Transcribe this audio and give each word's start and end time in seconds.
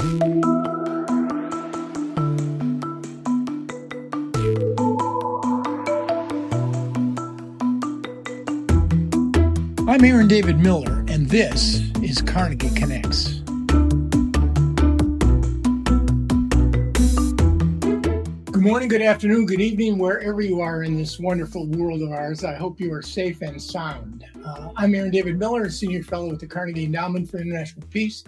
I'm 0.00 0.08
Aaron 10.02 10.26
David 10.26 10.58
Miller, 10.58 11.04
and 11.08 11.28
this 11.28 11.80
is 12.02 12.22
Carnegie 12.22 12.70
Connects. 12.70 13.40
Good 18.46 18.62
morning, 18.62 18.88
good 18.88 19.02
afternoon, 19.02 19.44
good 19.44 19.60
evening, 19.60 19.98
wherever 19.98 20.40
you 20.40 20.62
are 20.62 20.82
in 20.82 20.96
this 20.96 21.20
wonderful 21.20 21.66
world 21.66 22.00
of 22.00 22.10
ours. 22.12 22.42
I 22.42 22.54
hope 22.54 22.80
you 22.80 22.90
are 22.94 23.02
safe 23.02 23.42
and 23.42 23.60
sound. 23.60 24.24
Uh, 24.42 24.70
I'm 24.78 24.94
Aaron 24.94 25.10
David 25.10 25.38
Miller, 25.38 25.68
Senior 25.68 26.02
Fellow 26.02 26.30
with 26.30 26.40
the 26.40 26.46
Carnegie 26.46 26.86
Endowment 26.86 27.30
for 27.30 27.36
International 27.36 27.86
Peace, 27.88 28.24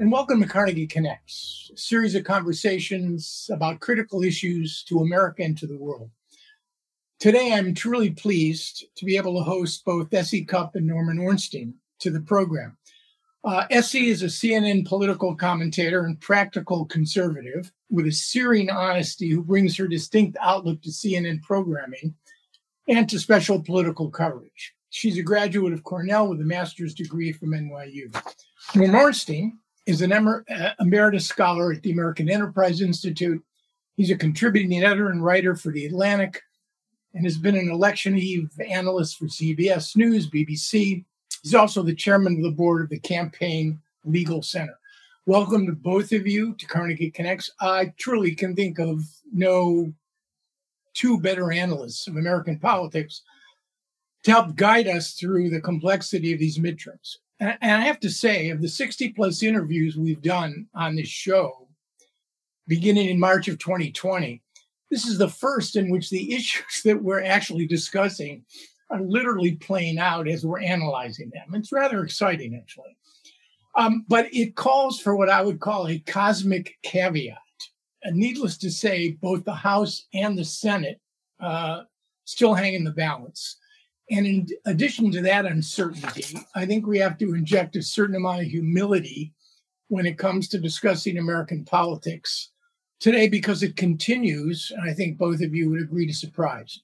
and 0.00 0.10
welcome 0.10 0.40
to 0.40 0.48
Carnegie 0.48 0.86
Connects, 0.86 1.70
a 1.74 1.76
series 1.76 2.14
of 2.14 2.24
conversations 2.24 3.50
about 3.52 3.80
critical 3.80 4.22
issues 4.22 4.82
to 4.84 5.00
America 5.00 5.42
and 5.42 5.58
to 5.58 5.66
the 5.66 5.76
world. 5.76 6.10
Today, 7.18 7.52
I'm 7.52 7.74
truly 7.74 8.08
pleased 8.08 8.86
to 8.96 9.04
be 9.04 9.18
able 9.18 9.36
to 9.36 9.44
host 9.44 9.84
both 9.84 10.14
S.E. 10.14 10.46
Cupp 10.46 10.74
and 10.74 10.86
Norman 10.86 11.18
Ornstein 11.18 11.74
to 11.98 12.10
the 12.10 12.22
program. 12.22 12.78
Uh, 13.44 13.66
S.E. 13.70 14.08
is 14.08 14.22
a 14.22 14.26
CNN 14.26 14.86
political 14.86 15.36
commentator 15.36 16.06
and 16.06 16.18
practical 16.18 16.86
conservative 16.86 17.70
with 17.90 18.06
a 18.06 18.12
searing 18.12 18.70
honesty 18.70 19.28
who 19.28 19.44
brings 19.44 19.76
her 19.76 19.86
distinct 19.86 20.38
outlook 20.40 20.80
to 20.80 20.88
CNN 20.88 21.42
programming 21.42 22.14
and 22.88 23.06
to 23.10 23.18
special 23.18 23.62
political 23.62 24.10
coverage. 24.10 24.74
She's 24.88 25.18
a 25.18 25.22
graduate 25.22 25.74
of 25.74 25.84
Cornell 25.84 26.30
with 26.30 26.40
a 26.40 26.44
master's 26.44 26.94
degree 26.94 27.32
from 27.32 27.50
NYU. 27.50 28.10
Norm 28.74 28.94
Ornstein 28.94 29.58
is 29.90 30.02
an 30.02 30.12
emer- 30.12 30.44
emeritus 30.78 31.26
scholar 31.26 31.72
at 31.72 31.82
the 31.82 31.90
American 31.90 32.30
Enterprise 32.30 32.80
Institute. 32.80 33.42
He's 33.96 34.12
a 34.12 34.16
contributing 34.16 34.72
editor 34.82 35.10
and 35.10 35.22
writer 35.22 35.56
for 35.56 35.72
The 35.72 35.84
Atlantic, 35.84 36.40
and 37.12 37.24
has 37.24 37.36
been 37.36 37.56
an 37.56 37.70
election 37.70 38.16
eve 38.16 38.48
analyst 38.64 39.18
for 39.18 39.24
CBS 39.24 39.96
News, 39.96 40.30
BBC. 40.30 41.04
He's 41.42 41.54
also 41.56 41.82
the 41.82 41.94
chairman 41.94 42.36
of 42.36 42.42
the 42.44 42.52
board 42.52 42.82
of 42.82 42.88
the 42.88 43.00
Campaign 43.00 43.80
Legal 44.04 44.42
Center. 44.42 44.78
Welcome 45.26 45.66
to 45.66 45.72
both 45.72 46.12
of 46.12 46.24
you 46.24 46.54
to 46.54 46.66
Carnegie 46.66 47.10
Connects. 47.10 47.50
I 47.60 47.92
truly 47.98 48.34
can 48.36 48.54
think 48.54 48.78
of 48.78 49.02
no 49.32 49.92
two 50.94 51.20
better 51.20 51.50
analysts 51.50 52.06
of 52.06 52.16
American 52.16 52.60
politics 52.60 53.22
to 54.22 54.30
help 54.30 54.54
guide 54.54 54.86
us 54.86 55.14
through 55.14 55.50
the 55.50 55.60
complexity 55.60 56.32
of 56.32 56.38
these 56.38 56.58
midterms. 56.58 57.16
And 57.40 57.56
I 57.62 57.80
have 57.80 58.00
to 58.00 58.10
say, 58.10 58.50
of 58.50 58.60
the 58.60 58.68
60 58.68 59.10
plus 59.10 59.42
interviews 59.42 59.96
we've 59.96 60.20
done 60.20 60.66
on 60.74 60.94
this 60.94 61.08
show, 61.08 61.68
beginning 62.68 63.08
in 63.08 63.18
March 63.18 63.48
of 63.48 63.58
2020, 63.58 64.42
this 64.90 65.06
is 65.06 65.16
the 65.16 65.28
first 65.28 65.76
in 65.76 65.88
which 65.90 66.10
the 66.10 66.34
issues 66.34 66.82
that 66.84 67.02
we're 67.02 67.24
actually 67.24 67.66
discussing 67.66 68.44
are 68.90 69.00
literally 69.00 69.52
playing 69.52 69.98
out 69.98 70.28
as 70.28 70.44
we're 70.44 70.60
analyzing 70.60 71.30
them. 71.32 71.54
It's 71.54 71.72
rather 71.72 72.04
exciting, 72.04 72.56
actually. 72.56 72.96
Um, 73.76 74.04
but 74.08 74.26
it 74.34 74.56
calls 74.56 75.00
for 75.00 75.16
what 75.16 75.30
I 75.30 75.40
would 75.42 75.60
call 75.60 75.86
a 75.86 76.00
cosmic 76.00 76.76
caveat. 76.82 77.38
And 78.02 78.16
needless 78.16 78.58
to 78.58 78.70
say, 78.70 79.12
both 79.22 79.44
the 79.44 79.54
House 79.54 80.06
and 80.12 80.36
the 80.36 80.44
Senate 80.44 81.00
uh, 81.38 81.82
still 82.24 82.54
hang 82.54 82.74
in 82.74 82.84
the 82.84 82.90
balance. 82.90 83.56
And 84.10 84.26
in 84.26 84.48
addition 84.66 85.12
to 85.12 85.22
that 85.22 85.46
uncertainty, 85.46 86.38
I 86.54 86.66
think 86.66 86.86
we 86.86 86.98
have 86.98 87.16
to 87.18 87.34
inject 87.34 87.76
a 87.76 87.82
certain 87.82 88.16
amount 88.16 88.40
of 88.40 88.48
humility 88.48 89.32
when 89.88 90.04
it 90.04 90.18
comes 90.18 90.48
to 90.48 90.58
discussing 90.58 91.16
American 91.16 91.64
politics 91.64 92.50
today 92.98 93.28
because 93.28 93.62
it 93.62 93.76
continues, 93.76 94.72
and 94.76 94.88
I 94.88 94.94
think 94.94 95.16
both 95.16 95.40
of 95.40 95.54
you 95.54 95.70
would 95.70 95.80
agree 95.80 96.06
to 96.06 96.12
surprise. 96.12 96.80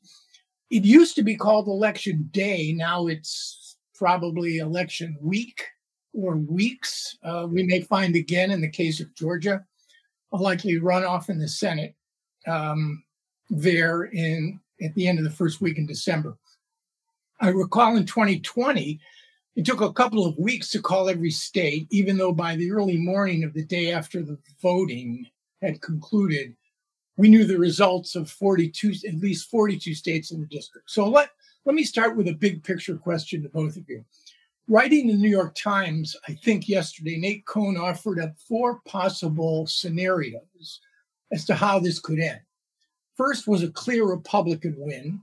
It 0.71 0.85
used 0.85 1.15
to 1.17 1.23
be 1.23 1.37
called 1.37 1.67
election 1.67 2.29
day. 2.33 2.73
Now 2.73 3.07
it's 3.07 3.77
probably 3.95 4.59
election 4.59 5.17
week 5.21 5.65
or 6.13 6.37
weeks. 6.37 7.17
Uh, 7.23 7.47
we 7.49 7.63
may 7.63 7.81
find 7.81 8.17
again 8.17 8.51
in 8.51 8.61
the 8.61 8.71
case 8.71 9.01
of 9.01 9.15
Georgia 9.15 9.65
a 10.33 10.37
likely 10.37 10.81
runoff 10.81 11.29
in 11.29 11.39
the 11.39 11.49
Senate 11.49 11.95
um, 12.47 13.03
there 13.51 14.05
in 14.05 14.61
at 14.83 14.95
the 14.95 15.09
end 15.09 15.19
of 15.19 15.25
the 15.25 15.31
first 15.31 15.61
week 15.61 15.79
in 15.79 15.87
December. 15.87 16.37
I 17.41 17.49
recall 17.49 17.97
in 17.97 18.07
2020, 18.07 18.99
it 19.57 19.65
took 19.65 19.81
a 19.81 19.93
couple 19.93 20.27
of 20.27 20.39
weeks 20.39 20.71
to 20.71 20.83
call 20.83 21.09
every 21.09 21.31
state, 21.31 21.87
even 21.91 22.17
though 22.17 22.33
by 22.33 22.57
the 22.57 22.71
early 22.71 22.97
morning 22.97 23.45
of 23.45 23.53
the 23.53 23.65
day 23.65 23.93
after 23.93 24.23
the 24.23 24.39
voting, 24.63 25.27
had 25.63 25.81
concluded, 25.81 26.55
we 27.17 27.29
knew 27.29 27.45
the 27.45 27.59
results 27.59 28.15
of 28.15 28.31
42, 28.31 28.95
at 29.09 29.15
least 29.15 29.51
42 29.51 29.95
states 29.95 30.31
in 30.31 30.41
the 30.41 30.47
district. 30.47 30.91
So 30.91 31.09
let, 31.09 31.31
let 31.65 31.75
me 31.75 31.85
start 31.85 32.17
with 32.17 32.29
a 32.29 32.35
big 32.35 32.63
picture 32.63 32.97
question 32.97 33.43
to 33.43 33.49
both 33.49 33.77
of 33.77 33.89
you. 33.89 34.05
Writing 34.69 35.09
in 35.09 35.17
the 35.17 35.23
New 35.23 35.31
York 35.31 35.55
Times, 35.55 36.17
I 36.29 36.33
think 36.33 36.69
yesterday, 36.69 37.17
Nate 37.19 37.47
Cohn 37.47 37.77
offered 37.77 38.19
up 38.19 38.35
four 38.49 38.81
possible 38.87 39.67
scenarios 39.67 40.81
as 41.33 41.45
to 41.47 41.55
how 41.55 41.79
this 41.79 42.01
could 42.01 42.19
end. 42.19 42.41
First 43.17 43.47
was 43.47 43.63
a 43.63 43.71
clear 43.71 44.05
Republican 44.05 44.75
win. 44.77 45.23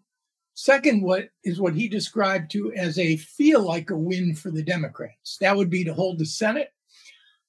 Second, 0.56 1.02
what 1.02 1.30
is 1.44 1.60
what 1.60 1.74
he 1.74 1.88
described 1.88 2.52
to 2.52 2.72
as 2.74 3.00
a 3.00 3.18
feel 3.18 3.62
like 3.62 3.90
a 3.90 3.98
win 3.98 4.36
for 4.36 4.52
the 4.52 4.64
Democrats. 4.64 5.38
That 5.38 5.58
would 5.58 5.70
be 5.70 5.84
to 5.84 5.94
hold 5.94 6.20
the 6.20 6.26
Senate, 6.26 6.72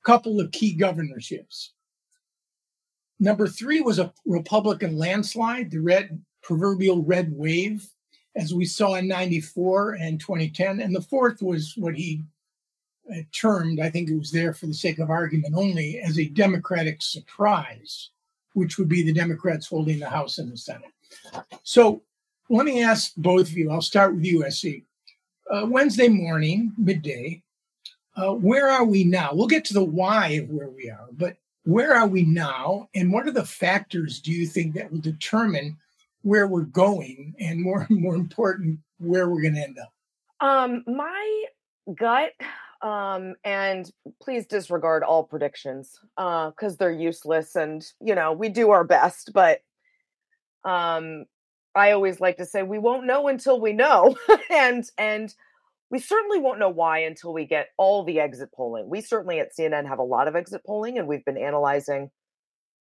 a 0.03 0.07
couple 0.07 0.41
of 0.41 0.53
key 0.53 0.75
governorships. 0.75 1.73
Number 3.21 3.47
three 3.47 3.81
was 3.81 3.99
a 3.99 4.13
Republican 4.27 4.97
landslide, 4.97 5.71
the 5.71 5.81
red 5.81 6.23
proverbial 6.43 7.03
red 7.03 7.33
wave, 7.33 7.87
as 8.37 8.53
we 8.53 8.65
saw 8.65 8.95
in 8.95 9.07
94 9.07 9.95
and 9.95 10.19
2010. 10.19 10.81
And 10.81 10.95
the 10.95 11.01
fourth 11.01 11.43
was 11.43 11.75
what 11.77 11.95
he 11.95 12.23
uh, 13.11 13.21
termed, 13.33 13.81
I 13.81 13.91
think 13.91 14.09
it 14.09 14.19
was 14.19 14.31
there 14.31 14.55
for 14.55 14.67
the 14.67 14.75
sake 14.75 14.99
of 14.99 15.11
argument 15.11 15.55
only, 15.55 16.01
as 16.01 16.19
a 16.19 16.29
Democratic 16.29 17.03
surprise, 17.03 18.11
which 18.55 18.79
would 18.79 18.89
be 18.89 19.03
the 19.03 19.13
Democrats 19.13 19.67
holding 19.67 19.99
the 20.01 20.09
House 20.09 20.39
and 20.39 20.51
the 20.51 20.57
Senate. 20.57 20.93
So 21.63 22.03
let 22.49 22.67
me 22.67 22.83
ask 22.83 23.13
both 23.17 23.49
of 23.49 23.57
you. 23.57 23.71
I'll 23.71 23.83
start 23.83 24.15
with 24.15 24.25
you, 24.25 24.45
SE. 24.47 24.85
Uh, 25.51 25.67
Wednesday 25.69 26.09
morning, 26.09 26.73
midday, 26.79 27.43
uh, 28.17 28.33
where 28.33 28.69
are 28.69 28.85
we 28.85 29.05
now? 29.05 29.31
We'll 29.33 29.47
get 29.47 29.65
to 29.67 29.75
the 29.75 29.85
why 29.85 30.29
of 30.29 30.49
where 30.49 30.71
we 30.71 30.89
are, 30.91 31.09
but 31.13 31.37
where 31.65 31.95
are 31.95 32.07
we 32.07 32.23
now 32.23 32.89
and 32.95 33.13
what 33.13 33.27
are 33.27 33.33
the 33.33 33.45
factors 33.45 34.21
do 34.21 34.31
you 34.31 34.47
think 34.47 34.75
that 34.75 34.91
will 34.91 35.01
determine 35.01 35.77
where 36.23 36.47
we're 36.47 36.63
going 36.63 37.35
and 37.39 37.61
more 37.61 37.87
and 37.89 38.01
more 38.01 38.15
important 38.15 38.79
where 38.99 39.29
we're 39.29 39.43
going 39.43 39.55
to 39.55 39.61
end 39.61 39.79
up 39.79 39.93
um 40.47 40.85
my 40.87 41.45
gut 41.97 42.33
um 42.83 43.35
and 43.45 43.91
please 44.23 44.47
disregard 44.47 45.03
all 45.03 45.25
predictions 45.25 45.99
uh 46.17 46.51
because 46.51 46.77
they're 46.77 46.93
useless 46.93 47.57
and 47.57 47.87
you 48.01 48.15
know 48.15 48.33
we 48.33 48.49
do 48.49 48.71
our 48.71 48.85
best 48.85 49.31
but 49.33 49.61
um 50.65 51.25
i 51.75 51.91
always 51.93 52.21
like 52.21 52.37
to 52.37 52.47
say 52.47 52.63
we 52.63 52.79
won't 52.79 53.07
know 53.07 53.29
until 53.29 53.61
we 53.61 53.73
know 53.73 54.17
and 54.51 54.91
and 54.99 55.35
we 55.95 56.01
certainly 56.01 56.41
won't 56.41 56.59
know 56.59 56.71
why 56.71 56.99
until 56.99 57.33
we 57.33 57.47
get 57.47 57.69
all 57.79 58.03
the 58.03 58.19
exit 58.19 58.51
polling. 58.53 58.89
We 58.89 59.01
certainly 59.01 59.39
at 59.39 59.55
CNN 59.57 59.87
have 59.87 60.01
a 60.01 60.03
lot 60.03 60.27
of 60.27 60.35
exit 60.35 60.65
polling, 60.67 60.99
and 60.99 61.07
we've 61.07 61.25
been 61.25 61.39
analyzing 61.39 62.11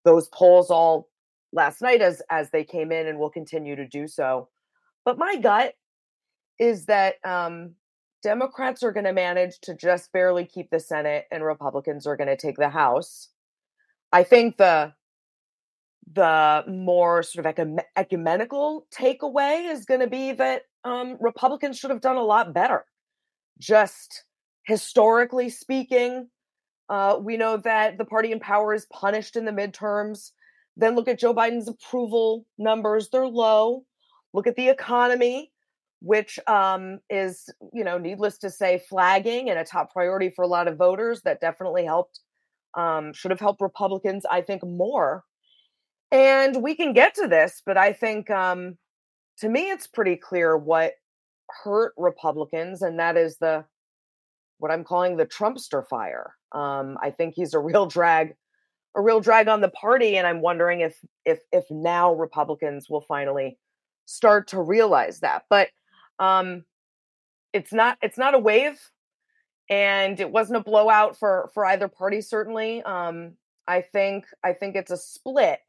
those 0.04 0.30
polls 0.30 0.72
all 0.72 1.10
last 1.52 1.80
night 1.80 2.02
as 2.02 2.24
as 2.32 2.50
they 2.50 2.64
came 2.64 2.92
in, 2.92 3.06
and 3.08 3.20
we'll 3.20 3.30
continue 3.30 3.76
to 3.76 3.88
do 3.88 4.08
so. 4.08 4.50
But 5.06 5.20
my 5.20 5.36
gut 5.36 5.76
is 6.58 6.86
that 6.86 7.16
um, 7.24 7.76
Democrats 8.24 8.82
are 8.82 8.92
going 8.92 9.06
to 9.06 9.14
manage 9.14 9.60
to 9.62 9.76
just 9.76 10.12
barely 10.12 10.46
keep 10.46 10.72
the 10.72 10.80
Senate, 10.80 11.26
and 11.32 11.44
Republicans 11.44 12.08
are 12.08 12.18
going 12.18 12.30
to 12.30 12.36
take 12.36 12.58
the 12.58 12.70
House. 12.70 13.30
I 14.12 14.24
think 14.24 14.58
the 14.58 14.94
the 16.12 16.64
more 16.68 17.24
sort 17.24 17.46
of 17.46 17.80
ecumenical 17.96 18.88
takeaway 18.94 19.72
is 19.72 19.86
going 19.86 20.02
to 20.02 20.08
be 20.08 20.34
that 20.34 20.64
um, 20.84 21.18
Republicans 21.20 21.78
should 21.78 21.90
have 21.90 22.02
done 22.02 22.18
a 22.18 22.24
lot 22.24 22.54
better 22.54 22.86
just 23.60 24.26
historically 24.66 25.50
speaking, 25.50 26.30
uh, 26.90 27.18
we 27.20 27.38
know 27.38 27.58
that 27.58 27.98
the 27.98 28.06
party 28.06 28.32
in 28.32 28.40
power 28.40 28.74
is 28.74 28.86
punished 28.92 29.36
in 29.36 29.46
the 29.46 29.52
midterms. 29.52 30.32
Then 30.76 30.96
look 30.96 31.08
at 31.08 31.20
Joe 31.20 31.34
Biden's 31.34 31.68
approval 31.68 32.46
numbers, 32.58 33.10
they're 33.10 33.28
low. 33.28 33.84
Look 34.34 34.48
at 34.48 34.56
the 34.56 34.70
economy, 34.70 35.52
which 36.02 36.40
um, 36.48 37.00
is, 37.10 37.50
you 37.72 37.84
know, 37.84 37.98
needless 37.98 38.38
to 38.40 38.50
say, 38.50 38.82
flagging 38.90 39.50
and 39.50 39.60
a 39.60 39.64
top 39.64 39.94
priority 39.94 40.32
for 40.36 40.44
a 40.44 40.48
lot 40.48 40.68
of 40.68 40.78
voters. 40.78 41.22
That 41.22 41.40
definitely 41.40 41.86
helped, 41.86 42.20
um, 42.76 43.14
should 43.14 43.32
have 43.32 43.40
helped 43.40 43.62
Republicans, 43.62 44.26
I 44.30 44.42
think, 44.42 44.64
more. 44.66 45.24
And 46.14 46.64
we 46.64 46.76
can 46.76 46.94
get 46.94 47.16
to 47.16 47.28
this, 47.28 47.62
but 47.66 47.76
I 47.76 47.92
think 47.92 48.30
um, 48.30 48.78
to 49.40 49.50
me, 49.50 49.72
it's 49.72 49.88
pretty 49.88 50.16
clear 50.16 50.56
what 50.56 50.94
hurt 51.64 51.94
Republicans, 51.98 52.82
and 52.84 53.00
that 53.00 53.18
is 53.18 53.38
the 53.38 53.66
what 54.60 54.72
I'm 54.72 54.86
calling 54.86 55.18
the 55.18 55.26
Trumpster 55.26 55.86
fire. 55.86 56.36
Um, 56.54 56.98
I 57.02 57.10
think 57.10 57.34
he's 57.36 57.54
a 57.54 57.60
real 57.60 57.88
drag 57.88 58.36
a 58.96 59.02
real 59.02 59.20
drag 59.20 59.48
on 59.48 59.62
the 59.62 59.70
party 59.70 60.18
and 60.18 60.28
i'm 60.28 60.42
wondering 60.42 60.82
if 60.82 60.98
if 61.26 61.40
if 61.52 61.66
now 61.70 62.14
republicans 62.14 62.90
will 62.90 63.02
finally 63.02 63.58
start 64.06 64.48
to 64.48 64.62
realize 64.62 65.20
that 65.20 65.44
but 65.50 65.70
um 66.20 66.64
it's 67.54 67.74
not 67.74 67.98
it's 68.02 68.18
not 68.18 68.34
a 68.34 68.40
wave 68.40 68.80
and 69.70 70.20
it 70.20 70.32
wasn't 70.32 70.58
a 70.58 70.64
blowout 70.64 71.18
for 71.18 71.50
for 71.54 71.66
either 71.66 71.88
party 71.88 72.22
certainly 72.22 72.82
um 72.84 73.34
i 73.68 73.82
think 73.82 74.26
i 74.44 74.54
think 74.54 74.76
it's 74.76 74.92
a 74.92 74.98
split 74.98 75.60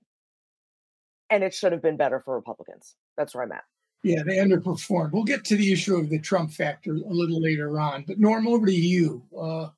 and 1.31 1.43
it 1.43 1.55
should 1.55 1.73
have 1.73 1.83
been 1.83 1.97
better 1.97 2.21
for 2.21 2.35
republicans. 2.35 2.97
That's 3.17 3.35
where 3.35 3.45
i'm 3.45 3.53
at. 3.53 3.65
Yeah 4.03 4.23
they 4.25 4.39
underperformed. 4.39 5.13
We'll 5.13 5.25
get 5.25 5.45
to 5.47 5.57
the 5.57 5.73
issue 5.73 5.97
of 5.97 6.11
the 6.11 6.19
trump 6.19 6.51
factor 6.53 6.95
a 6.95 6.99
little 7.09 7.41
later 7.41 7.79
on 7.79 8.05
but 8.07 8.19
norm 8.19 8.47
over 8.47 8.67
to 8.67 8.73
you. 8.73 9.23
Uh 9.39 9.69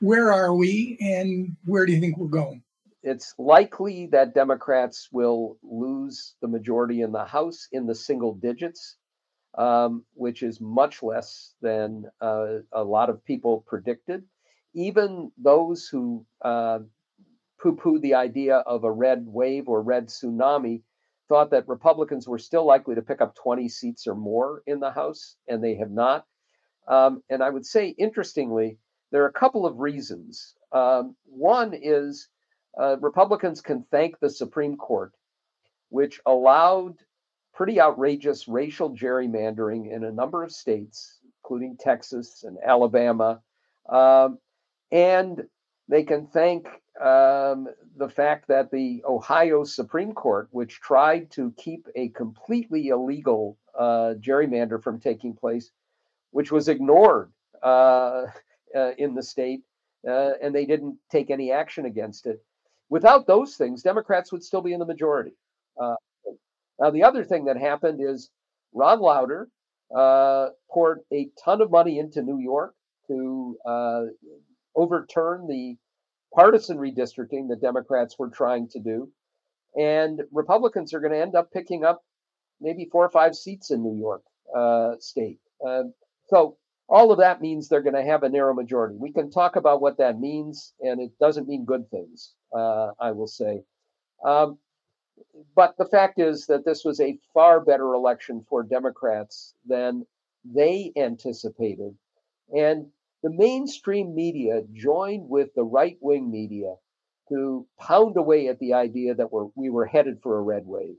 where 0.00 0.32
are 0.32 0.54
we 0.54 0.98
and 1.00 1.56
where 1.64 1.86
do 1.86 1.92
you 1.92 2.00
think 2.00 2.18
we're 2.18 2.28
going? 2.28 2.62
It's 3.02 3.34
likely 3.38 4.06
that 4.12 4.34
democrats 4.34 5.08
will 5.12 5.58
lose 5.62 6.34
the 6.40 6.48
majority 6.48 7.02
in 7.02 7.12
the 7.12 7.24
house 7.24 7.68
in 7.72 7.86
the 7.86 7.94
single 7.94 8.34
digits 8.34 8.96
um, 9.56 10.04
which 10.14 10.42
is 10.42 10.60
much 10.60 11.02
less 11.02 11.54
than 11.60 12.04
uh, 12.20 12.58
a 12.72 12.82
lot 12.82 13.10
of 13.10 13.24
people 13.24 13.64
predicted. 13.66 14.24
Even 14.74 15.30
those 15.40 15.86
who 15.86 16.26
uh, 16.42 16.80
poo 17.64 17.74
poo 17.74 17.98
the 17.98 18.14
idea 18.14 18.56
of 18.56 18.84
a 18.84 18.92
red 18.92 19.24
wave 19.26 19.70
or 19.70 19.80
red 19.80 20.08
tsunami 20.08 20.82
thought 21.30 21.50
that 21.50 21.66
Republicans 21.66 22.28
were 22.28 22.38
still 22.38 22.66
likely 22.66 22.94
to 22.94 23.00
pick 23.00 23.22
up 23.22 23.34
20 23.34 23.70
seats 23.70 24.06
or 24.06 24.14
more 24.14 24.62
in 24.66 24.80
the 24.80 24.90
House, 24.90 25.36
and 25.48 25.64
they 25.64 25.74
have 25.76 25.90
not. 25.90 26.26
Um, 26.86 27.22
and 27.30 27.42
I 27.42 27.48
would 27.48 27.64
say, 27.64 27.88
interestingly, 27.88 28.76
there 29.10 29.22
are 29.22 29.28
a 29.28 29.32
couple 29.32 29.64
of 29.64 29.78
reasons. 29.78 30.54
Um, 30.72 31.16
one 31.24 31.72
is 31.72 32.28
uh, 32.78 32.98
Republicans 32.98 33.62
can 33.62 33.86
thank 33.90 34.20
the 34.20 34.28
Supreme 34.28 34.76
Court, 34.76 35.14
which 35.88 36.20
allowed 36.26 36.96
pretty 37.54 37.80
outrageous 37.80 38.46
racial 38.46 38.94
gerrymandering 38.94 39.90
in 39.90 40.04
a 40.04 40.12
number 40.12 40.42
of 40.42 40.52
states, 40.52 41.18
including 41.42 41.78
Texas 41.78 42.44
and 42.44 42.58
Alabama. 42.62 43.40
Um, 43.88 44.38
and 44.92 45.44
they 45.88 46.02
can 46.02 46.26
thank 46.26 46.66
um, 47.00 47.68
the 47.96 48.08
fact 48.08 48.48
that 48.48 48.70
the 48.70 49.02
Ohio 49.06 49.64
Supreme 49.64 50.12
Court, 50.12 50.48
which 50.50 50.80
tried 50.80 51.30
to 51.32 51.52
keep 51.56 51.86
a 51.94 52.08
completely 52.10 52.88
illegal 52.88 53.58
uh, 53.78 54.14
gerrymander 54.20 54.82
from 54.82 55.00
taking 55.00 55.34
place, 55.34 55.70
which 56.30 56.52
was 56.52 56.68
ignored 56.68 57.32
uh, 57.62 58.26
uh, 58.74 58.92
in 58.98 59.14
the 59.14 59.22
state, 59.22 59.62
uh, 60.08 60.32
and 60.42 60.54
they 60.54 60.66
didn't 60.66 60.96
take 61.10 61.30
any 61.30 61.52
action 61.52 61.84
against 61.86 62.26
it. 62.26 62.42
Without 62.88 63.26
those 63.26 63.56
things, 63.56 63.82
Democrats 63.82 64.30
would 64.32 64.44
still 64.44 64.62
be 64.62 64.72
in 64.72 64.78
the 64.78 64.86
majority. 64.86 65.32
Uh, 65.80 65.96
now, 66.80 66.90
the 66.90 67.02
other 67.02 67.24
thing 67.24 67.44
that 67.46 67.56
happened 67.56 68.00
is 68.00 68.30
Ron 68.72 69.00
Lauder 69.00 69.48
uh, 69.94 70.48
poured 70.70 71.00
a 71.12 71.28
ton 71.42 71.60
of 71.60 71.70
money 71.70 71.98
into 71.98 72.22
New 72.22 72.38
York 72.38 72.74
to 73.08 73.56
overturn 74.76 75.46
the 75.46 75.76
partisan 76.34 76.78
redistricting 76.78 77.48
the 77.48 77.58
Democrats 77.60 78.18
were 78.18 78.30
trying 78.30 78.68
to 78.68 78.80
do. 78.80 79.10
And 79.76 80.22
Republicans 80.32 80.94
are 80.94 81.00
going 81.00 81.12
to 81.12 81.20
end 81.20 81.34
up 81.34 81.52
picking 81.52 81.84
up 81.84 82.02
maybe 82.60 82.88
four 82.90 83.04
or 83.04 83.10
five 83.10 83.34
seats 83.34 83.70
in 83.70 83.82
New 83.82 83.98
York 83.98 84.22
uh, 84.54 84.94
State. 85.00 85.38
Uh, 85.66 85.84
so 86.28 86.56
all 86.88 87.10
of 87.12 87.18
that 87.18 87.40
means 87.40 87.68
they're 87.68 87.82
going 87.82 87.94
to 87.94 88.02
have 88.02 88.22
a 88.22 88.28
narrow 88.28 88.54
majority. 88.54 88.96
We 88.96 89.12
can 89.12 89.30
talk 89.30 89.56
about 89.56 89.80
what 89.80 89.98
that 89.98 90.20
means, 90.20 90.74
and 90.80 91.00
it 91.00 91.12
doesn't 91.18 91.48
mean 91.48 91.64
good 91.64 91.90
things, 91.90 92.34
uh, 92.54 92.90
I 93.00 93.12
will 93.12 93.26
say. 93.26 93.62
Um, 94.24 94.58
but 95.54 95.76
the 95.78 95.86
fact 95.86 96.18
is 96.18 96.46
that 96.46 96.64
this 96.64 96.84
was 96.84 97.00
a 97.00 97.18
far 97.32 97.60
better 97.60 97.94
election 97.94 98.44
for 98.48 98.62
Democrats 98.62 99.54
than 99.66 100.06
they 100.44 100.92
anticipated. 100.96 101.96
And 102.54 102.86
the 103.24 103.30
mainstream 103.30 104.14
media 104.14 104.60
joined 104.74 105.30
with 105.30 105.48
the 105.54 105.64
right 105.64 105.96
wing 106.02 106.30
media 106.30 106.74
to 107.30 107.66
pound 107.80 108.18
away 108.18 108.48
at 108.48 108.58
the 108.58 108.74
idea 108.74 109.14
that 109.14 109.32
we're, 109.32 109.46
we 109.54 109.70
were 109.70 109.86
headed 109.86 110.20
for 110.22 110.36
a 110.36 110.42
red 110.42 110.66
wave. 110.66 110.98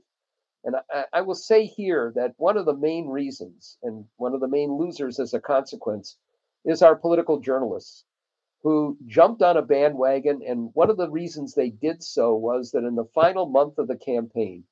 And 0.64 0.74
I, 0.92 1.04
I 1.12 1.20
will 1.20 1.36
say 1.36 1.66
here 1.66 2.12
that 2.16 2.34
one 2.36 2.56
of 2.56 2.66
the 2.66 2.74
main 2.74 3.06
reasons 3.06 3.78
and 3.84 4.06
one 4.16 4.34
of 4.34 4.40
the 4.40 4.48
main 4.48 4.76
losers 4.76 5.20
as 5.20 5.34
a 5.34 5.40
consequence 5.40 6.18
is 6.64 6.82
our 6.82 6.96
political 6.96 7.38
journalists 7.38 8.04
who 8.64 8.98
jumped 9.06 9.40
on 9.40 9.56
a 9.56 9.62
bandwagon. 9.62 10.42
And 10.44 10.70
one 10.74 10.90
of 10.90 10.96
the 10.96 11.08
reasons 11.08 11.54
they 11.54 11.70
did 11.70 12.02
so 12.02 12.34
was 12.34 12.72
that 12.72 12.82
in 12.82 12.96
the 12.96 13.08
final 13.14 13.46
month 13.46 13.78
of 13.78 13.86
the 13.86 13.96
campaign, 13.96 14.64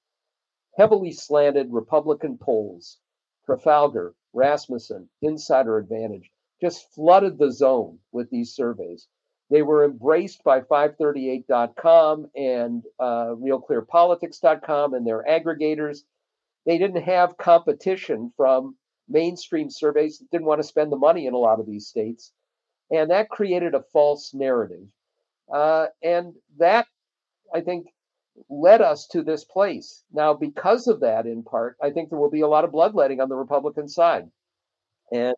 heavily 0.76 1.12
slanted 1.12 1.68
Republican 1.70 2.36
polls, 2.36 2.98
Trafalgar, 3.46 4.16
Rasmussen, 4.32 5.08
Insider 5.22 5.78
Advantage, 5.78 6.32
just 6.60 6.92
flooded 6.94 7.38
the 7.38 7.52
zone 7.52 7.98
with 8.12 8.30
these 8.30 8.54
surveys. 8.54 9.08
They 9.50 9.62
were 9.62 9.84
embraced 9.84 10.42
by 10.42 10.60
538.com 10.62 12.30
and 12.34 12.82
uh, 12.98 13.34
RealClearPolitics.com 13.36 14.94
and 14.94 15.06
their 15.06 15.22
aggregators. 15.22 15.98
They 16.66 16.78
didn't 16.78 17.02
have 17.02 17.36
competition 17.36 18.32
from 18.36 18.76
mainstream 19.08 19.70
surveys 19.70 20.18
that 20.18 20.30
didn't 20.30 20.46
want 20.46 20.60
to 20.60 20.66
spend 20.66 20.90
the 20.90 20.96
money 20.96 21.26
in 21.26 21.34
a 21.34 21.38
lot 21.38 21.60
of 21.60 21.66
these 21.66 21.86
states. 21.86 22.32
And 22.90 23.10
that 23.10 23.28
created 23.28 23.74
a 23.74 23.84
false 23.92 24.32
narrative. 24.32 24.86
Uh, 25.52 25.86
and 26.02 26.34
that, 26.58 26.86
I 27.54 27.60
think, 27.60 27.88
led 28.48 28.80
us 28.80 29.06
to 29.08 29.22
this 29.22 29.44
place. 29.44 30.04
Now, 30.12 30.34
because 30.34 30.86
of 30.88 31.00
that, 31.00 31.26
in 31.26 31.42
part, 31.42 31.76
I 31.82 31.90
think 31.90 32.08
there 32.08 32.18
will 32.18 32.30
be 32.30 32.40
a 32.40 32.48
lot 32.48 32.64
of 32.64 32.72
bloodletting 32.72 33.20
on 33.20 33.28
the 33.28 33.36
Republican 33.36 33.88
side. 33.88 34.30
And 35.12 35.34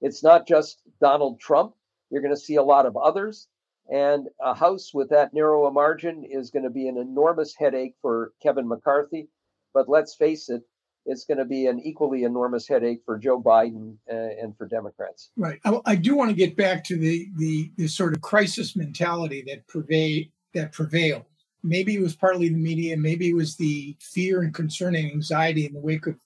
it's 0.00 0.22
not 0.22 0.46
just 0.46 0.82
Donald 1.00 1.40
Trump. 1.40 1.74
You're 2.10 2.22
going 2.22 2.34
to 2.34 2.40
see 2.40 2.56
a 2.56 2.62
lot 2.62 2.86
of 2.86 2.96
others. 2.96 3.48
And 3.88 4.28
a 4.40 4.54
House 4.54 4.92
with 4.92 5.10
that 5.10 5.32
narrow 5.32 5.66
a 5.66 5.72
margin 5.72 6.24
is 6.24 6.50
going 6.50 6.64
to 6.64 6.70
be 6.70 6.88
an 6.88 6.98
enormous 6.98 7.54
headache 7.56 7.94
for 8.02 8.32
Kevin 8.42 8.66
McCarthy. 8.66 9.28
But 9.72 9.88
let's 9.88 10.14
face 10.14 10.48
it, 10.48 10.62
it's 11.06 11.24
going 11.24 11.38
to 11.38 11.44
be 11.44 11.66
an 11.66 11.80
equally 11.80 12.24
enormous 12.24 12.66
headache 12.66 13.02
for 13.06 13.16
Joe 13.16 13.40
Biden 13.40 13.96
uh, 14.10 14.42
and 14.42 14.56
for 14.56 14.66
Democrats. 14.66 15.30
Right. 15.36 15.60
I, 15.84 15.94
do 15.94 16.16
want 16.16 16.30
to 16.30 16.36
get 16.36 16.56
back 16.56 16.82
to 16.84 16.98
the, 16.98 17.28
the 17.36 17.70
the 17.76 17.86
sort 17.86 18.12
of 18.12 18.20
crisis 18.20 18.74
mentality 18.74 19.44
that 19.46 19.66
pervade 19.68 20.32
that 20.54 20.72
prevailed. 20.72 21.24
Maybe 21.62 21.94
it 21.94 22.02
was 22.02 22.16
partly 22.16 22.48
the 22.48 22.56
media, 22.56 22.96
maybe 22.96 23.30
it 23.30 23.34
was 23.34 23.56
the 23.56 23.96
fear 24.00 24.42
and 24.42 24.52
concern 24.52 24.94
and 24.96 25.10
anxiety 25.10 25.66
in 25.66 25.74
the 25.74 25.80
wake 25.80 26.06
of 26.06 26.16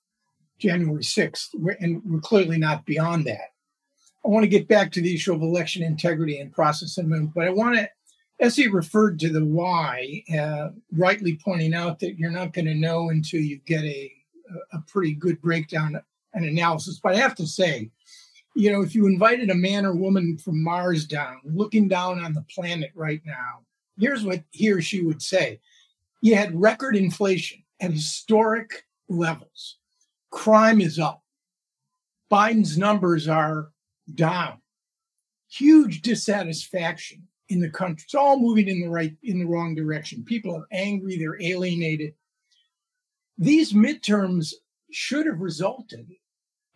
January 0.58 1.02
6th, 1.02 1.48
and 1.80 2.02
we're 2.04 2.20
clearly 2.20 2.58
not 2.58 2.84
beyond 2.84 3.24
that. 3.26 3.52
I 4.24 4.28
want 4.28 4.44
to 4.44 4.48
get 4.48 4.68
back 4.68 4.92
to 4.92 5.00
the 5.00 5.14
issue 5.14 5.32
of 5.32 5.42
election 5.42 5.82
integrity 5.82 6.38
and 6.38 6.52
process 6.52 6.98
amendment, 6.98 7.32
but 7.34 7.46
I 7.46 7.50
want 7.50 7.76
to 7.76 7.88
S.E. 8.40 8.68
referred 8.68 9.18
to 9.20 9.28
the 9.28 9.44
why, 9.44 10.22
uh, 10.38 10.70
rightly 10.92 11.38
pointing 11.44 11.74
out 11.74 11.98
that 12.00 12.18
you're 12.18 12.30
not 12.30 12.52
going 12.52 12.64
to 12.66 12.74
know 12.74 13.10
until 13.10 13.40
you 13.40 13.58
get 13.66 13.84
a 13.84 14.12
a 14.72 14.80
pretty 14.80 15.14
good 15.14 15.40
breakdown 15.40 16.00
and 16.34 16.44
analysis. 16.44 17.00
But 17.02 17.14
I 17.14 17.18
have 17.18 17.34
to 17.36 17.46
say, 17.46 17.90
you 18.54 18.72
know, 18.72 18.82
if 18.82 18.94
you 18.94 19.06
invited 19.06 19.50
a 19.50 19.54
man 19.54 19.86
or 19.86 19.94
woman 19.94 20.38
from 20.38 20.62
Mars 20.62 21.06
down, 21.06 21.40
looking 21.44 21.88
down 21.88 22.22
on 22.22 22.32
the 22.32 22.44
planet 22.54 22.90
right 22.94 23.20
now, 23.24 23.60
here's 23.98 24.24
what 24.24 24.42
he 24.50 24.70
or 24.70 24.80
she 24.80 25.02
would 25.02 25.22
say. 25.22 25.60
You 26.20 26.34
had 26.34 26.60
record 26.60 26.96
inflation 26.96 27.62
at 27.80 27.92
historic 27.92 28.86
levels. 29.08 29.76
Crime 30.30 30.80
is 30.80 30.98
up. 30.98 31.22
Biden's 32.30 32.78
numbers 32.78 33.26
are 33.26 33.70
down. 34.14 34.58
Huge 35.50 36.02
dissatisfaction 36.02 37.26
in 37.48 37.60
the 37.60 37.70
country. 37.70 38.04
It's 38.04 38.14
all 38.14 38.38
moving 38.38 38.68
in 38.68 38.80
the 38.80 38.88
right 38.88 39.16
in 39.22 39.38
the 39.40 39.46
wrong 39.46 39.74
direction. 39.74 40.24
People 40.24 40.54
are 40.54 40.66
angry, 40.72 41.18
they're 41.18 41.40
alienated. 41.42 42.14
These 43.36 43.72
midterms 43.72 44.52
should 44.92 45.26
have 45.26 45.40
resulted 45.40 46.06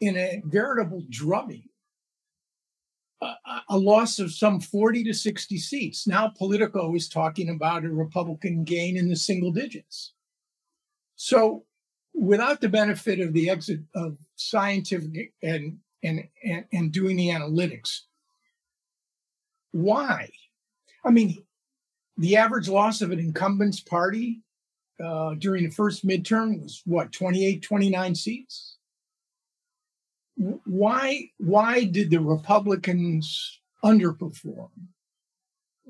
in 0.00 0.16
a 0.16 0.42
veritable 0.44 1.02
drubbing, 1.08 1.68
a, 3.22 3.34
a, 3.68 3.78
loss 3.78 4.18
of 4.18 4.32
some 4.32 4.60
40 4.60 5.04
to 5.04 5.14
60 5.14 5.58
seats. 5.58 6.06
Now, 6.06 6.28
Politico 6.28 6.94
is 6.94 7.08
talking 7.08 7.50
about 7.50 7.84
a 7.84 7.88
Republican 7.88 8.64
gain 8.64 8.96
in 8.96 9.08
the 9.08 9.16
single 9.16 9.52
digits. 9.52 10.12
So, 11.16 11.64
without 12.12 12.60
the 12.60 12.68
benefit 12.68 13.20
of 13.20 13.32
the 13.32 13.50
exit 13.50 13.80
of 13.94 14.16
scientific 14.36 15.32
and 15.42 15.78
and, 16.04 16.24
and, 16.44 16.64
and 16.72 16.92
doing 16.92 17.16
the 17.16 17.28
analytics, 17.28 18.00
why? 19.72 20.30
I 21.04 21.10
mean, 21.10 21.44
the 22.16 22.36
average 22.36 22.68
loss 22.68 23.02
of 23.02 23.10
an 23.10 23.18
incumbent's 23.18 23.80
party 23.80 24.42
uh, 25.04 25.34
during 25.34 25.64
the 25.64 25.70
first 25.70 26.06
midterm 26.06 26.62
was 26.62 26.82
what 26.84 27.10
28 27.10 27.62
29 27.62 28.14
seats 28.14 28.76
why 30.36 31.28
why 31.38 31.82
did 31.82 32.10
the 32.10 32.20
republicans 32.20 33.60
underperform 33.84 34.70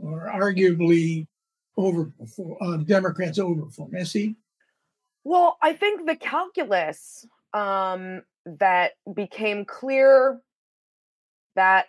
or 0.00 0.30
arguably 0.34 1.26
overperform, 1.78 2.56
uh, 2.60 2.76
Democrats 2.78 3.38
overperform. 3.38 3.94
S.E.? 3.96 4.36
Well, 5.24 5.56
I 5.62 5.72
think 5.72 6.06
the 6.06 6.16
calculus 6.16 7.26
um, 7.52 8.22
that 8.46 8.92
became 9.14 9.64
clear 9.64 10.40
that 11.56 11.86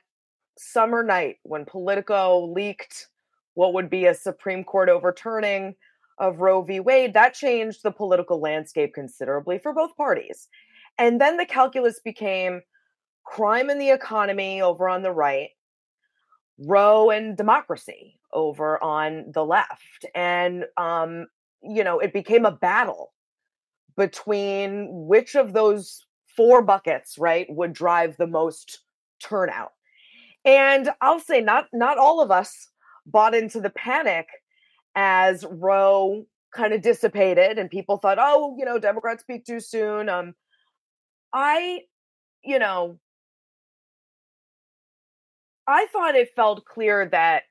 summer 0.57 1.03
night 1.03 1.37
when 1.43 1.65
Politico 1.65 2.51
leaked 2.53 3.07
what 3.55 3.73
would 3.73 3.89
be 3.89 4.05
a 4.05 4.13
Supreme 4.13 4.63
Court 4.63 4.89
overturning 4.89 5.75
of 6.17 6.39
Roe 6.39 6.61
v. 6.61 6.79
Wade, 6.79 7.13
that 7.13 7.33
changed 7.33 7.83
the 7.83 7.91
political 7.91 8.39
landscape 8.39 8.93
considerably 8.93 9.59
for 9.59 9.73
both 9.73 9.95
parties. 9.97 10.47
And 10.97 11.19
then 11.19 11.37
the 11.37 11.45
calculus 11.45 11.99
became 11.99 12.61
crime 13.25 13.69
in 13.69 13.79
the 13.79 13.89
economy 13.89 14.61
over 14.61 14.87
on 14.87 15.01
the 15.01 15.11
right, 15.11 15.49
Roe 16.57 17.09
and 17.09 17.35
democracy 17.35 18.17
over 18.31 18.81
on 18.81 19.25
the 19.33 19.43
left. 19.43 20.05
And, 20.13 20.65
um, 20.77 21.27
you 21.61 21.83
know, 21.83 21.99
it 21.99 22.13
became 22.13 22.45
a 22.45 22.51
battle 22.51 23.13
between 23.97 24.87
which 24.89 25.35
of 25.35 25.51
those 25.51 26.04
four 26.35 26.61
buckets, 26.61 27.17
right, 27.17 27.47
would 27.49 27.73
drive 27.73 28.17
the 28.17 28.27
most 28.27 28.81
turnout. 29.21 29.71
And 30.43 30.89
I'll 31.01 31.19
say 31.19 31.41
not 31.41 31.65
not 31.73 31.97
all 31.97 32.21
of 32.21 32.31
us 32.31 32.69
bought 33.05 33.35
into 33.35 33.59
the 33.59 33.69
panic 33.69 34.27
as 34.95 35.45
Roe 35.49 36.25
kind 36.53 36.73
of 36.73 36.81
dissipated 36.81 37.59
and 37.59 37.69
people 37.69 37.97
thought, 37.97 38.17
oh, 38.19 38.55
you 38.57 38.65
know, 38.65 38.79
Democrats 38.79 39.21
speak 39.21 39.45
too 39.45 39.59
soon. 39.59 40.07
Um, 40.07 40.33
I, 41.33 41.81
you 42.43 42.59
know, 42.59 42.99
I 45.67 45.87
thought 45.87 46.15
it 46.15 46.29
felt 46.35 46.65
clear 46.65 47.09
that, 47.09 47.43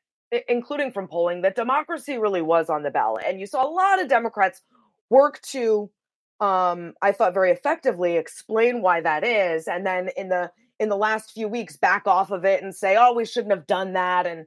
including 0.49 0.91
from 0.91 1.07
polling, 1.07 1.43
that 1.43 1.57
democracy 1.57 2.17
really 2.17 2.43
was 2.43 2.71
on 2.71 2.83
the 2.83 2.91
ballot. 2.91 3.25
And 3.26 3.38
you 3.38 3.47
saw 3.47 3.67
a 3.67 3.69
lot 3.69 4.00
of 4.00 4.09
Democrats 4.09 4.62
work 5.11 5.41
to, 5.50 5.91
um, 6.41 6.95
I 7.00 7.12
thought 7.12 7.35
very 7.35 7.50
effectively 7.50 8.17
explain 8.17 8.83
why 8.83 9.00
that 9.00 9.25
is. 9.25 9.69
And 9.69 9.87
then 9.87 10.11
in 10.17 10.29
the 10.29 10.50
in 10.81 10.88
the 10.88 10.97
last 10.97 11.31
few 11.33 11.49
weeks 11.49 11.76
back 11.76 12.07
off 12.07 12.31
of 12.31 12.45
it 12.45 12.62
and 12.62 12.75
say, 12.75 12.97
oh, 12.99 13.14
we 13.14 13.25
shouldn't 13.25 13.55
have 13.55 13.67
done 13.67 13.93
that. 13.93 14.26
And 14.26 14.47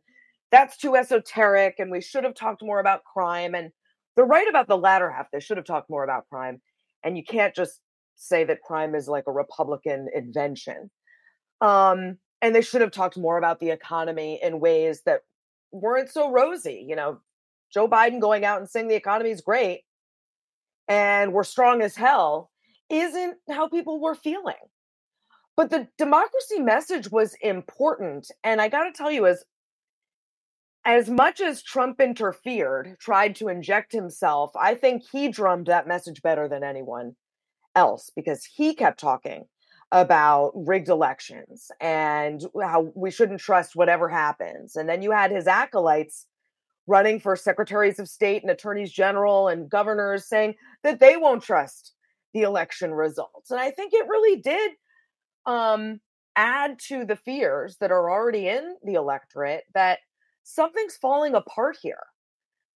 that's 0.51 0.75
too 0.75 0.96
esoteric. 0.96 1.75
And 1.79 1.89
we 1.89 2.01
should 2.01 2.25
have 2.25 2.36
talked 2.36 2.62
more 2.62 2.79
about 2.79 3.06
crime. 3.06 3.56
And 3.56 3.72
they're 4.15 4.25
right 4.25 4.48
about 4.50 4.67
the 4.67 4.77
latter 4.77 5.10
half. 5.10 5.32
They 5.32 5.39
should 5.39 5.56
have 5.58 5.65
talked 5.65 5.89
more 5.89 6.03
about 6.03 6.27
crime. 6.29 6.62
And 7.03 7.17
you 7.17 7.24
can't 7.24 7.56
just 7.56 7.79
say 8.17 8.44
that 8.44 8.62
crime 8.62 8.94
is 8.94 9.08
like 9.08 9.24
a 9.27 9.32
Republican 9.32 10.10
invention. 10.13 10.89
Um, 11.62 12.17
and 12.41 12.53
they 12.53 12.62
should 12.62 12.82
have 12.82 12.91
talked 12.91 13.17
more 13.17 13.38
about 13.38 13.60
the 13.60 13.70
economy 13.70 14.39
in 14.44 14.60
ways 14.60 15.03
that 15.06 15.22
weren't 15.72 16.10
so 16.10 16.29
rosy. 16.29 16.86
You 16.88 16.98
know, 16.98 17.20
Joe 17.74 17.88
Biden 17.88 18.20
going 18.20 18.44
out 18.44 18.60
and 18.60 18.70
saying 18.70 18.89
the 18.89 18.96
economy 18.96 19.32
is 19.32 19.41
great 19.41 19.82
and 20.88 21.34
we're 21.34 21.44
strong 21.44 21.82
as 21.82 21.96
hell 21.96 22.50
isn't 22.89 23.38
how 23.50 23.67
people 23.67 24.00
were 24.00 24.15
feeling. 24.15 24.56
But 25.56 25.70
the 25.70 25.88
democracy 25.98 26.60
message 26.60 27.12
was 27.12 27.36
important. 27.41 28.29
And 28.44 28.62
I 28.62 28.70
got 28.70 28.84
to 28.84 28.91
tell 28.91 29.12
you, 29.12 29.25
as 29.25 29.44
as 30.86 31.10
much 31.10 31.41
as 31.41 31.62
Trump 31.62 32.00
interfered, 32.00 32.96
tried 32.98 33.36
to 33.36 33.50
inject 33.50 33.91
himself, 33.91 34.51
I 34.56 34.74
think 34.74 35.03
he 35.12 35.27
drummed 35.27 35.65
that 35.67 35.88
message 35.88 36.22
better 36.22 36.48
than 36.48 36.63
anyone 36.63 37.17
else 37.75 38.10
because 38.15 38.46
he 38.46 38.74
kept 38.74 38.98
talking 38.98 39.44
about 39.91 40.51
rigged 40.56 40.88
elections 40.88 41.70
and 41.82 42.41
how 42.62 42.91
we 42.96 43.12
shouldn't 43.12 43.41
trust 43.41 43.75
whatever 43.75 44.08
happens. 44.08 44.77
And 44.77 44.88
then 44.88 45.01
you 45.01 45.12
had 45.12 45.32
his 45.32 45.46
acolytes 45.46 46.25
running 46.88 47.20
for 47.20 47.36
secretaries 47.36 48.00
of 48.00 48.08
state 48.08 48.41
and 48.41 48.50
attorneys 48.50 48.91
general 48.91 49.50
and 49.50 49.70
governors 49.70 50.27
saying 50.27 50.56
that 50.84 51.00
they 51.00 51.17
won't 51.17 51.44
trust 51.44 51.94
the 52.34 52.41
election 52.41 52.94
results. 52.94 53.51
And 53.51 53.60
I 53.60 53.72
think 53.72 53.94
it 53.94 54.08
really 54.08 54.41
did 54.41 54.72
um, 55.46 56.00
add 56.36 56.79
to 56.88 57.06
the 57.06 57.15
fears 57.15 57.77
that 57.82 57.91
are 57.91 58.10
already 58.10 58.48
in 58.48 58.75
the 58.84 58.94
electorate 58.94 59.63
that 59.74 60.00
something's 60.44 60.96
falling 60.96 61.36
apart 61.36 61.77
here. 61.82 62.03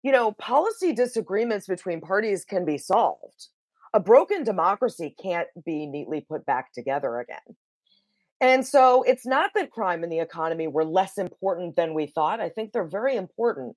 You 0.01 0.12
know, 0.12 0.32
policy 0.32 0.94
disagreements 0.94 1.68
between 1.68 2.01
parties 2.01 2.46
can 2.46 2.66
be 2.66 2.78
solved. 2.78 3.48
A 3.94 4.00
broken 4.00 4.44
democracy 4.44 5.16
can't 5.22 5.48
be 5.66 5.86
neatly 5.86 6.22
put 6.22 6.46
back 6.46 6.72
together 6.74 7.20
again. 7.20 7.56
And 8.42 8.66
so 8.66 9.04
it's 9.04 9.25
not 9.25 9.51
that 9.56 9.72
crime 9.72 10.04
and 10.04 10.12
the 10.12 10.20
economy 10.20 10.68
were 10.68 10.86
less 10.86 11.18
important 11.18 11.75
than 11.75 11.94
we 11.94 12.08
thought. 12.08 12.39
I 12.39 12.50
think 12.50 12.72
they're 12.72 12.86
very 12.86 13.16
important. 13.16 13.75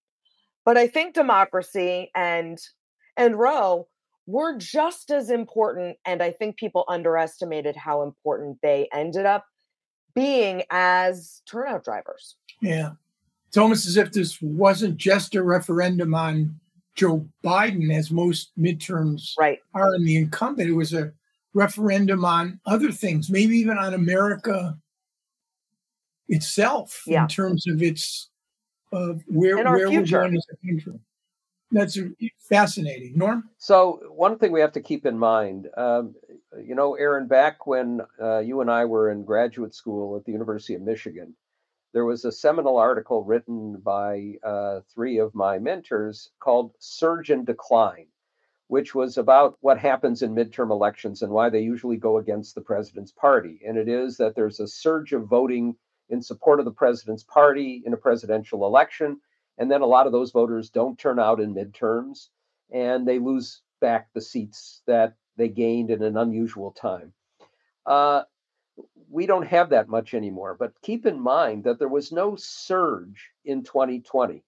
But 0.65 0.79
I 0.79 0.87
think 0.87 1.15
democracy 1.15 2.11
and 2.15 2.59
and 3.17 3.39
Roe 3.39 3.89
were 4.27 4.57
just 4.57 5.11
as 5.11 5.31
important. 5.31 5.97
And 6.07 6.23
I 6.23 6.31
think 6.31 6.57
people 6.57 6.85
underestimated 6.89 7.77
how 7.77 8.03
important 8.03 8.59
they 8.63 8.89
ended 8.93 9.27
up 9.27 9.45
being 10.15 10.63
as 10.71 11.43
turnout 11.47 11.85
drivers. 11.85 12.37
Yeah. 12.61 12.93
It's 13.49 13.57
almost 13.57 13.87
as 13.87 13.97
if 13.97 14.13
this 14.13 14.41
wasn't 14.41 14.97
just 14.97 15.35
a 15.35 15.43
referendum 15.43 16.15
on 16.15 16.59
Joe 16.95 17.27
Biden, 17.45 17.95
as 17.95 18.11
most 18.11 18.53
midterms 18.59 19.33
right. 19.39 19.59
are 19.75 19.95
in 19.95 20.05
the 20.05 20.17
incumbent. 20.17 20.71
It 20.71 20.75
was 20.75 20.95
a 20.95 21.13
referendum 21.55 22.25
on 22.25 22.61
other 22.67 22.93
things, 22.93 23.31
maybe 23.31 23.57
even 23.57 23.79
on 23.79 23.95
America 23.95 24.79
itself 26.29 27.03
yeah. 27.07 27.23
in 27.23 27.29
terms 27.29 27.67
of 27.67 27.83
its 27.83 28.31
uh, 28.93 29.15
where 29.27 29.57
where 29.57 29.89
future. 29.89 30.19
we're 30.19 30.23
going 30.25 30.37
as 30.37 30.47
a 30.53 30.67
country. 30.67 31.01
That's 31.73 31.99
fascinating. 32.39 33.17
Norm? 33.17 33.49
So, 33.57 34.01
one 34.11 34.39
thing 34.39 34.53
we 34.53 34.61
have 34.61 34.73
to 34.73 34.81
keep 34.83 35.07
in 35.07 35.19
mind, 35.19 35.69
um, 35.77 36.15
you 36.63 36.75
know, 36.75 36.95
Aaron, 36.97 37.27
back 37.27 37.67
when 37.67 38.03
uh, 38.21 38.41
you 38.41 38.61
and 38.61 38.71
I 38.71 38.85
were 38.85 39.11
in 39.11 39.25
graduate 39.25 39.75
school 39.75 40.17
at 40.17 40.25
the 40.27 40.33
University 40.33 40.75
of 40.75 40.83
Michigan, 40.83 41.35
there 41.95 42.05
was 42.05 42.27
a 42.27 42.33
seminal 42.33 42.77
article 42.77 43.25
written 43.25 43.79
by 43.79 44.35
uh, 44.43 44.81
three 44.95 45.19
of 45.19 45.35
my 45.35 45.59
mentors 45.59 46.31
called 46.41 46.73
Surge 46.79 47.31
and 47.31 47.47
Decline, 47.47 48.09
which 48.69 48.95
was 48.95 49.17
about 49.17 49.57
what 49.61 49.79
happens 49.79 50.23
in 50.23 50.35
midterm 50.35 50.71
elections 50.71 51.23
and 51.23 51.33
why 51.33 51.49
they 51.49 51.61
usually 51.61 51.97
go 51.97 52.19
against 52.19 52.55
the 52.55 52.61
president's 52.61 53.13
party. 53.13 53.61
And 53.67 53.79
it 53.79 53.89
is 53.89 54.19
that 54.19 54.35
there's 54.35 54.61
a 54.61 54.69
surge 54.69 55.15
of 55.15 55.27
voting 55.27 55.77
in 56.13 56.23
support 56.23 56.61
of 56.61 56.65
the 56.65 56.71
president's 56.71 57.25
party 57.25 57.83
in 57.85 57.93
a 57.93 57.97
presidential 57.97 58.65
election 58.65 59.19
and 59.59 59.71
then 59.71 59.83
a 59.83 59.87
lot 59.87 60.07
of 60.07 60.13
those 60.13 60.31
voters 60.31 60.71
don't 60.71 60.99
turn 60.99 61.19
out 61.19 61.41
in 61.41 61.55
midterms 61.55 62.29
and 62.73 63.07
they 63.07 63.19
lose 63.19 63.63
back 63.81 64.09
the 64.15 64.21
seats 64.21 64.83
that 64.87 65.15
they 65.37 65.49
gained 65.49 65.91
in 65.91 66.03
an 66.03 66.17
unusual 66.17 66.71
time. 66.73 67.13
Uh, 67.85 68.23
we 69.11 69.27
don't 69.27 69.47
have 69.47 69.71
that 69.71 69.89
much 69.89 70.15
anymore, 70.15 70.57
but 70.59 70.81
keep 70.83 71.05
in 71.05 71.21
mind 71.21 71.65
that 71.65 71.79
there 71.79 71.89
was 71.89 72.13
no 72.13 72.37
surge 72.37 73.31
in 73.45 73.63
2020. 73.63 74.43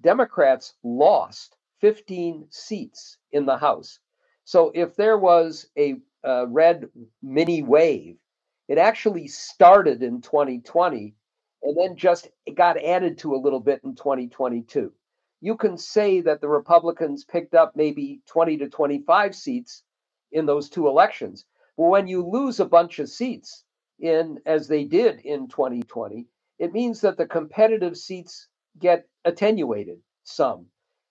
Democrats 0.00 0.74
lost 0.82 1.56
15 1.80 2.46
seats 2.50 3.18
in 3.30 3.46
the 3.46 3.56
House. 3.56 4.00
So 4.44 4.72
if 4.74 4.96
there 4.96 5.18
was 5.18 5.68
a, 5.78 5.96
a 6.24 6.46
red 6.46 6.88
mini 7.22 7.62
wave, 7.62 8.16
it 8.72 8.78
actually 8.78 9.28
started 9.28 10.02
in 10.02 10.22
2020 10.22 11.14
and 11.62 11.76
then 11.76 11.94
just 11.94 12.30
got 12.54 12.82
added 12.82 13.18
to 13.18 13.34
a 13.34 13.42
little 13.44 13.60
bit 13.60 13.82
in 13.84 13.94
2022. 13.94 14.90
You 15.42 15.56
can 15.58 15.76
say 15.76 16.22
that 16.22 16.40
the 16.40 16.48
Republicans 16.48 17.22
picked 17.22 17.54
up 17.54 17.76
maybe 17.76 18.22
20 18.28 18.56
to 18.56 18.70
25 18.70 19.34
seats 19.34 19.82
in 20.32 20.46
those 20.46 20.70
two 20.70 20.88
elections. 20.88 21.44
But 21.76 21.88
when 21.88 22.06
you 22.06 22.26
lose 22.26 22.60
a 22.60 22.64
bunch 22.64 22.98
of 22.98 23.10
seats 23.10 23.62
in 24.00 24.38
as 24.46 24.68
they 24.68 24.84
did 24.84 25.20
in 25.20 25.48
2020, 25.48 26.26
it 26.58 26.72
means 26.72 27.02
that 27.02 27.18
the 27.18 27.26
competitive 27.26 27.98
seats 27.98 28.48
get 28.78 29.06
attenuated 29.26 29.98
some. 30.24 30.64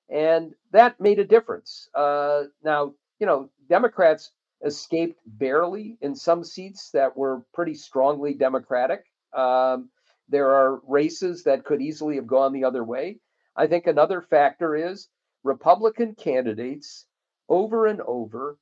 And 0.10 0.56
that 0.72 1.00
made 1.00 1.20
a 1.20 1.26
difference. 1.26 1.90
Uh, 1.94 2.46
now, 2.64 2.96
you 3.20 3.28
know, 3.28 3.52
Democrats 3.70 4.32
escaped 4.66 5.20
barely 5.26 5.98
in 6.02 6.16
some 6.16 6.44
seats 6.44 6.92
that 6.92 7.16
were 7.16 7.44
pretty 7.54 7.74
strongly 7.74 8.34
Democratic. 8.34 9.04
Um, 9.34 9.90
there 10.30 10.52
are 10.52 10.82
races 10.88 11.44
that 11.44 11.66
could 11.66 11.82
easily 11.82 12.16
have 12.16 12.28
gone 12.28 12.54
the 12.54 12.64
other 12.64 12.84
way. 12.84 13.20
I 13.56 13.68
think 13.68 13.88
another 13.88 14.22
factor 14.22 14.76
is 14.76 15.10
Republican 15.44 16.16
candidates 16.16 17.06
over 17.50 17.88
and 17.88 18.02
over, 18.02 18.58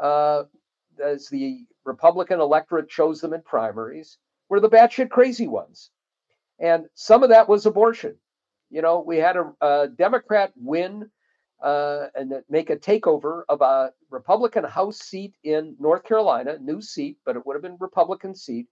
uh, 0.00 0.44
as 1.02 1.28
the 1.28 1.64
Republican 1.84 2.40
electorate 2.40 2.88
chose 2.88 3.20
them 3.20 3.34
in 3.34 3.42
primaries, 3.42 4.18
were 4.48 4.60
the 4.60 4.70
batshit 4.70 5.10
crazy 5.10 5.46
ones. 5.46 5.90
And 6.58 6.86
some 6.94 7.22
of 7.22 7.30
that 7.30 7.48
was 7.48 7.66
abortion. 7.66 8.16
You 8.70 8.82
know, 8.82 9.00
we 9.00 9.18
had 9.18 9.36
a, 9.36 9.52
a 9.60 9.88
Democrat 9.88 10.52
win 10.56 11.10
uh, 11.62 12.08
and 12.14 12.32
make 12.50 12.70
a 12.70 12.76
takeover 12.76 13.42
of 13.48 13.60
a 13.60 13.92
Republican 14.10 14.64
House 14.64 14.98
seat 14.98 15.34
in 15.44 15.76
North 15.78 16.04
Carolina, 16.04 16.58
new 16.60 16.80
seat, 16.80 17.18
but 17.24 17.36
it 17.36 17.46
would 17.46 17.54
have 17.54 17.62
been 17.62 17.76
Republican 17.80 18.34
seat 18.34 18.66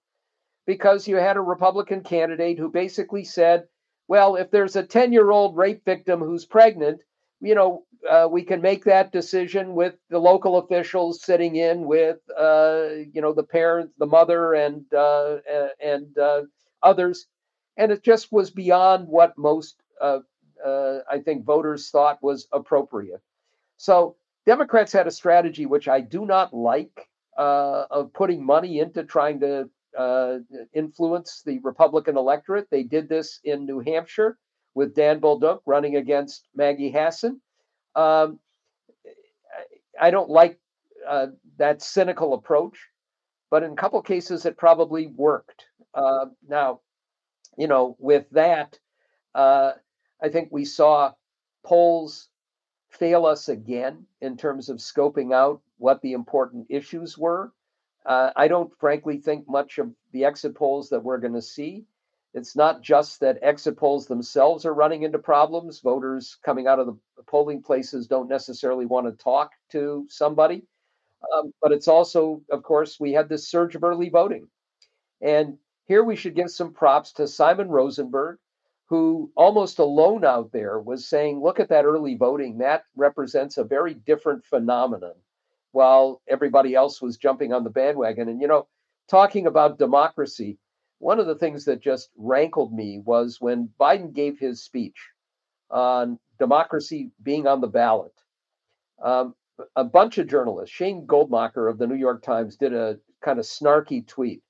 because 0.67 1.09
you 1.09 1.17
had 1.17 1.37
a 1.37 1.41
Republican 1.41 2.03
candidate 2.03 2.59
who 2.59 2.69
basically 2.71 3.25
said, 3.25 3.65
well, 4.09 4.37
if 4.37 4.51
there's 4.51 4.77
a 4.77 4.83
10 4.83 5.13
year 5.13 5.31
old 5.31 5.57
rape 5.57 5.85
victim 5.85 6.21
who's 6.21 6.45
pregnant 6.45 7.01
you 7.41 7.55
know, 7.55 7.85
uh, 8.09 8.29
we 8.31 8.43
can 8.43 8.61
make 8.61 8.85
that 8.85 9.13
decision 9.13 9.75
with 9.75 9.95
the 10.11 10.19
local 10.19 10.59
officials 10.59 11.23
sitting 11.23 11.57
in 11.57 11.85
with, 11.85 12.19
uh, 12.39 12.89
you 13.13 13.21
know, 13.21 13.33
the 13.33 13.43
parents, 13.43 13.93
the 13.99 14.07
mother, 14.07 14.55
and 14.55 14.85
uh, 14.95 15.39
and 15.83 16.17
uh, 16.19 16.43
others, 16.83 17.27
and 17.77 17.91
it 17.93 18.03
just 18.03 18.31
was 18.31 18.51
beyond 18.51 19.09
what 19.09 19.37
most, 19.37 19.83
uh, 20.64 20.69
uh, 20.69 21.00
I 21.11 21.19
think, 21.19 21.45
voters 21.45 21.90
thought 21.90 22.23
was 22.23 22.47
appropriate. 22.52 23.21
So 23.76 24.17
Democrats 24.47 24.93
had 24.93 25.07
a 25.07 25.11
strategy 25.11 25.67
which 25.67 25.88
I 25.88 26.00
do 26.00 26.26
not 26.26 26.55
like 26.55 27.09
of 27.37 28.12
putting 28.12 28.45
money 28.45 28.81
into 28.81 29.05
trying 29.05 29.40
to 29.40 29.69
influence 30.75 31.43
the 31.45 31.59
Republican 31.61 32.17
electorate. 32.17 32.69
They 32.71 32.83
did 32.83 33.09
this 33.09 33.40
in 33.45 33.67
New 33.67 33.81
Hampshire 33.81 34.38
with 34.75 34.95
Don 34.95 35.21
Bolduc 35.21 35.61
running 35.67 35.97
against 35.97 36.49
Maggie 36.55 36.90
Hassan. 36.90 37.40
Um, 37.95 38.38
I 40.00 40.11
don't 40.11 40.31
like 40.31 40.59
uh, 41.09 41.29
that 41.59 41.83
cynical 41.83 42.35
approach, 42.35 42.79
but 43.50 43.62
in 43.62 43.73
a 43.73 43.76
couple 43.76 44.00
cases 44.02 44.47
it 44.47 44.57
probably 44.57 45.09
worked. 45.09 45.64
Uh, 45.95 46.26
now, 46.47 46.81
you 47.57 47.67
know, 47.67 47.97
with 47.99 48.26
that, 48.31 48.79
uh, 49.35 49.73
I 50.23 50.29
think 50.29 50.49
we 50.50 50.65
saw 50.65 51.12
polls 51.65 52.29
fail 52.91 53.27
us 53.27 53.49
again 53.49 54.07
in 54.21 54.37
terms 54.37 54.69
of 54.69 54.79
scoping 54.79 55.33
out 55.33 55.61
what 55.79 56.03
the 56.03 56.12
important 56.12 56.67
issues 56.69 57.17
were. 57.17 57.53
Uh, 58.05 58.31
I 58.35 58.49
don't 58.49 58.73
frankly 58.79 59.19
think 59.19 59.49
much 59.49 59.79
of 59.79 59.91
the 60.12 60.25
exit 60.25 60.55
polls 60.55 60.89
that 60.91 61.05
we're 61.05 61.19
going 61.19 61.35
to 61.35 61.43
see 61.43 61.85
it's 62.33 62.55
not 62.55 62.81
just 62.83 63.21
that 63.21 63.39
exit 63.43 63.77
polls 63.77 64.07
themselves 64.07 64.65
are 64.65 64.75
running 64.75 65.03
into 65.03 65.19
problems. 65.19 65.81
Voters 65.81 66.39
coming 66.45 66.67
out 66.67 66.79
of 66.79 66.87
the 66.87 67.23
polling 67.27 67.62
places 67.62 68.07
don't 68.07 68.29
necessarily 68.29 68.87
want 68.87 69.07
to 69.07 69.25
talk 69.25 69.53
to 69.71 70.07
somebody. 70.09 70.62
Um, 71.35 71.53
but 71.61 71.73
it's 71.73 71.89
also, 71.89 72.43
of 72.50 72.62
course, 72.62 73.00
we 73.00 73.12
had 73.12 73.29
this 73.29 73.49
surge 73.49 73.75
of 73.75 73.85
early 73.85 74.09
voting. 74.09 74.49
And 75.21 75.59
here 75.87 76.05
we 76.05 76.17
should 76.17 76.37
give 76.37 76.50
some 76.50 76.73
props 76.73 77.12
to 77.15 77.27
Simon 77.27 77.69
Rosenberg, 77.69 78.39
who 78.91 79.31
almost 79.37 79.79
alone 79.79 80.25
out 80.25 80.51
there 80.51 80.81
was 80.81 81.09
saying, 81.09 81.41
look 81.41 81.61
at 81.61 81.69
that 81.69 81.85
early 81.85 82.17
voting. 82.17 82.59
That 82.59 82.83
represents 82.97 83.57
a 83.57 83.65
very 83.65 83.95
different 83.95 84.45
phenomenon, 84.45 85.15
while 85.71 86.21
everybody 86.29 86.75
else 86.75 87.01
was 87.01 87.17
jumping 87.17 87.53
on 87.53 87.63
the 87.63 87.71
bandwagon. 87.71 88.29
And, 88.29 88.41
you 88.41 88.49
know, 88.49 88.67
talking 89.09 89.47
about 89.47 89.79
democracy, 89.79 90.59
one 90.99 91.21
of 91.21 91.29
the 91.29 91.37
things 91.37 91.65
that 91.67 91.81
just 91.81 92.11
rankled 92.17 92.73
me 92.73 93.01
was 93.05 93.41
when 93.41 93.71
Biden 93.81 94.13
gave 94.13 94.41
his 94.41 94.65
speech 94.65 94.99
on 95.71 96.19
democracy 96.41 97.13
being 97.23 97.47
on 97.47 97.61
the 97.61 97.69
ballot. 97.69 98.13
Um, 99.01 99.37
a 99.77 99.85
bunch 99.85 100.19
of 100.19 100.27
journalists, 100.27 100.75
Shane 100.75 101.07
Goldmacher 101.07 101.71
of 101.71 101.79
the 101.79 101.87
New 101.87 101.95
York 101.95 102.25
Times, 102.25 102.57
did 102.57 102.75
a 102.75 102.99
kind 103.23 103.39
of 103.39 103.45
snarky 103.45 104.05
tweet. 104.05 104.43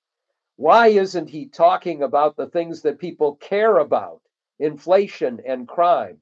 Why 0.57 0.87
isn't 0.89 1.29
he 1.29 1.47
talking 1.47 2.03
about 2.03 2.37
the 2.37 2.47
things 2.47 2.81
that 2.83 2.99
people 2.99 3.37
care 3.37 3.77
about, 3.79 4.23
inflation 4.61 5.41
and 5.45 5.67
crime? 5.67 6.21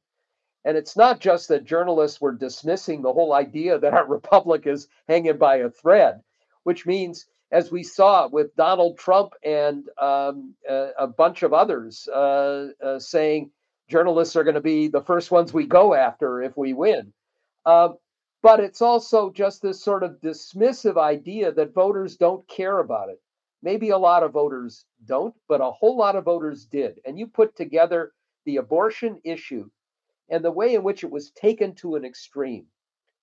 And 0.65 0.77
it's 0.77 0.97
not 0.97 1.21
just 1.21 1.49
that 1.49 1.65
journalists 1.65 2.21
were 2.21 2.33
dismissing 2.33 3.03
the 3.03 3.13
whole 3.13 3.33
idea 3.33 3.79
that 3.79 3.95
our 3.95 4.07
republic 4.09 4.67
is 4.67 4.89
hanging 5.07 5.37
by 5.37 5.57
a 5.57 5.71
thread, 5.71 6.23
which 6.63 6.87
means 6.87 7.27
as 7.51 7.71
we 7.71 7.83
saw 7.83 8.29
with 8.29 8.55
Donald 8.57 8.99
Trump 8.99 9.33
and 9.43 9.89
um, 9.99 10.55
a, 10.69 10.91
a, 10.99 11.07
bunch 11.07 11.43
of 11.43 11.55
others 11.55 12.07
uh, 12.09 12.69
uh, 12.83 12.99
saying 12.99 13.51
journalists 13.89 14.37
are 14.37 14.45
going 14.45 14.55
to 14.55 14.61
be 14.61 14.89
the 14.89 15.01
first 15.01 15.31
ones 15.31 15.53
we 15.53 15.67
go 15.67 15.95
after 15.95 16.43
if 16.43 16.57
we 16.57 16.75
win. 16.75 17.13
Uh, 17.65 17.91
but 18.43 18.61
it's 18.61 18.83
also 18.83 19.31
just 19.31 19.63
this 19.63 19.83
sort 19.83 20.03
of 20.03 20.21
dismissive 20.21 20.99
idea 20.99 21.51
that 21.53 21.75
voters 21.75 22.17
don't 22.17 22.47
care 22.49 22.79
about 22.79 23.09
it. 23.09 23.21
Maybe 23.63 23.91
a 23.91 23.99
lot 23.99 24.23
of 24.23 24.33
voters 24.33 24.85
don't, 25.07 25.35
but 25.49 25.61
a 25.61 25.71
whole 25.71 25.97
lot 25.97 26.17
of 26.17 26.25
voters 26.25 26.67
did. 26.67 27.01
And 27.05 27.19
you 27.19 27.27
put 27.27 27.57
together 27.57 28.13
the 28.49 28.57
abortion 28.57 29.21
issue 29.25 29.69
and 30.31 30.43
the 30.43 30.51
way 30.51 30.75
in 30.75 30.83
which 30.83 31.05
it 31.05 31.11
was 31.11 31.31
taken 31.33 31.75
to 31.75 31.97
an 31.97 32.05
extreme 32.07 32.67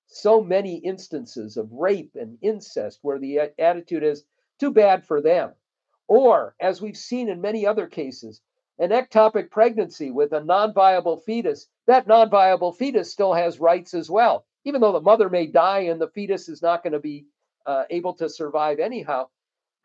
so 0.05 0.39
many 0.39 0.75
instances 0.77 1.57
of 1.57 1.71
rape 1.71 2.15
and 2.15 2.37
incest 2.43 2.99
where 3.01 3.17
the 3.17 3.39
attitude 3.57 4.03
is 4.03 4.23
too 4.59 4.69
bad 4.69 5.03
for 5.03 5.21
them. 5.21 5.51
Or, 6.07 6.55
as 6.59 6.79
we've 6.79 6.95
seen 6.95 7.27
in 7.27 7.41
many 7.41 7.65
other 7.65 7.87
cases, 7.87 8.39
an 8.77 8.91
ectopic 8.91 9.49
pregnancy 9.49 10.11
with 10.11 10.31
a 10.31 10.43
non 10.43 10.75
viable 10.75 11.17
fetus, 11.17 11.69
that 11.87 12.05
non 12.05 12.29
viable 12.29 12.71
fetus 12.71 13.11
still 13.11 13.33
has 13.33 13.59
rights 13.59 13.95
as 13.95 14.11
well. 14.11 14.45
Even 14.63 14.79
though 14.79 14.91
the 14.91 15.01
mother 15.01 15.27
may 15.27 15.47
die 15.47 15.79
and 15.79 15.99
the 15.99 16.09
fetus 16.09 16.47
is 16.49 16.61
not 16.61 16.83
going 16.83 16.93
to 16.93 16.99
be 16.99 17.25
uh, 17.65 17.85
able 17.89 18.13
to 18.13 18.29
survive 18.29 18.77
anyhow, 18.77 19.27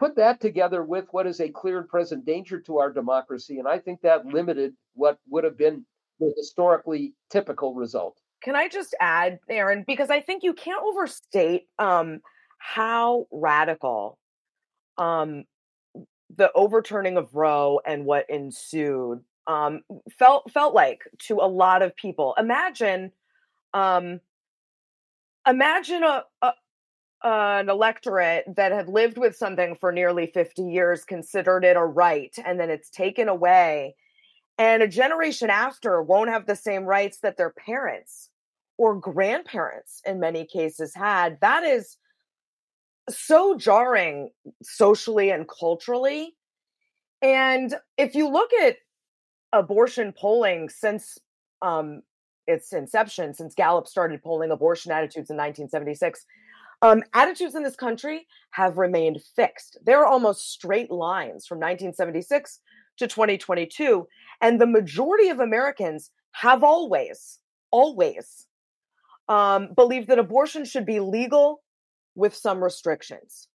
put 0.00 0.16
that 0.16 0.40
together 0.40 0.82
with 0.82 1.06
what 1.12 1.28
is 1.28 1.40
a 1.40 1.48
clear 1.48 1.78
and 1.78 1.88
present 1.88 2.26
danger 2.26 2.58
to 2.62 2.78
our 2.78 2.92
democracy. 2.92 3.60
And 3.60 3.68
I 3.68 3.78
think 3.78 4.00
that 4.00 4.26
limited 4.26 4.72
what 4.94 5.18
would 5.28 5.44
have 5.44 5.56
been 5.56 5.86
the 6.18 6.32
historically 6.36 7.14
typical 7.30 7.74
result 7.74 8.18
can 8.42 8.56
I 8.56 8.68
just 8.68 8.94
add, 9.00 9.38
Aaron, 9.48 9.84
because 9.86 10.10
I 10.10 10.20
think 10.20 10.42
you 10.42 10.54
can't 10.54 10.82
overstate 10.82 11.68
um, 11.78 12.20
how 12.58 13.26
radical 13.30 14.18
um, 14.98 15.44
the 16.36 16.50
overturning 16.54 17.16
of 17.16 17.34
Roe 17.34 17.80
and 17.86 18.04
what 18.04 18.28
ensued 18.30 19.20
um, 19.46 19.80
felt 20.18 20.50
felt 20.50 20.74
like 20.74 21.00
to 21.26 21.36
a 21.36 21.48
lot 21.48 21.82
of 21.82 21.96
people. 21.96 22.34
Imagine, 22.38 23.12
um, 23.74 24.20
imagine 25.46 26.02
a, 26.02 26.24
a 26.42 26.52
an 27.22 27.68
electorate 27.68 28.44
that 28.56 28.72
had 28.72 28.88
lived 28.88 29.18
with 29.18 29.36
something 29.36 29.74
for 29.74 29.92
nearly 29.92 30.26
50 30.26 30.62
years 30.62 31.04
considered 31.04 31.64
it 31.64 31.76
a 31.76 31.84
right 31.84 32.34
and 32.44 32.58
then 32.58 32.70
it's 32.70 32.90
taken 32.90 33.28
away. 33.28 33.94
And 34.58 34.82
a 34.82 34.88
generation 34.88 35.50
after 35.50 36.02
won't 36.02 36.30
have 36.30 36.46
the 36.46 36.56
same 36.56 36.84
rights 36.84 37.18
that 37.22 37.36
their 37.36 37.50
parents 37.50 38.30
or 38.78 38.94
grandparents 38.94 40.00
in 40.06 40.20
many 40.20 40.46
cases 40.46 40.94
had. 40.94 41.38
That 41.40 41.64
is 41.64 41.96
so 43.08 43.56
jarring 43.56 44.30
socially 44.62 45.30
and 45.30 45.46
culturally. 45.48 46.34
And 47.20 47.74
if 47.98 48.14
you 48.14 48.28
look 48.28 48.50
at 48.62 48.76
abortion 49.52 50.14
polling 50.16 50.68
since 50.68 51.18
um, 51.60 52.02
its 52.46 52.72
inception 52.72 53.34
since 53.34 53.54
gallup 53.54 53.86
started 53.86 54.22
polling 54.22 54.50
abortion 54.50 54.92
attitudes 54.92 55.30
in 55.30 55.36
1976 55.36 56.24
um, 56.82 57.02
attitudes 57.14 57.54
in 57.54 57.62
this 57.62 57.76
country 57.76 58.26
have 58.50 58.78
remained 58.78 59.20
fixed 59.36 59.78
there 59.84 60.00
are 60.00 60.06
almost 60.06 60.52
straight 60.52 60.90
lines 60.90 61.46
from 61.46 61.58
1976 61.58 62.60
to 62.96 63.06
2022 63.06 64.06
and 64.40 64.60
the 64.60 64.66
majority 64.66 65.28
of 65.28 65.40
americans 65.40 66.10
have 66.32 66.62
always 66.62 67.38
always 67.70 68.46
um, 69.28 69.68
believe 69.76 70.08
that 70.08 70.18
abortion 70.18 70.64
should 70.64 70.84
be 70.84 71.00
legal 71.00 71.62
with 72.16 72.34
some 72.34 72.62
restrictions. 72.62 73.48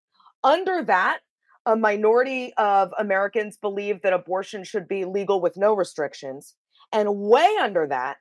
Under 0.43 0.83
that, 0.83 1.19
a 1.65 1.75
minority 1.75 2.53
of 2.57 2.93
Americans 2.97 3.57
believe 3.57 4.01
that 4.01 4.13
abortion 4.13 4.63
should 4.63 4.87
be 4.87 5.03
legal 5.03 5.41
with 5.41 5.57
no 5.57 5.73
restrictions. 5.73 6.55
And 6.93 7.17
way 7.17 7.49
under 7.59 7.87
that, 7.87 8.17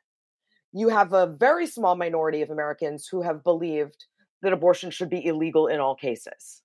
you 0.72 0.88
have 0.88 1.12
a 1.12 1.28
very 1.28 1.66
small 1.66 1.94
minority 1.94 2.42
of 2.42 2.50
Americans 2.50 3.06
who 3.06 3.22
have 3.22 3.44
believed 3.44 4.06
that 4.44 4.52
abortion 4.52 4.90
should 4.90 5.10
be 5.10 5.26
illegal 5.26 5.66
in 5.66 5.80
all 5.80 5.94
cases, 5.96 6.62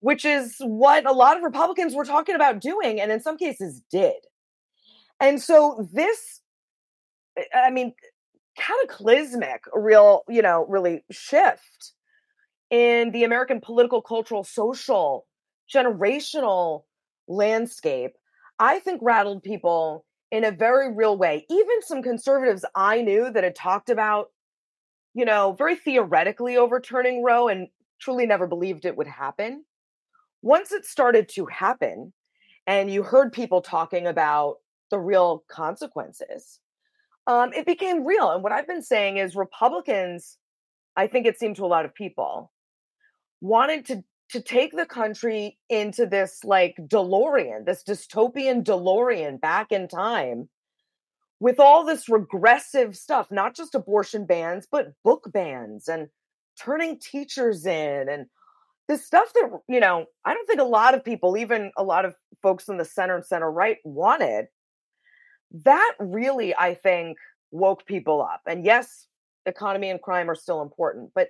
which 0.00 0.24
is 0.24 0.56
what 0.60 1.06
a 1.06 1.12
lot 1.12 1.36
of 1.36 1.42
Republicans 1.42 1.94
were 1.94 2.04
talking 2.04 2.34
about 2.34 2.60
doing, 2.60 3.00
and 3.00 3.12
in 3.12 3.20
some 3.20 3.36
cases 3.36 3.82
did. 3.90 4.14
And 5.20 5.40
so, 5.40 5.86
this, 5.92 6.40
I 7.54 7.70
mean, 7.70 7.92
cataclysmic 8.60 9.64
real 9.72 10.22
you 10.28 10.42
know 10.42 10.66
really 10.68 11.04
shift 11.10 11.92
in 12.70 13.10
the 13.12 13.24
american 13.24 13.60
political 13.60 14.02
cultural 14.02 14.44
social 14.44 15.26
generational 15.72 16.82
landscape 17.28 18.12
i 18.58 18.78
think 18.80 19.00
rattled 19.02 19.42
people 19.42 20.04
in 20.30 20.44
a 20.44 20.50
very 20.50 20.92
real 20.92 21.16
way 21.16 21.46
even 21.48 21.82
some 21.82 22.02
conservatives 22.02 22.64
i 22.74 23.00
knew 23.00 23.30
that 23.30 23.44
had 23.44 23.54
talked 23.54 23.88
about 23.88 24.28
you 25.14 25.24
know 25.24 25.54
very 25.58 25.76
theoretically 25.76 26.56
overturning 26.56 27.22
roe 27.22 27.48
and 27.48 27.68
truly 28.00 28.26
never 28.26 28.46
believed 28.46 28.84
it 28.84 28.96
would 28.96 29.06
happen 29.06 29.64
once 30.42 30.72
it 30.72 30.84
started 30.84 31.28
to 31.28 31.46
happen 31.46 32.12
and 32.66 32.90
you 32.90 33.02
heard 33.02 33.32
people 33.32 33.60
talking 33.60 34.06
about 34.06 34.56
the 34.90 34.98
real 34.98 35.44
consequences 35.50 36.60
um, 37.30 37.52
it 37.52 37.66
became 37.66 38.04
real. 38.04 38.32
And 38.32 38.42
what 38.42 38.52
I've 38.52 38.66
been 38.66 38.82
saying 38.82 39.18
is 39.18 39.36
Republicans, 39.36 40.36
I 40.96 41.06
think 41.06 41.26
it 41.26 41.38
seemed 41.38 41.56
to 41.56 41.64
a 41.64 41.66
lot 41.66 41.84
of 41.84 41.94
people, 41.94 42.50
wanted 43.40 43.86
to 43.86 44.04
to 44.30 44.40
take 44.40 44.70
the 44.76 44.86
country 44.86 45.58
into 45.68 46.06
this 46.06 46.44
like 46.44 46.76
DeLorean, 46.80 47.66
this 47.66 47.82
dystopian 47.82 48.62
DeLorean 48.62 49.40
back 49.40 49.72
in 49.72 49.88
time, 49.88 50.48
with 51.40 51.58
all 51.58 51.84
this 51.84 52.08
regressive 52.08 52.96
stuff, 52.96 53.30
not 53.30 53.56
just 53.56 53.74
abortion 53.74 54.26
bans, 54.26 54.68
but 54.70 54.92
book 55.02 55.30
bans 55.32 55.88
and 55.88 56.08
turning 56.62 56.98
teachers 56.98 57.66
in 57.66 58.08
and 58.08 58.26
this 58.88 59.06
stuff 59.06 59.32
that, 59.34 59.48
you 59.68 59.80
know, 59.80 60.04
I 60.24 60.34
don't 60.34 60.46
think 60.46 60.60
a 60.60 60.64
lot 60.64 60.94
of 60.94 61.04
people, 61.04 61.36
even 61.36 61.72
a 61.78 61.82
lot 61.82 62.04
of 62.04 62.14
folks 62.42 62.68
in 62.68 62.76
the 62.76 62.84
center 62.84 63.14
and 63.16 63.24
center 63.24 63.50
right, 63.50 63.78
wanted. 63.84 64.46
That 65.64 65.94
really, 65.98 66.54
I 66.56 66.74
think, 66.74 67.16
woke 67.50 67.86
people 67.86 68.20
up. 68.20 68.42
And 68.46 68.64
yes, 68.64 69.06
economy 69.46 69.90
and 69.90 70.02
crime 70.02 70.28
are 70.28 70.34
still 70.34 70.60
important, 70.60 71.10
but 71.14 71.28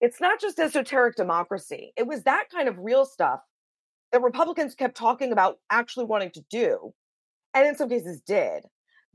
it's 0.00 0.20
not 0.20 0.40
just 0.40 0.58
esoteric 0.58 1.16
democracy. 1.16 1.92
It 1.96 2.06
was 2.06 2.24
that 2.24 2.50
kind 2.52 2.68
of 2.68 2.78
real 2.78 3.06
stuff 3.06 3.40
that 4.12 4.22
Republicans 4.22 4.74
kept 4.74 4.96
talking 4.96 5.32
about 5.32 5.58
actually 5.70 6.04
wanting 6.04 6.30
to 6.32 6.44
do, 6.50 6.92
and 7.54 7.66
in 7.66 7.76
some 7.76 7.88
cases 7.88 8.20
did, 8.20 8.64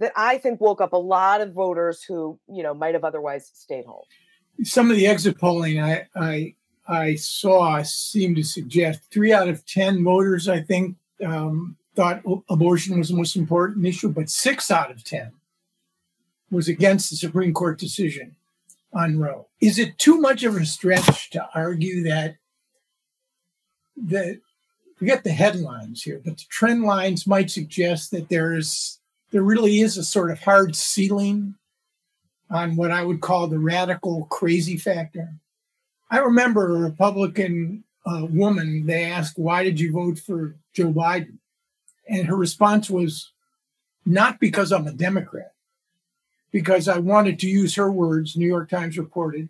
that 0.02 0.12
I 0.16 0.40
think 0.40 0.60
woke 0.60 0.82
up 0.82 0.94
a 0.94 0.98
lot 0.98 1.42
of 1.42 1.54
voters 1.54 2.04
who, 2.04 2.40
you 2.48 2.64
know, 2.64 2.74
might 2.74 2.96
have 2.96 3.04
otherwise 3.04 3.50
stayed 3.54 3.86
home. 3.86 4.04
Some 4.64 4.90
of 4.90 4.98
the 4.98 5.08
exit 5.08 5.38
polling 5.40 5.80
I 5.80 6.08
I, 6.16 6.56
I 6.88 7.16
saw 7.16 7.82
seemed 7.84 8.36
to 8.36 8.44
suggest 8.44 9.02
three 9.12 9.32
out 9.32 9.48
of 9.48 9.66
ten 9.66 10.04
voters, 10.04 10.50
I 10.50 10.60
think, 10.62 10.98
um, 11.24 11.78
thought 11.96 12.24
abortion 12.50 12.98
was 12.98 13.10
the 13.10 13.16
most 13.16 13.36
important 13.36 13.86
issue, 13.86 14.10
but 14.10 14.30
six 14.30 14.72
out 14.72 14.92
of 14.92 15.04
ten 15.04 15.32
was 16.50 16.68
against 16.68 17.10
the 17.10 17.16
Supreme 17.16 17.54
Court 17.54 17.80
decision 17.80 18.36
on 18.94 19.20
Roe. 19.20 19.48
Is 19.62 19.78
it 19.78 19.98
too 20.00 20.20
much 20.20 20.44
of 20.44 20.56
a 20.56 20.66
stretch 20.66 21.30
to 21.30 21.48
argue 21.54 22.04
that 22.04 22.38
that 23.98 24.40
forget 24.98 25.24
the 25.24 25.32
headlines 25.32 26.02
here, 26.02 26.20
but 26.26 26.38
the 26.38 26.44
trend 26.50 26.84
lines 26.84 27.28
might 27.28 27.52
suggest 27.52 28.10
that 28.12 28.30
there 28.30 28.56
is 28.56 28.98
there 29.32 29.44
really 29.44 29.80
is 29.80 29.98
a 29.98 30.04
sort 30.04 30.30
of 30.30 30.40
hard 30.40 30.76
ceiling 30.76 31.56
on 32.50 32.76
what 32.76 32.92
I 32.92 33.04
would 33.04 33.22
call 33.22 33.48
the 33.48 33.60
radical 33.60 34.26
crazy 34.26 34.78
factor. 34.78 35.34
I 36.10 36.20
remember 36.20 36.76
a 36.76 36.80
Republican 36.80 37.86
uh, 38.06 38.26
woman, 38.30 38.86
they 38.86 39.06
asked, 39.06 39.40
Why 39.40 39.64
did 39.64 39.80
you 39.80 39.94
vote 39.94 40.20
for 40.20 40.56
Joe 40.74 40.92
Biden? 40.92 41.38
And 42.10 42.28
her 42.28 42.36
response 42.36 42.90
was, 42.90 43.32
Not 44.06 44.40
because 44.40 44.72
I'm 44.72 44.88
a 44.88 44.92
Democrat, 44.92 45.54
because 46.52 46.90
I 46.90 46.98
wanted 46.98 47.40
to 47.40 47.50
use 47.50 47.76
her 47.76 47.92
words, 47.92 48.36
New 48.36 48.48
York 48.48 48.70
Times 48.70 48.98
reported, 48.98 49.48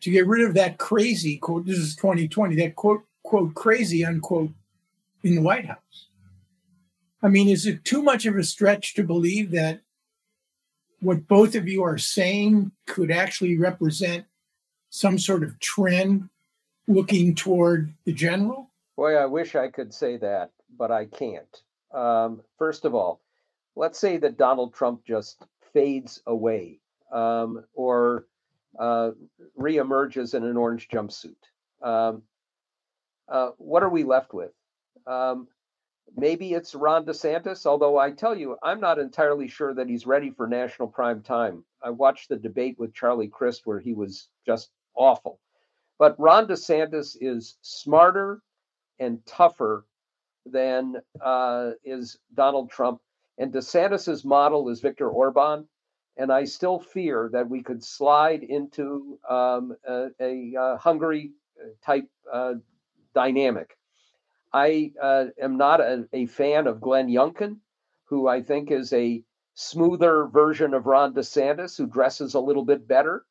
to 0.00 0.10
get 0.10 0.26
rid 0.26 0.46
of 0.46 0.54
that 0.54 0.78
crazy 0.78 1.36
quote. 1.36 1.66
This 1.66 1.78
is 1.78 1.96
2020, 1.96 2.56
that 2.56 2.76
quote, 2.76 3.02
quote, 3.22 3.54
crazy, 3.54 4.04
unquote, 4.04 4.52
in 5.22 5.34
the 5.34 5.42
White 5.42 5.66
House. 5.66 6.06
I 7.22 7.28
mean, 7.28 7.48
is 7.48 7.66
it 7.66 7.84
too 7.84 8.02
much 8.02 8.26
of 8.26 8.36
a 8.36 8.44
stretch 8.44 8.94
to 8.94 9.04
believe 9.04 9.50
that 9.50 9.80
what 11.00 11.28
both 11.28 11.54
of 11.54 11.68
you 11.68 11.82
are 11.82 11.98
saying 11.98 12.72
could 12.86 13.10
actually 13.10 13.58
represent 13.58 14.24
some 14.90 15.18
sort 15.18 15.42
of 15.42 15.58
trend 15.60 16.28
looking 16.88 17.34
toward 17.34 17.92
the 18.04 18.12
general? 18.12 18.70
Boy, 18.96 19.16
I 19.16 19.26
wish 19.26 19.54
I 19.54 19.68
could 19.68 19.94
say 19.94 20.16
that, 20.18 20.50
but 20.78 20.90
I 20.90 21.06
can't. 21.06 21.62
Um, 21.92 22.42
first 22.58 22.84
of 22.84 22.94
all, 22.94 23.20
let's 23.76 23.98
say 23.98 24.16
that 24.18 24.36
Donald 24.36 24.74
Trump 24.74 25.04
just 25.04 25.44
fades 25.72 26.22
away 26.26 26.80
um, 27.12 27.64
or 27.74 28.26
uh, 28.78 29.10
reemerges 29.58 30.34
in 30.34 30.44
an 30.44 30.56
orange 30.56 30.88
jumpsuit. 30.88 31.34
Um, 31.82 32.22
uh, 33.28 33.50
what 33.58 33.82
are 33.82 33.88
we 33.88 34.04
left 34.04 34.34
with? 34.34 34.52
Um, 35.06 35.48
maybe 36.16 36.52
it's 36.52 36.74
Ron 36.74 37.04
DeSantis, 37.04 37.66
although 37.66 37.98
I 37.98 38.10
tell 38.10 38.36
you, 38.36 38.56
I'm 38.62 38.80
not 38.80 38.98
entirely 38.98 39.48
sure 39.48 39.74
that 39.74 39.88
he's 39.88 40.06
ready 40.06 40.30
for 40.30 40.46
national 40.46 40.88
prime 40.88 41.22
time. 41.22 41.64
I 41.82 41.90
watched 41.90 42.28
the 42.28 42.36
debate 42.36 42.78
with 42.78 42.94
Charlie 42.94 43.28
Crist 43.28 43.66
where 43.66 43.80
he 43.80 43.92
was 43.94 44.28
just 44.46 44.70
awful. 44.94 45.40
But 45.98 46.18
Ron 46.18 46.46
DeSantis 46.46 47.16
is 47.20 47.56
smarter 47.62 48.40
and 48.98 49.24
tougher 49.26 49.84
than 50.46 50.96
uh, 51.20 51.72
is 51.84 52.18
Donald 52.34 52.70
Trump. 52.70 53.00
And 53.38 53.52
DeSantis's 53.52 54.24
model 54.24 54.68
is 54.68 54.80
Viktor 54.80 55.08
Orban. 55.08 55.66
And 56.16 56.30
I 56.32 56.44
still 56.44 56.78
fear 56.78 57.30
that 57.32 57.48
we 57.48 57.62
could 57.62 57.82
slide 57.82 58.42
into 58.42 59.18
um, 59.28 59.74
a, 59.88 60.08
a, 60.20 60.54
a, 60.58 60.76
Hungary 60.76 61.32
uh, 61.58 61.68
type 61.84 62.08
uh, 62.30 62.54
dynamic. 63.14 63.76
I 64.52 64.92
uh, 65.00 65.26
am 65.40 65.56
not 65.56 65.80
a, 65.80 66.08
a, 66.12 66.26
fan 66.26 66.66
of 66.66 66.80
Glenn 66.80 67.08
Youngkin, 67.08 67.58
who 68.06 68.26
I 68.26 68.42
think 68.42 68.70
is 68.70 68.92
a 68.92 69.22
smoother 69.54 70.26
version 70.26 70.74
of 70.74 70.86
Ron 70.86 71.14
DeSantis, 71.14 71.76
who 71.76 71.86
dresses 71.86 72.34
a 72.34 72.40
little 72.40 72.64
bit 72.64 72.88
better. 72.88 73.24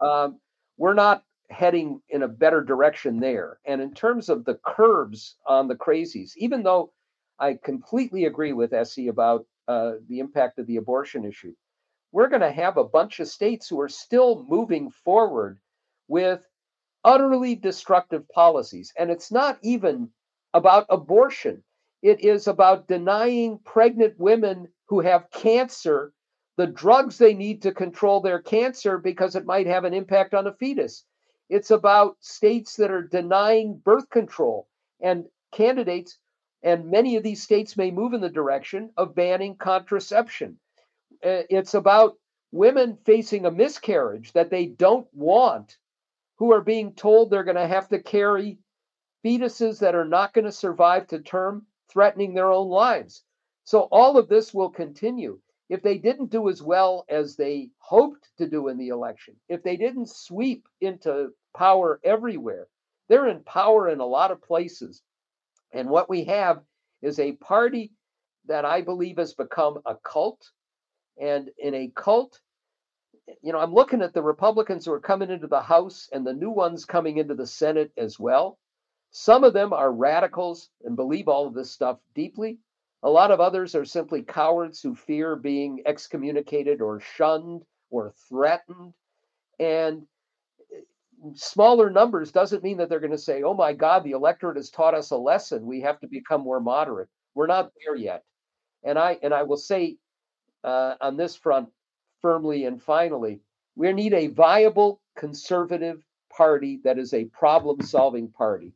Um, 0.00 0.40
we're 0.76 0.94
not 0.94 1.22
heading 1.50 2.00
in 2.08 2.22
a 2.22 2.28
better 2.28 2.62
direction 2.62 3.20
there. 3.20 3.58
And 3.66 3.80
in 3.80 3.92
terms 3.92 4.28
of 4.28 4.44
the 4.44 4.58
curves 4.64 5.36
on 5.46 5.68
the 5.68 5.76
crazies, 5.76 6.32
even 6.36 6.62
though 6.62 6.92
I 7.38 7.58
completely 7.62 8.24
agree 8.24 8.52
with 8.52 8.72
S.E. 8.72 9.08
about 9.08 9.46
uh, 9.68 9.92
the 10.08 10.20
impact 10.20 10.58
of 10.58 10.66
the 10.66 10.76
abortion 10.76 11.24
issue, 11.24 11.54
we're 12.12 12.28
going 12.28 12.42
to 12.42 12.52
have 12.52 12.76
a 12.76 12.84
bunch 12.84 13.20
of 13.20 13.28
states 13.28 13.68
who 13.68 13.80
are 13.80 13.88
still 13.88 14.44
moving 14.48 14.90
forward 14.90 15.58
with 16.08 16.40
utterly 17.02 17.54
destructive 17.54 18.26
policies. 18.28 18.92
And 18.98 19.10
it's 19.10 19.30
not 19.30 19.58
even 19.62 20.10
about 20.54 20.86
abortion, 20.88 21.62
it 22.02 22.24
is 22.24 22.48
about 22.48 22.88
denying 22.88 23.58
pregnant 23.64 24.14
women 24.18 24.68
who 24.88 25.00
have 25.00 25.30
cancer 25.30 26.12
the 26.56 26.66
drugs 26.66 27.18
they 27.18 27.34
need 27.34 27.62
to 27.62 27.72
control 27.72 28.20
their 28.20 28.40
cancer 28.40 28.98
because 28.98 29.34
it 29.34 29.44
might 29.44 29.66
have 29.66 29.84
an 29.84 29.92
impact 29.92 30.34
on 30.34 30.44
the 30.44 30.52
fetus. 30.52 31.04
It's 31.50 31.72
about 31.72 32.16
states 32.20 32.76
that 32.76 32.90
are 32.90 33.02
denying 33.02 33.80
birth 33.84 34.08
control 34.08 34.68
and 35.00 35.24
candidates, 35.52 36.18
and 36.62 36.90
many 36.90 37.16
of 37.16 37.22
these 37.22 37.42
states 37.42 37.76
may 37.76 37.90
move 37.90 38.14
in 38.14 38.20
the 38.20 38.30
direction 38.30 38.90
of 38.96 39.14
banning 39.14 39.56
contraception. 39.56 40.58
Uh, 41.24 41.42
it's 41.50 41.74
about 41.74 42.16
women 42.52 42.96
facing 43.04 43.46
a 43.46 43.50
miscarriage 43.50 44.32
that 44.32 44.50
they 44.50 44.66
don't 44.66 45.08
want, 45.12 45.76
who 46.36 46.52
are 46.52 46.62
being 46.62 46.92
told 46.92 47.30
they're 47.30 47.44
going 47.44 47.56
to 47.56 47.66
have 47.66 47.88
to 47.88 48.02
carry 48.02 48.58
fetuses 49.24 49.78
that 49.80 49.94
are 49.94 50.04
not 50.04 50.32
going 50.34 50.44
to 50.44 50.52
survive 50.52 51.06
to 51.08 51.20
term, 51.20 51.66
threatening 51.88 52.34
their 52.34 52.52
own 52.52 52.68
lives. 52.68 53.24
So 53.64 53.88
all 53.90 54.18
of 54.18 54.28
this 54.28 54.52
will 54.52 54.70
continue. 54.70 55.38
If 55.70 55.82
they 55.82 55.96
didn't 55.96 56.30
do 56.30 56.50
as 56.50 56.62
well 56.62 57.06
as 57.08 57.36
they 57.36 57.70
hoped 57.78 58.28
to 58.36 58.46
do 58.46 58.68
in 58.68 58.76
the 58.76 58.88
election, 58.88 59.36
if 59.48 59.62
they 59.62 59.76
didn't 59.76 60.10
sweep 60.10 60.68
into 60.80 61.30
power 61.56 62.00
everywhere, 62.04 62.68
they're 63.08 63.28
in 63.28 63.40
power 63.44 63.88
in 63.88 64.00
a 64.00 64.06
lot 64.06 64.30
of 64.30 64.42
places. 64.42 65.02
And 65.72 65.88
what 65.88 66.10
we 66.10 66.24
have 66.24 66.60
is 67.00 67.18
a 67.18 67.32
party 67.32 67.92
that 68.46 68.66
I 68.66 68.82
believe 68.82 69.16
has 69.16 69.32
become 69.32 69.80
a 69.86 69.94
cult. 69.94 70.50
And 71.20 71.48
in 71.58 71.74
a 71.74 71.92
cult, 71.94 72.40
you 73.42 73.52
know, 73.52 73.58
I'm 73.58 73.72
looking 73.72 74.02
at 74.02 74.12
the 74.12 74.22
Republicans 74.22 74.84
who 74.84 74.92
are 74.92 75.00
coming 75.00 75.30
into 75.30 75.46
the 75.46 75.62
House 75.62 76.10
and 76.12 76.26
the 76.26 76.34
new 76.34 76.50
ones 76.50 76.84
coming 76.84 77.16
into 77.16 77.34
the 77.34 77.46
Senate 77.46 77.90
as 77.96 78.18
well. 78.20 78.58
Some 79.16 79.44
of 79.44 79.52
them 79.52 79.72
are 79.72 79.92
radicals 79.92 80.70
and 80.82 80.96
believe 80.96 81.28
all 81.28 81.46
of 81.46 81.54
this 81.54 81.70
stuff 81.70 82.00
deeply. 82.16 82.58
A 83.04 83.08
lot 83.08 83.30
of 83.30 83.38
others 83.38 83.76
are 83.76 83.84
simply 83.84 84.22
cowards 84.24 84.82
who 84.82 84.96
fear 84.96 85.36
being 85.36 85.84
excommunicated 85.86 86.80
or 86.80 86.98
shunned 86.98 87.64
or 87.90 88.10
threatened. 88.28 88.92
And 89.60 90.08
eh, 90.74 90.80
smaller 91.34 91.90
numbers 91.90 92.32
doesn't 92.32 92.64
mean 92.64 92.78
that 92.78 92.88
they're 92.88 92.98
going 92.98 93.12
to 93.12 93.16
say, 93.18 93.44
oh 93.44 93.54
my 93.54 93.72
God, 93.72 94.02
the 94.02 94.10
electorate 94.10 94.56
has 94.56 94.68
taught 94.68 94.94
us 94.94 95.12
a 95.12 95.16
lesson. 95.16 95.64
We 95.64 95.80
have 95.82 96.00
to 96.00 96.08
become 96.08 96.40
more 96.40 96.58
moderate. 96.58 97.08
We're 97.36 97.46
not 97.46 97.70
there 97.84 97.94
yet. 97.94 98.24
And 98.82 98.98
I 98.98 99.16
and 99.22 99.32
I 99.32 99.44
will 99.44 99.56
say 99.58 99.96
uh, 100.64 100.96
on 101.00 101.16
this 101.16 101.36
front 101.36 101.68
firmly 102.20 102.64
and 102.64 102.82
finally, 102.82 103.42
we 103.76 103.92
need 103.92 104.12
a 104.12 104.26
viable 104.26 105.00
conservative 105.16 106.04
party 106.36 106.80
that 106.82 106.98
is 106.98 107.14
a 107.14 107.26
problem 107.26 107.80
solving 107.80 108.28
party 108.28 108.74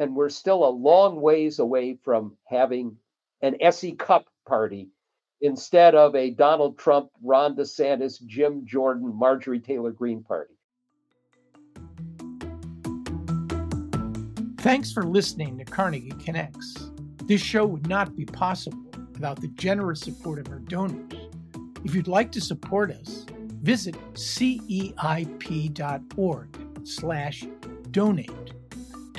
and 0.00 0.16
we're 0.16 0.30
still 0.30 0.66
a 0.66 0.70
long 0.70 1.20
ways 1.20 1.58
away 1.58 1.96
from 2.02 2.32
having 2.46 2.96
an 3.42 3.54
S.E. 3.60 3.92
Cupp 3.92 4.24
party 4.48 4.88
instead 5.42 5.94
of 5.94 6.16
a 6.16 6.30
Donald 6.30 6.78
Trump, 6.78 7.10
Ron 7.22 7.54
DeSantis, 7.54 8.24
Jim 8.26 8.66
Jordan, 8.66 9.14
Marjorie 9.14 9.60
Taylor 9.60 9.92
Greene 9.92 10.24
party. 10.24 10.54
Thanks 14.58 14.90
for 14.90 15.04
listening 15.04 15.58
to 15.58 15.64
Carnegie 15.64 16.12
Connects. 16.24 16.90
This 17.24 17.42
show 17.42 17.66
would 17.66 17.86
not 17.86 18.16
be 18.16 18.24
possible 18.24 18.78
without 19.12 19.40
the 19.40 19.48
generous 19.48 20.00
support 20.00 20.38
of 20.38 20.48
our 20.48 20.58
donors. 20.60 21.12
If 21.84 21.94
you'd 21.94 22.08
like 22.08 22.32
to 22.32 22.40
support 22.40 22.90
us, 22.90 23.26
visit 23.62 23.94
ceip.org 24.14 24.96
slash 26.84 27.44
donate. 27.90 28.39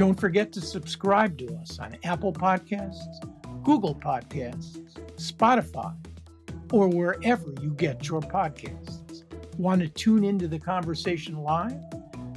Don't 0.02 0.20
forget 0.20 0.52
to 0.54 0.62
subscribe 0.62 1.38
to 1.38 1.54
us 1.58 1.78
on 1.78 1.96
Apple 2.04 2.34
Podcasts, 2.34 3.22
Google 3.64 3.94
Podcasts, 3.94 4.80
Spotify, 5.18 5.96
or 6.74 6.88
wherever 6.88 7.54
you 7.62 7.70
get 7.76 8.08
your 8.08 8.20
podcasts. 8.20 9.24
Want 9.60 9.80
to 9.82 9.88
tune 9.88 10.24
into 10.24 10.48
the 10.48 10.58
conversation 10.58 11.36
live? 11.36 11.78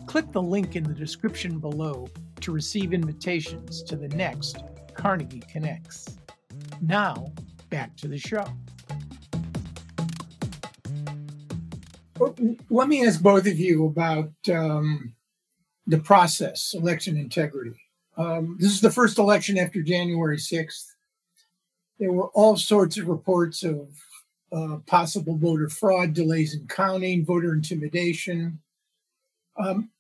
Click 0.07 0.31
the 0.31 0.43
link 0.43 0.77
in 0.77 0.85
the 0.85 0.93
description 0.93 1.59
below 1.59 2.07
to 2.43 2.53
receive 2.53 2.93
invitations 2.93 3.83
to 3.85 3.97
the 3.97 4.09
next 4.09 4.63
Carnegie 4.93 5.43
Connects. 5.51 6.19
Now, 6.83 7.33
back 7.71 7.97
to 7.97 8.09
the 8.09 8.19
show. 8.19 8.45
Let 12.69 12.89
me 12.89 13.07
ask 13.07 13.23
both 13.23 13.47
of 13.47 13.59
you 13.59 13.87
about 13.87 14.33
um, 14.53 15.15
the 15.87 15.99
process, 15.99 16.75
election 16.75 17.17
integrity. 17.17 17.79
Um, 18.17 18.57
this 18.59 18.73
is 18.73 18.81
the 18.81 18.91
first 18.91 19.19
election 19.19 19.59
after 19.59 19.83
January 19.83 20.37
6th. 20.37 20.93
There 21.99 22.13
were 22.13 22.29
all 22.29 22.57
sorts 22.57 22.97
of 22.97 23.09
reports 23.09 23.63
of 23.63 23.89
uh, 24.53 24.77
possible 24.87 25.37
voter 25.37 25.69
fraud, 25.69 26.15
delays 26.15 26.55
in 26.55 26.67
counting, 26.67 27.25
voter 27.25 27.53
intimidation. 27.53 28.61
Um, 29.57 29.91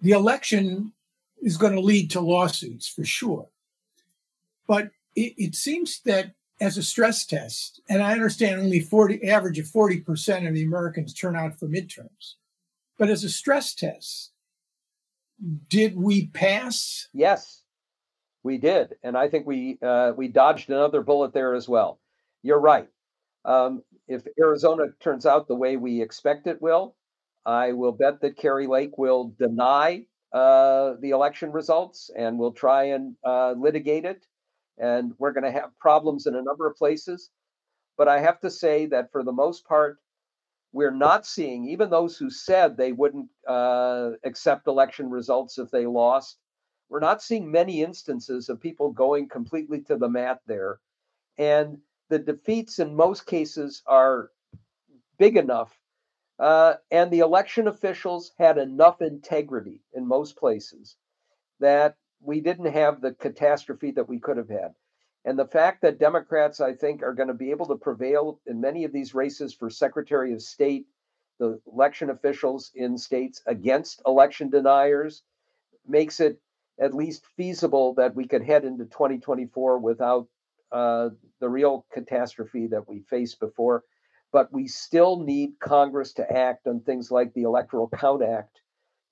the 0.00 0.12
election 0.12 0.92
is 1.42 1.56
going 1.56 1.74
to 1.74 1.80
lead 1.80 2.10
to 2.10 2.20
lawsuits 2.20 2.88
for 2.88 3.04
sure. 3.04 3.48
But 4.66 4.90
it, 5.14 5.34
it, 5.36 5.54
seems 5.54 6.00
that 6.04 6.32
as 6.60 6.76
a 6.76 6.82
stress 6.82 7.24
test, 7.24 7.80
and 7.88 8.02
I 8.02 8.12
understand 8.12 8.60
only 8.60 8.80
40 8.80 9.28
average 9.28 9.58
of 9.58 9.66
40% 9.66 10.48
of 10.48 10.54
the 10.54 10.64
Americans 10.64 11.14
turn 11.14 11.36
out 11.36 11.58
for 11.58 11.68
midterms, 11.68 12.34
but 12.98 13.08
as 13.08 13.24
a 13.24 13.30
stress 13.30 13.74
test, 13.74 14.32
did 15.68 15.96
we 15.96 16.28
pass? 16.28 17.08
Yes, 17.12 17.62
we 18.42 18.58
did, 18.58 18.94
and 19.02 19.16
I 19.16 19.28
think 19.28 19.46
we 19.46 19.78
uh, 19.82 20.12
we 20.16 20.28
dodged 20.28 20.70
another 20.70 21.02
bullet 21.02 21.32
there 21.32 21.54
as 21.54 21.68
well. 21.68 22.00
You're 22.42 22.60
right. 22.60 22.88
Um, 23.44 23.82
if 24.08 24.22
Arizona 24.38 24.84
turns 25.00 25.26
out 25.26 25.48
the 25.48 25.54
way 25.54 25.76
we 25.76 26.02
expect 26.02 26.46
it 26.46 26.60
will, 26.60 26.96
I 27.46 27.72
will 27.72 27.92
bet 27.92 28.20
that 28.20 28.36
Kari 28.36 28.66
Lake 28.66 28.98
will 28.98 29.34
deny 29.38 30.04
uh, 30.32 30.94
the 31.00 31.10
election 31.10 31.52
results 31.52 32.10
and 32.16 32.38
will 32.38 32.52
try 32.52 32.84
and 32.84 33.16
uh, 33.24 33.52
litigate 33.52 34.04
it. 34.04 34.26
And 34.78 35.12
we're 35.18 35.32
going 35.32 35.44
to 35.44 35.58
have 35.58 35.70
problems 35.80 36.26
in 36.26 36.34
a 36.34 36.42
number 36.42 36.66
of 36.66 36.76
places. 36.76 37.30
But 37.96 38.08
I 38.08 38.20
have 38.20 38.40
to 38.40 38.50
say 38.50 38.86
that 38.86 39.10
for 39.10 39.24
the 39.24 39.32
most 39.32 39.66
part, 39.66 39.98
we're 40.72 40.90
not 40.90 41.26
seeing, 41.26 41.66
even 41.68 41.90
those 41.90 42.16
who 42.16 42.30
said 42.30 42.76
they 42.76 42.92
wouldn't 42.92 43.28
uh, 43.46 44.10
accept 44.24 44.66
election 44.66 45.10
results 45.10 45.58
if 45.58 45.70
they 45.70 45.86
lost, 45.86 46.38
we're 46.88 47.00
not 47.00 47.22
seeing 47.22 47.50
many 47.50 47.82
instances 47.82 48.48
of 48.48 48.60
people 48.60 48.92
going 48.92 49.28
completely 49.28 49.80
to 49.82 49.96
the 49.96 50.08
mat 50.08 50.40
there. 50.46 50.78
And 51.36 51.78
the 52.08 52.18
defeats 52.18 52.78
in 52.78 52.94
most 52.94 53.26
cases 53.26 53.82
are 53.86 54.30
big 55.18 55.36
enough. 55.36 55.78
Uh, 56.38 56.74
and 56.90 57.10
the 57.10 57.18
election 57.18 57.66
officials 57.66 58.32
had 58.38 58.58
enough 58.58 59.02
integrity 59.02 59.82
in 59.92 60.06
most 60.06 60.36
places 60.36 60.96
that 61.60 61.96
we 62.20 62.40
didn't 62.40 62.72
have 62.72 63.00
the 63.00 63.12
catastrophe 63.12 63.90
that 63.92 64.08
we 64.08 64.18
could 64.18 64.36
have 64.36 64.48
had. 64.48 64.74
And 65.24 65.38
the 65.38 65.46
fact 65.46 65.82
that 65.82 65.98
Democrats, 65.98 66.60
I 66.60 66.74
think, 66.74 67.02
are 67.02 67.14
going 67.14 67.28
to 67.28 67.34
be 67.34 67.50
able 67.50 67.66
to 67.66 67.76
prevail 67.76 68.40
in 68.46 68.60
many 68.60 68.84
of 68.84 68.92
these 68.92 69.14
races 69.14 69.52
for 69.52 69.68
Secretary 69.68 70.32
of 70.32 70.42
State, 70.42 70.86
the 71.38 71.60
election 71.72 72.10
officials 72.10 72.70
in 72.74 72.96
states 72.96 73.42
against 73.46 74.02
election 74.06 74.50
deniers, 74.50 75.22
makes 75.86 76.20
it 76.20 76.40
at 76.80 76.94
least 76.94 77.26
feasible 77.36 77.94
that 77.94 78.14
we 78.14 78.26
could 78.26 78.42
head 78.42 78.64
into 78.64 78.84
2024 78.84 79.78
without 79.78 80.28
uh, 80.70 81.08
the 81.40 81.48
real 81.48 81.84
catastrophe 81.92 82.66
that 82.68 82.88
we 82.88 83.00
faced 83.00 83.40
before. 83.40 83.84
But 84.32 84.52
we 84.52 84.68
still 84.68 85.20
need 85.20 85.58
Congress 85.58 86.12
to 86.14 86.30
act 86.30 86.66
on 86.66 86.80
things 86.80 87.10
like 87.10 87.32
the 87.32 87.42
Electoral 87.42 87.88
Count 87.88 88.22
Act 88.22 88.60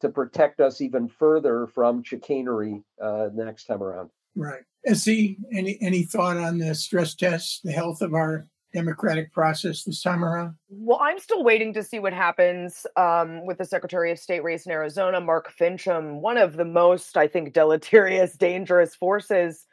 to 0.01 0.11
protect 0.11 0.61
us 0.61 0.81
even 0.81 1.09
further 1.09 1.67
from 1.67 2.03
chicanery 2.03 2.83
uh, 3.01 3.29
next 3.33 3.65
time 3.65 3.83
around. 3.83 4.11
Right. 4.37 4.63
S.E., 4.87 5.37
any 5.53 5.79
any 5.81 6.05
thought 6.05 6.37
on 6.37 6.59
the 6.59 6.75
stress 6.75 7.15
test, 7.15 7.63
the 7.65 7.73
health 7.73 8.03
of 8.03 8.15
our 8.15 8.47
democratic 8.73 9.33
process 9.33 9.83
this 9.83 10.03
time 10.03 10.25
around? 10.25 10.55
Well, 10.69 10.99
I'm 11.01 11.19
still 11.19 11.43
waiting 11.43 11.73
to 11.75 11.83
see 11.83 11.99
what 11.99 12.13
happens 12.13 12.87
um, 12.97 13.47
with 13.47 13.59
the 13.59 13.65
Secretary 13.65 14.13
of 14.13 14.19
State 14.19 14.45
race 14.45 14.67
in 14.67 14.73
Arizona, 14.73 15.21
Mark 15.21 15.53
Finchem, 15.59 16.21
one 16.21 16.37
of 16.37 16.57
the 16.57 16.65
most, 16.65 17.17
I 17.17 17.27
think, 17.27 17.53
deleterious, 17.53 18.37
dangerous 18.37 18.95
forces. 18.95 19.67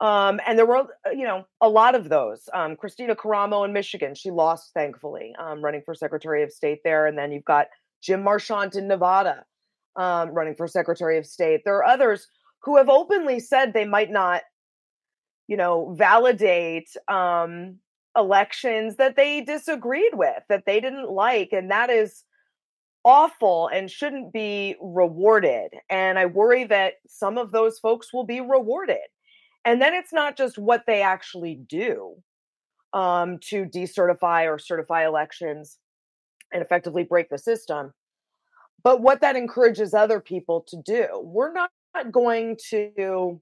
Um, 0.00 0.40
and 0.46 0.58
there 0.58 0.66
were, 0.66 0.88
uh, 1.06 1.10
you 1.10 1.24
know, 1.24 1.46
a 1.60 1.68
lot 1.68 1.94
of 1.94 2.08
those. 2.08 2.48
Um, 2.52 2.76
Kristina 2.76 3.14
Karamo 3.14 3.64
in 3.64 3.72
Michigan, 3.72 4.16
she 4.16 4.32
lost, 4.32 4.72
thankfully, 4.74 5.32
um, 5.38 5.62
running 5.62 5.82
for 5.84 5.94
Secretary 5.94 6.42
of 6.42 6.50
State 6.50 6.80
there. 6.82 7.06
And 7.06 7.16
then 7.16 7.30
you've 7.30 7.44
got 7.44 7.68
Jim 8.02 8.24
Marchant 8.24 8.74
in 8.74 8.88
Nevada 8.88 9.44
um, 9.94 10.30
running 10.30 10.56
for 10.56 10.66
Secretary 10.66 11.18
of 11.18 11.26
State. 11.26 11.62
There 11.64 11.76
are 11.76 11.84
others 11.84 12.26
who 12.64 12.76
have 12.76 12.88
openly 12.88 13.40
said 13.40 13.72
they 13.72 13.84
might 13.84 14.10
not, 14.10 14.42
you 15.48 15.56
know, 15.56 15.94
validate 15.98 16.88
um, 17.08 17.78
elections 18.16 18.96
that 18.96 19.16
they 19.16 19.40
disagreed 19.40 20.12
with, 20.14 20.42
that 20.48 20.64
they 20.66 20.80
didn't 20.80 21.10
like. 21.10 21.50
And 21.52 21.70
that 21.70 21.90
is 21.90 22.24
awful 23.04 23.68
and 23.68 23.90
shouldn't 23.90 24.32
be 24.32 24.76
rewarded. 24.80 25.72
And 25.90 26.18
I 26.18 26.26
worry 26.26 26.64
that 26.64 26.94
some 27.08 27.36
of 27.36 27.50
those 27.50 27.78
folks 27.78 28.12
will 28.12 28.24
be 28.24 28.40
rewarded. 28.40 28.98
And 29.64 29.80
then 29.80 29.94
it's 29.94 30.12
not 30.12 30.36
just 30.36 30.58
what 30.58 30.84
they 30.86 31.02
actually 31.02 31.60
do 31.68 32.16
um, 32.92 33.38
to 33.48 33.64
decertify 33.64 34.46
or 34.46 34.58
certify 34.58 35.06
elections 35.06 35.78
and 36.52 36.62
effectively 36.62 37.04
break 37.04 37.28
the 37.30 37.38
system, 37.38 37.92
but 38.84 39.00
what 39.00 39.20
that 39.20 39.36
encourages 39.36 39.94
other 39.94 40.20
people 40.20 40.64
to 40.68 40.76
do. 40.84 41.06
We're 41.22 41.52
not 41.52 41.70
going 42.10 42.56
to 42.70 43.40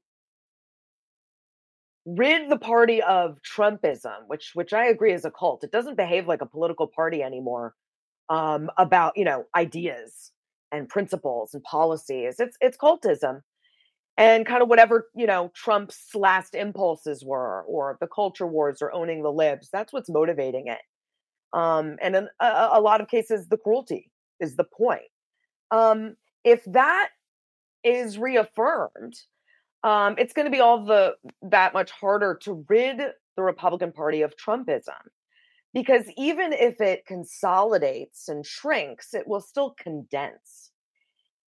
rid 2.07 2.51
the 2.51 2.59
party 2.59 3.03
of 3.03 3.39
Trumpism, 3.43 4.27
which 4.27 4.53
which 4.55 4.73
I 4.73 4.87
agree 4.87 5.13
is 5.13 5.25
a 5.25 5.31
cult. 5.31 5.65
It 5.65 5.73
doesn't 5.73 5.97
behave 5.97 6.27
like 6.27 6.43
a 6.43 6.47
political 6.47 6.87
party 6.87 7.23
anymore 7.23 7.75
um, 8.29 8.71
about 8.79 9.17
you 9.17 9.25
know 9.25 9.45
ideas 9.55 10.33
and 10.73 10.89
principles 10.89 11.55
and 11.55 11.63
policies. 11.65 12.37
It's 12.39 12.57
it's 12.61 12.77
cultism 12.77 13.43
and 14.17 14.47
kind 14.47 14.63
of 14.63 14.69
whatever 14.69 15.09
you 15.15 15.27
know 15.27 15.51
Trump's 15.55 16.09
last 16.15 16.55
impulses 16.55 17.25
were, 17.25 17.63
or 17.63 17.99
the 18.01 18.09
culture 18.09 18.47
wars, 18.47 18.83
or 18.83 18.93
owning 18.93 19.23
the 19.23 19.33
libs. 19.33 19.69
That's 19.73 19.93
what's 19.93 20.11
motivating 20.11 20.67
it. 20.69 20.81
Um, 21.53 21.97
and 22.01 22.15
in 22.15 22.29
a, 22.41 22.69
a 22.73 22.81
lot 22.81 23.01
of 23.01 23.09
cases, 23.09 23.49
the 23.49 23.57
cruelty 23.57 24.11
is 24.39 24.57
the 24.57 24.65
point. 24.65 25.03
Um, 25.71 26.17
if 26.45 26.65
that 26.67 27.11
is 27.85 28.19
reaffirmed, 28.19 29.15
um, 29.83 30.15
it's 30.19 30.33
going 30.33 30.47
to 30.47 30.51
be 30.51 30.61
all 30.61 30.85
the 30.85 31.15
that 31.43 31.73
much 31.73 31.91
harder 31.91 32.39
to 32.43 32.65
rid 32.69 33.01
the 33.37 33.43
Republican 33.43 33.93
Party 33.93 34.23
of 34.23 34.35
Trumpism. 34.37 35.09
Because 35.73 36.05
even 36.17 36.53
if 36.53 36.81
it 36.81 37.07
consolidates 37.07 38.29
and 38.29 38.45
shrinks, 38.45 39.15
it 39.15 39.27
will 39.29 39.41
still 39.41 39.77
condense. 39.81 40.73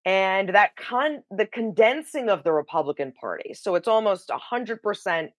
And 0.05 0.51
that 0.51 0.77
con 0.77 1.23
the 1.31 1.47
condensing 1.47 2.29
of 2.29 2.45
the 2.45 2.53
Republican 2.53 3.13
Party, 3.13 3.55
so 3.55 3.75
it's 3.75 3.89
almost 3.89 4.31
hundred 4.33 4.83
percent 4.83 5.31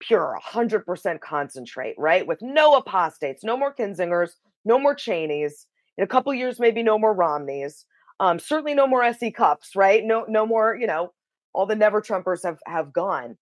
pure, 0.00 0.38
hundred 0.42 0.84
percent 0.84 1.20
concentrate, 1.20 1.94
right? 1.98 2.26
With 2.26 2.40
no 2.42 2.74
apostates, 2.76 3.44
no 3.44 3.56
more 3.56 3.74
Kinzingers, 3.74 4.32
no 4.64 4.78
more 4.78 4.94
Cheneys. 4.94 5.66
In 5.98 6.04
a 6.04 6.08
couple 6.08 6.32
years, 6.34 6.58
maybe 6.58 6.82
no 6.82 6.98
more 6.98 7.14
Romneys. 7.14 7.84
Um, 8.22 8.38
certainly 8.38 8.72
no 8.72 8.86
more 8.86 9.02
S.E. 9.02 9.32
Cupps, 9.32 9.74
right? 9.74 10.04
No, 10.04 10.24
no 10.28 10.46
more, 10.46 10.76
you 10.76 10.86
know, 10.86 11.12
all 11.52 11.66
the 11.66 11.74
never 11.74 12.00
Trumpers 12.00 12.44
have 12.44 12.60
have 12.66 12.92
gone. 12.92 13.36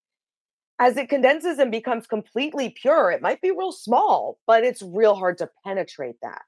As 0.79 0.97
it 0.97 1.11
condenses 1.11 1.59
and 1.59 1.71
becomes 1.71 2.07
completely 2.07 2.71
pure, 2.71 3.11
it 3.11 3.21
might 3.21 3.43
be 3.43 3.51
real 3.51 3.73
small, 3.73 4.39
but 4.47 4.65
it's 4.65 4.81
real 4.81 5.15
hard 5.15 5.37
to 5.39 5.51
penetrate 5.67 6.17
that. 6.23 6.41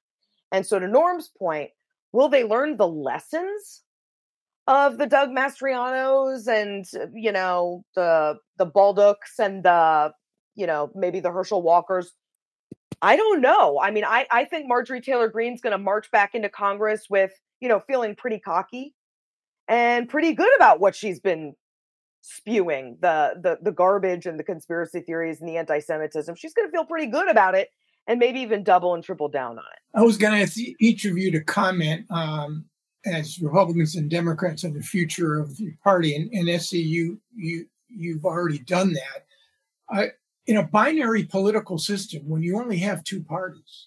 And 0.51 0.66
so 0.66 0.79
to 0.79 0.88
Norm's 0.88 1.29
point, 1.38 1.73
will 2.12 2.31
they 2.31 2.42
learn 2.42 2.79
the 2.79 2.88
lessons 2.88 3.83
of 4.66 4.97
the 4.97 5.07
Doug 5.07 5.29
Mastrianos 5.29 6.49
and 6.49 6.87
you 7.14 7.33
know 7.33 7.85
the 7.95 8.38
the 8.57 8.66
Bolducs 8.66 9.38
and 9.38 9.62
the 9.62 10.14
you 10.55 10.66
know 10.66 10.90
maybe 10.95 11.21
the 11.21 11.31
Herschel 11.31 11.61
Walkers? 11.61 12.14
I 13.03 13.16
don't 13.16 13.42
know. 13.42 13.79
I 13.79 13.90
mean, 13.90 14.05
I 14.07 14.27
I 14.31 14.47
think 14.47 14.68
Marjorie 14.68 15.03
Taylor 15.03 15.29
Greene's 15.29 15.61
going 15.61 15.73
to 15.73 15.79
march 15.79 16.11
back 16.11 16.35
into 16.35 16.49
Congress 16.49 17.09
with 17.11 17.38
you 17.62 17.68
know, 17.68 17.81
feeling 17.87 18.16
pretty 18.16 18.40
cocky 18.40 18.92
and 19.68 20.09
pretty 20.09 20.35
good 20.35 20.51
about 20.57 20.81
what 20.81 20.96
she's 20.96 21.20
been 21.20 21.55
spewing 22.25 22.96
the 23.01 23.35
the 23.42 23.59
the 23.62 23.72
garbage 23.72 24.27
and 24.27 24.38
the 24.38 24.44
conspiracy 24.44 25.01
theories 25.01 25.40
and 25.40 25.48
the 25.48 25.57
anti-Semitism. 25.57 26.35
She's 26.35 26.53
going 26.53 26.68
to 26.68 26.72
feel 26.72 26.85
pretty 26.85 27.07
good 27.07 27.31
about 27.31 27.55
it 27.55 27.70
and 28.09 28.18
maybe 28.18 28.40
even 28.40 28.64
double 28.64 28.94
and 28.94 29.03
triple 29.03 29.29
down 29.29 29.53
on 29.53 29.64
it. 29.72 29.98
I 29.98 30.03
was 30.03 30.18
going 30.18 30.35
to 30.35 30.40
ask 30.40 30.59
each 30.81 31.05
of 31.05 31.16
you 31.16 31.31
to 31.31 31.40
comment 31.40 32.05
um, 32.11 32.64
as 33.07 33.40
Republicans 33.40 33.94
and 33.94 34.11
Democrats 34.11 34.64
on 34.64 34.75
the 34.75 34.83
future 34.83 35.38
of 35.38 35.57
the 35.57 35.72
party. 35.85 36.16
And, 36.16 36.29
and 36.33 36.48
S.E., 36.48 36.81
you 36.81 37.20
you 37.33 37.66
you've 37.88 38.25
already 38.25 38.59
done 38.59 38.92
that. 38.92 39.27
I 39.88 40.11
in 40.46 40.57
a 40.57 40.64
binary 40.64 41.22
political 41.22 41.79
system, 41.79 42.29
when 42.29 42.42
you 42.42 42.59
only 42.59 42.79
have 42.79 43.05
two 43.05 43.22
parties, 43.22 43.87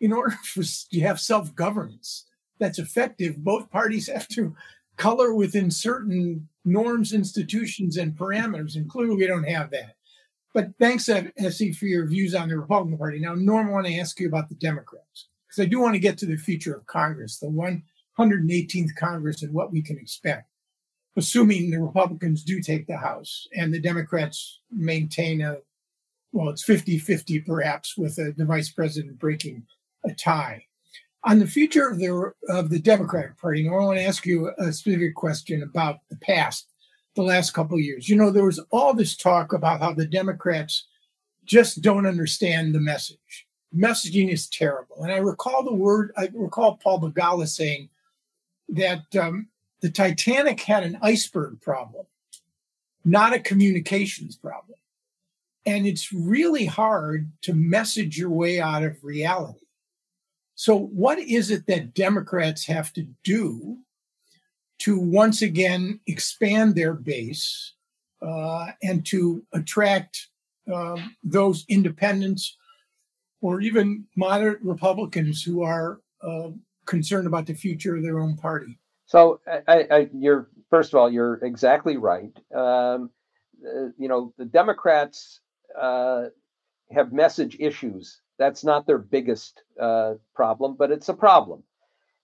in 0.00 0.12
order 0.12 0.36
for 0.44 0.62
to 0.62 1.00
have 1.00 1.18
self 1.18 1.54
governance 1.54 2.26
that's 2.58 2.78
effective, 2.78 3.38
both 3.38 3.70
parties 3.70 4.08
have 4.08 4.28
to 4.28 4.54
color 4.96 5.32
within 5.32 5.70
certain 5.70 6.48
norms, 6.64 7.12
institutions, 7.12 7.96
and 7.96 8.16
parameters. 8.16 8.76
And 8.76 8.88
clearly, 8.88 9.16
we 9.16 9.26
don't 9.26 9.48
have 9.48 9.70
that. 9.70 9.94
But 10.54 10.70
thanks, 10.78 11.08
S.E., 11.08 11.72
for 11.72 11.86
your 11.86 12.06
views 12.06 12.34
on 12.34 12.48
the 12.48 12.58
Republican 12.58 12.98
Party. 12.98 13.20
Now, 13.20 13.34
Norm, 13.34 13.68
I 13.68 13.72
want 13.72 13.86
to 13.86 13.98
ask 13.98 14.18
you 14.18 14.26
about 14.26 14.48
the 14.48 14.54
Democrats 14.56 15.28
because 15.46 15.62
I 15.62 15.68
do 15.68 15.80
want 15.80 15.94
to 15.94 16.00
get 16.00 16.18
to 16.18 16.26
the 16.26 16.36
future 16.36 16.74
of 16.74 16.86
Congress, 16.86 17.38
the 17.38 17.46
118th 18.18 18.96
Congress, 18.96 19.42
and 19.42 19.52
what 19.52 19.72
we 19.72 19.82
can 19.82 19.98
expect, 19.98 20.50
assuming 21.16 21.70
the 21.70 21.80
Republicans 21.80 22.42
do 22.42 22.60
take 22.60 22.86
the 22.86 22.96
House 22.96 23.46
and 23.54 23.72
the 23.72 23.80
Democrats 23.80 24.60
maintain 24.70 25.40
a, 25.40 25.58
well, 26.32 26.48
it's 26.48 26.64
50 26.64 26.98
50 26.98 27.40
perhaps, 27.40 27.96
with 27.96 28.16
the 28.16 28.44
vice 28.44 28.70
president 28.70 29.18
breaking 29.18 29.64
a 30.04 30.12
tie. 30.14 30.64
On 31.24 31.38
the 31.38 31.46
future 31.46 31.88
of 31.88 31.98
the, 31.98 32.32
of 32.48 32.70
the 32.70 32.78
Democratic 32.78 33.36
Party, 33.38 33.64
Norm, 33.64 33.82
I 33.82 33.86
want 33.86 33.98
to 33.98 34.04
ask 34.04 34.24
you 34.24 34.52
a 34.58 34.72
specific 34.72 35.14
question 35.14 35.62
about 35.62 35.98
the 36.10 36.16
past 36.16 36.68
the 37.18 37.22
last 37.22 37.50
couple 37.50 37.76
of 37.76 37.82
years. 37.82 38.08
You 38.08 38.16
know, 38.16 38.30
there 38.30 38.44
was 38.44 38.60
all 38.70 38.94
this 38.94 39.16
talk 39.16 39.52
about 39.52 39.80
how 39.80 39.92
the 39.92 40.06
Democrats 40.06 40.86
just 41.44 41.82
don't 41.82 42.06
understand 42.06 42.74
the 42.74 42.80
message. 42.80 43.46
Messaging 43.76 44.32
is 44.32 44.48
terrible. 44.48 45.02
And 45.02 45.12
I 45.12 45.16
recall 45.16 45.64
the 45.64 45.74
word, 45.74 46.12
I 46.16 46.30
recall 46.32 46.76
Paul 46.76 47.00
Begala 47.00 47.48
saying 47.48 47.88
that 48.68 49.02
um, 49.20 49.48
the 49.80 49.90
Titanic 49.90 50.60
had 50.60 50.84
an 50.84 50.98
iceberg 51.02 51.60
problem, 51.60 52.06
not 53.04 53.34
a 53.34 53.40
communications 53.40 54.36
problem. 54.36 54.78
And 55.66 55.86
it's 55.86 56.12
really 56.12 56.66
hard 56.66 57.30
to 57.42 57.52
message 57.52 58.16
your 58.16 58.30
way 58.30 58.60
out 58.60 58.84
of 58.84 59.02
reality. 59.02 59.66
So, 60.58 60.76
what 60.76 61.20
is 61.20 61.52
it 61.52 61.68
that 61.68 61.94
Democrats 61.94 62.66
have 62.66 62.92
to 62.94 63.06
do 63.22 63.78
to 64.80 64.98
once 64.98 65.40
again 65.40 66.00
expand 66.08 66.74
their 66.74 66.94
base 66.94 67.74
uh, 68.20 68.72
and 68.82 69.06
to 69.06 69.44
attract 69.52 70.26
uh, 70.74 70.96
those 71.22 71.64
independents 71.68 72.56
or 73.40 73.60
even 73.60 74.04
moderate 74.16 74.60
Republicans 74.60 75.44
who 75.44 75.62
are 75.62 76.00
uh, 76.24 76.48
concerned 76.86 77.28
about 77.28 77.46
the 77.46 77.54
future 77.54 77.94
of 77.94 78.02
their 78.02 78.18
own 78.18 78.36
party. 78.36 78.80
So, 79.06 79.40
I, 79.68 79.86
I, 79.88 80.08
you're 80.12 80.48
first 80.70 80.92
of 80.92 80.98
all, 80.98 81.08
you're 81.08 81.34
exactly 81.34 81.98
right. 81.98 82.36
Um, 82.52 83.10
uh, 83.64 83.90
you 83.96 84.08
know, 84.08 84.34
the 84.38 84.44
Democrats 84.44 85.38
uh, 85.80 86.24
have 86.90 87.12
message 87.12 87.56
issues. 87.60 88.20
That's 88.38 88.64
not 88.64 88.86
their 88.86 88.98
biggest 88.98 89.62
uh, 89.80 90.14
problem, 90.34 90.76
but 90.78 90.90
it's 90.90 91.08
a 91.08 91.14
problem. 91.14 91.64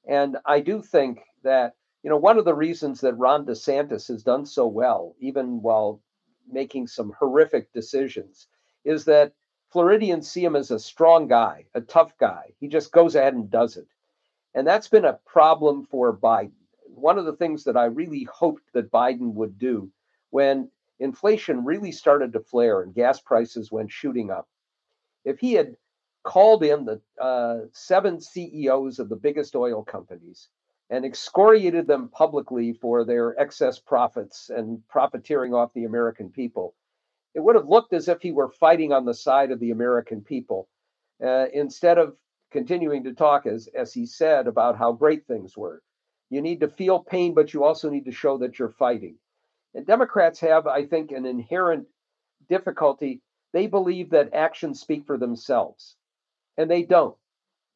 And 0.07 0.37
I 0.47 0.61
do 0.61 0.83
think 0.83 1.21
that 1.43 1.75
you 2.05 2.11
know, 2.11 2.19
one 2.19 2.39
of 2.39 2.45
the 2.45 2.55
reasons 2.55 3.01
that 3.01 3.15
Ron 3.15 3.47
DeSantis 3.47 4.09
has 4.09 4.23
done 4.23 4.45
so 4.45 4.67
well, 4.67 5.17
even 5.21 5.63
while 5.63 6.03
making 6.47 6.87
some 6.87 7.15
horrific 7.19 7.73
decisions, 7.73 8.47
is 8.85 9.07
that 9.07 9.33
Floridians 9.73 10.31
see 10.31 10.45
him 10.45 10.55
as 10.55 10.71
a 10.71 10.79
strong 10.79 11.27
guy, 11.27 11.65
a 11.75 11.81
tough 11.81 12.13
guy. 12.19 12.53
He 12.61 12.69
just 12.69 12.93
goes 12.93 13.15
ahead 13.15 13.33
and 13.33 13.51
does 13.51 13.79
it. 13.79 13.89
And 14.55 14.67
that's 14.67 14.87
been 14.87 15.07
a 15.07 15.19
problem 15.25 15.87
for 15.87 16.15
Biden. 16.15 16.53
One 16.95 17.19
of 17.19 17.25
the 17.25 17.37
things 17.37 17.65
that 17.65 17.77
I 17.77 17.87
really 17.87 18.25
hoped 18.25 18.71
that 18.75 18.93
Biden 18.93 19.33
would 19.33 19.59
do 19.59 19.91
when 20.29 20.71
inflation 21.01 21.65
really 21.65 21.91
started 21.91 22.35
to 22.35 22.41
flare 22.41 22.83
and 22.83 22.95
gas 22.95 23.19
prices 23.19 23.73
went 23.73 23.91
shooting 23.91 24.31
up, 24.31 24.47
if 25.25 25.39
he 25.41 25.55
had 25.55 25.75
called 26.25 26.65
in 26.65 26.85
the 26.85 27.01
uh, 27.23 27.67
seven 27.73 28.21
CEOs 28.21 28.99
of 28.99 29.09
the 29.09 29.17
biggest 29.17 29.55
oil 29.55 29.85
companies 29.85 30.49
and 30.91 31.05
excoriated 31.05 31.87
them 31.87 32.09
publicly 32.09 32.73
for 32.73 33.05
their 33.05 33.39
excess 33.41 33.79
profits 33.79 34.51
and 34.51 34.87
profiteering 34.89 35.55
off 35.55 35.73
the 35.75 35.85
American 35.85 36.31
people. 36.31 36.75
It 37.35 37.41
would 37.41 37.57
have 37.57 37.69
looked 37.69 37.93
as 37.93 38.09
if 38.09 38.21
he 38.21 38.33
were 38.33 38.51
fighting 38.51 38.93
on 38.93 39.05
the 39.05 39.15
side 39.15 39.51
of 39.51 39.61
the 39.61 39.71
American 39.71 40.21
people 40.23 40.69
uh, 41.25 41.47
instead 41.53 41.99
of 41.99 42.17
continuing 42.51 43.05
to 43.05 43.13
talk, 43.13 43.47
as, 43.47 43.69
as 43.75 43.93
he 43.93 44.07
said, 44.07 44.47
about 44.47 44.79
how 44.79 44.93
great 44.93 45.27
things 45.27 45.57
were. 45.57 45.83
You 46.31 46.41
need 46.41 46.61
to 46.61 46.69
feel 46.69 47.01
pain, 47.01 47.35
but 47.35 47.53
you 47.53 47.65
also 47.65 47.91
need 47.91 48.05
to 48.05 48.13
show 48.13 48.39
that 48.39 48.59
you're 48.59 48.71
fighting. 48.71 49.17
And 49.75 49.87
Democrats 49.87 50.39
have, 50.41 50.67
I 50.67 50.87
think, 50.87 51.11
an 51.11 51.27
inherent 51.27 51.87
difficulty. 52.49 53.21
They 53.53 53.67
believe 53.67 54.11
that 54.11 54.35
actions 54.35 54.81
speak 54.81 55.07
for 55.07 55.19
themselves, 55.19 55.97
and 56.57 56.71
they 56.71 56.83
don't. 56.83 57.17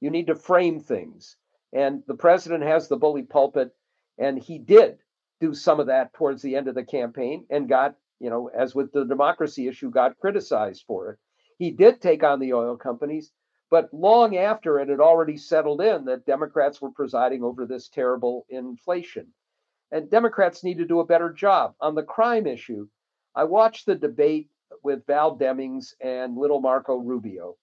You 0.01 0.11
need 0.11 0.29
to 0.29 0.35
frame 0.35 0.81
things. 0.81 1.37
And 1.73 2.03
the 2.07 2.15
president 2.15 2.63
has 2.65 2.89
the 2.89 2.97
bully 2.97 3.23
pulpit, 3.23 3.75
and 4.17 4.39
he 4.39 4.59
did 4.59 4.99
do 5.41 5.55
some 5.55 5.81
of 5.81 5.87
that 5.87 6.13
towards 6.15 6.43
the 6.43 6.57
end 6.57 6.69
of 6.69 6.75
the 6.75 6.85
campaign 6.85 7.47
and 7.51 7.69
got, 7.69 7.95
you 8.21 8.31
know, 8.31 8.49
as 8.49 8.75
with 8.75 8.93
the 8.93 9.05
democracy 9.05 9.69
issue, 9.69 9.91
got 9.91 10.19
criticized 10.19 10.85
for 10.87 11.11
it. 11.11 11.19
He 11.59 11.71
did 11.71 12.01
take 12.01 12.23
on 12.23 12.41
the 12.41 12.53
oil 12.53 12.77
companies, 12.77 13.33
but 13.71 13.93
long 13.93 14.37
after 14.37 14.81
it 14.81 14.89
had 14.89 15.01
already 15.01 15.37
settled 15.37 15.81
in 15.81 16.05
that 16.07 16.27
Democrats 16.27 16.81
were 16.81 16.91
presiding 16.91 17.43
over 17.43 17.67
this 17.67 17.89
terrible 17.89 18.47
inflation. 18.49 19.27
And 19.91 20.11
Democrats 20.11 20.65
need 20.65 20.79
to 20.79 20.87
do 20.87 21.01
a 21.01 21.07
better 21.07 21.33
job. 21.33 21.75
On 21.81 21.95
the 21.95 22.03
crime 22.03 22.47
issue, 22.47 22.89
I 23.35 23.45
watched 23.45 23.87
the 23.87 23.95
debate 23.95 24.49
with 24.83 25.07
Val 25.07 25.37
Demings 25.37 25.95
and 26.01 26.37
little 26.37 26.61
Marco 26.61 26.97
Rubio. 26.97 27.57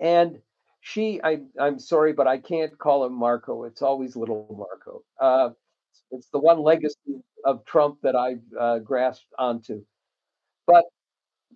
And 0.00 0.40
she 0.86 1.20
I, 1.24 1.40
i'm 1.58 1.80
sorry 1.80 2.12
but 2.12 2.28
i 2.28 2.38
can't 2.38 2.78
call 2.78 3.04
him 3.04 3.12
marco. 3.12 3.64
It's 3.64 3.82
always 3.82 4.14
little 4.14 4.46
marco. 4.56 5.02
Uh, 5.20 5.50
it's 6.12 6.28
the 6.28 6.38
one 6.38 6.60
legacy 6.60 7.24
of 7.44 7.64
trump 7.64 7.98
that 8.02 8.14
i've 8.14 8.42
uh, 8.58 8.78
grasped 8.78 9.32
onto. 9.36 9.84
But 10.64 10.84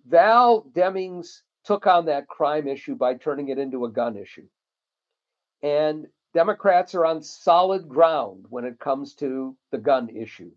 val 0.05 0.65
demings 0.73 1.43
took 1.63 1.87
on 1.87 2.07
that 2.07 2.27
crime 2.27 2.67
issue 2.67 2.95
by 2.95 3.13
turning 3.13 3.47
it 3.47 3.57
into 3.57 3.85
a 3.85 3.89
gun 3.91 4.17
issue. 4.17 4.47
And 5.63 6.07
democrats 6.33 6.93
are 6.93 7.05
on 7.05 7.23
solid 7.23 7.87
ground 7.87 8.47
when 8.49 8.65
it 8.65 8.79
comes 8.79 9.15
to 9.15 9.55
the 9.71 9.77
gun 9.77 10.09
issue. 10.09 10.51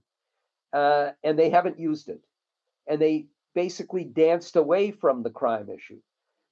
Uh, 0.72 1.10
and 1.22 1.38
they 1.38 1.50
haven't 1.50 1.78
used 1.78 2.08
it. 2.08 2.20
And 2.88 3.00
they 3.00 3.26
basically 3.54 4.02
danced 4.02 4.56
away 4.56 4.90
from 4.90 5.22
the 5.22 5.30
crime 5.30 5.68
issue 5.70 6.00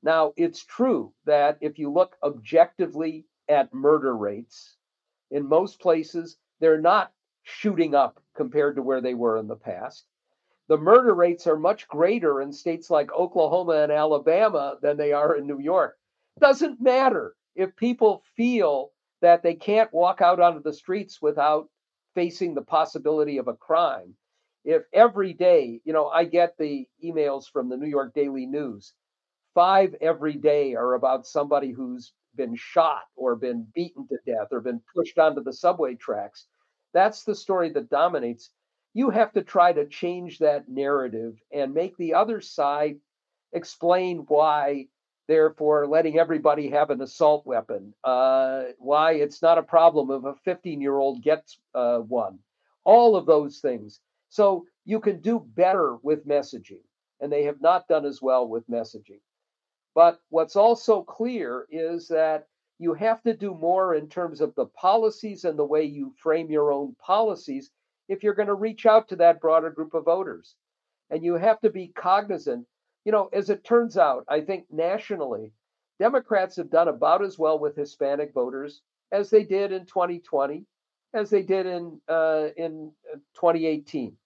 now, 0.03 0.33
it's 0.37 0.65
true 0.65 1.15
that 1.27 1.59
if 1.61 1.79
you 1.79 1.91
look 1.91 2.17
objectively 2.25 3.25
at 3.49 3.73
murder 3.73 4.17
rates, 4.17 4.77
in 5.31 5.49
most 5.49 5.81
places, 5.81 6.37
they're 6.59 6.81
not 6.81 7.13
shooting 7.45 7.95
up 7.95 8.21
compared 8.35 8.77
to 8.77 8.83
where 8.83 9.01
they 9.01 9.15
were 9.15 9.39
in 9.39 9.47
the 9.47 9.57
past. 9.57 10.05
The 10.69 10.77
murder 10.77 11.15
rates 11.15 11.47
are 11.47 11.57
much 11.57 11.87
greater 11.87 12.41
in 12.41 12.53
states 12.53 12.91
like 12.91 13.13
Oklahoma 13.13 13.75
and 13.75 13.93
Alabama 13.93 14.79
than 14.83 14.97
they 14.97 15.13
are 15.13 15.37
in 15.37 15.47
New 15.47 15.61
York. 15.61 15.97
Doesn't 16.41 16.81
matter 16.81 17.35
if 17.55 17.77
people 17.77 18.23
feel 18.37 18.93
that 19.21 19.43
they 19.43 19.55
can't 19.55 19.93
walk 19.93 20.21
out 20.21 20.41
onto 20.41 20.63
the 20.63 20.73
streets 20.73 21.23
without 21.23 21.69
facing 22.15 22.55
the 22.55 22.63
possibility 22.63 23.39
of 23.39 23.49
a 23.49 23.55
crime. 23.55 24.17
If 24.65 24.83
every 24.93 25.33
day, 25.33 25.81
you 25.85 25.93
know, 25.93 26.09
I 26.09 26.25
get 26.25 26.57
the 26.59 26.89
emails 27.05 27.49
from 27.49 27.69
the 27.69 27.77
New 27.77 27.89
York 27.89 28.15
Daily 28.15 28.47
News 28.47 28.95
five 29.55 29.95
every 30.01 30.35
day 30.35 30.75
are 30.75 30.95
about 30.95 31.27
somebody 31.27 31.71
who's 31.73 32.13
been 32.35 32.55
shot 32.57 33.03
or 33.17 33.37
been 33.37 33.67
beaten 33.75 34.07
to 34.09 34.19
death 34.27 34.49
or 34.51 34.61
been 34.61 34.81
pushed 34.95 35.19
onto 35.19 35.43
the 35.43 35.53
subway 35.53 35.95
tracks. 35.95 36.47
That's 36.95 37.25
the 37.25 37.35
story 37.35 37.71
that 37.71 37.91
dominates. 37.91 38.51
You 38.95 39.11
have 39.11 39.33
to 39.33 39.43
try 39.43 39.73
to 39.73 39.87
change 39.87 40.39
that 40.39 40.69
narrative 40.69 41.39
and 41.53 41.75
make 41.75 41.97
the 41.97 42.15
other 42.15 42.41
side 42.41 42.99
explain 43.53 44.25
why 44.29 44.87
therefore 45.29 45.87
letting 45.87 46.19
everybody 46.19 46.69
have 46.71 46.91
an 46.91 47.01
assault 47.01 47.47
weapon, 47.47 47.95
uh, 48.05 48.65
why 48.79 49.13
it's 49.13 49.41
not 49.41 49.59
a 49.59 49.63
problem 49.63 50.11
if 50.11 50.25
a 50.25 50.39
15 50.45 50.81
year 50.81 50.99
old 50.99 51.23
gets 51.23 51.59
uh, 51.75 51.99
one, 51.99 52.39
all 52.85 53.17
of 53.17 53.27
those 53.27 53.61
things. 53.61 54.01
So 54.29 54.67
you 54.85 55.01
can 55.01 55.21
do 55.21 55.41
better 55.55 55.97
with 56.03 56.27
messaging, 56.27 56.83
and 57.21 57.31
they 57.33 57.45
have 57.45 57.61
not 57.61 57.89
done 57.89 58.05
as 58.05 58.21
well 58.21 58.49
with 58.49 58.69
messaging. 58.69 59.21
But 59.95 60.21
what's 60.31 60.57
also 60.57 61.03
clear 61.03 61.67
is 61.71 62.09
that 62.09 62.47
you 62.79 62.95
have 62.95 63.23
to 63.23 63.35
do 63.35 63.55
more 63.55 63.95
in 63.95 64.09
terms 64.09 64.41
of 64.41 64.55
the 64.55 64.67
policies 64.67 65.45
and 65.45 65.59
the 65.59 65.65
way 65.65 65.85
you 65.85 66.13
frame 66.17 66.51
your 66.51 66.73
own 66.73 66.97
policies 66.99 67.71
if 68.09 68.23
you're 68.23 68.35
going 68.35 68.49
to 68.49 68.55
reach 68.55 68.87
out 68.87 69.09
to 69.09 69.17
that 69.17 69.41
broader 69.41 69.71
group 69.71 69.95
of 69.95 70.05
voters. 70.05 70.57
And 71.11 71.23
you 71.23 71.35
have 71.35 71.61
to 71.61 71.71
be 71.71 71.89
cognizant. 71.89 72.67
You 73.05 73.13
know, 73.13 73.29
as 73.33 73.51
it 73.51 73.65
turns 73.65 73.99
out, 73.99 74.25
I 74.29 74.41
think 74.41 74.65
nationally, 74.71 75.53
Democrats 75.99 76.57
have 76.57 76.71
done 76.71 76.89
about 76.89 77.23
as 77.23 77.39
well 77.39 77.59
with 77.59 77.77
Hispanic 77.77 78.33
voters 78.33 78.83
as 79.13 79.31
they 79.31 79.45
did 79.45 79.73
in 79.73 79.87
2020, 79.87 80.65
as 81.15 81.31
they 81.31 81.43
did 81.43 81.67
in 81.67 82.01
uh, 82.09 82.49
in 82.57 82.91
uh, 83.13 83.19
2018. 83.35 84.17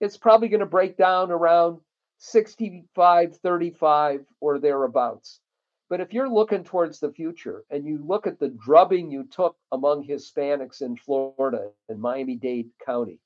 It's 0.00 0.16
probably 0.16 0.48
going 0.48 0.60
to 0.60 0.66
break 0.66 0.96
down 0.96 1.30
around 1.30 1.80
65, 2.18 3.36
35, 3.36 4.24
or 4.40 4.58
thereabouts. 4.58 5.40
But 5.88 6.00
if 6.00 6.12
you're 6.12 6.28
looking 6.28 6.64
towards 6.64 6.98
the 6.98 7.12
future 7.12 7.64
and 7.70 7.86
you 7.86 7.98
look 7.98 8.26
at 8.26 8.40
the 8.40 8.48
drubbing 8.48 9.10
you 9.10 9.24
took 9.24 9.56
among 9.70 10.06
Hispanics 10.06 10.82
in 10.82 10.96
Florida 10.96 11.70
and 11.88 12.00
Miami 12.00 12.34
Dade 12.34 12.70
County, 12.84 13.20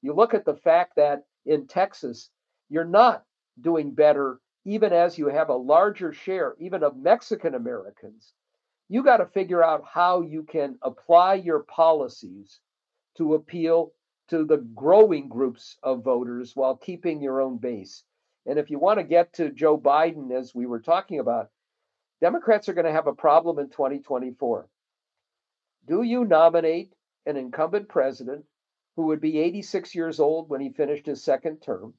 you 0.00 0.12
look 0.12 0.34
at 0.34 0.44
the 0.44 0.56
fact 0.56 0.94
that 0.96 1.24
in 1.46 1.66
Texas, 1.66 2.30
you're 2.68 2.84
not 2.84 3.24
doing 3.60 3.90
better, 3.90 4.40
even 4.64 4.92
as 4.92 5.18
you 5.18 5.26
have 5.26 5.48
a 5.48 5.54
larger 5.54 6.12
share, 6.12 6.54
even 6.58 6.82
of 6.82 6.96
Mexican 6.96 7.54
Americans. 7.54 8.32
You 8.88 9.02
got 9.02 9.16
to 9.16 9.26
figure 9.26 9.62
out 9.62 9.84
how 9.84 10.20
you 10.20 10.42
can 10.42 10.78
apply 10.82 11.34
your 11.34 11.60
policies 11.60 12.60
to 13.16 13.34
appeal 13.34 13.92
to 14.28 14.44
the 14.44 14.58
growing 14.58 15.28
groups 15.28 15.76
of 15.82 16.04
voters 16.04 16.54
while 16.54 16.76
keeping 16.76 17.20
your 17.20 17.40
own 17.40 17.56
base. 17.56 18.04
And 18.46 18.58
if 18.58 18.70
you 18.70 18.78
want 18.78 18.98
to 18.98 19.04
get 19.04 19.32
to 19.34 19.50
Joe 19.50 19.78
Biden, 19.78 20.30
as 20.30 20.54
we 20.54 20.66
were 20.66 20.80
talking 20.80 21.18
about, 21.18 21.50
Democrats 22.20 22.68
are 22.68 22.74
going 22.74 22.86
to 22.86 22.92
have 22.92 23.06
a 23.06 23.14
problem 23.14 23.58
in 23.58 23.68
2024. 23.70 24.68
Do 25.86 26.02
you 26.02 26.24
nominate 26.24 26.92
an 27.26 27.36
incumbent 27.36 27.88
president 27.88 28.44
who 28.96 29.06
would 29.06 29.20
be 29.20 29.38
86 29.38 29.94
years 29.94 30.20
old 30.20 30.48
when 30.48 30.60
he 30.60 30.70
finished 30.70 31.06
his 31.06 31.22
second 31.22 31.58
term? 31.60 31.94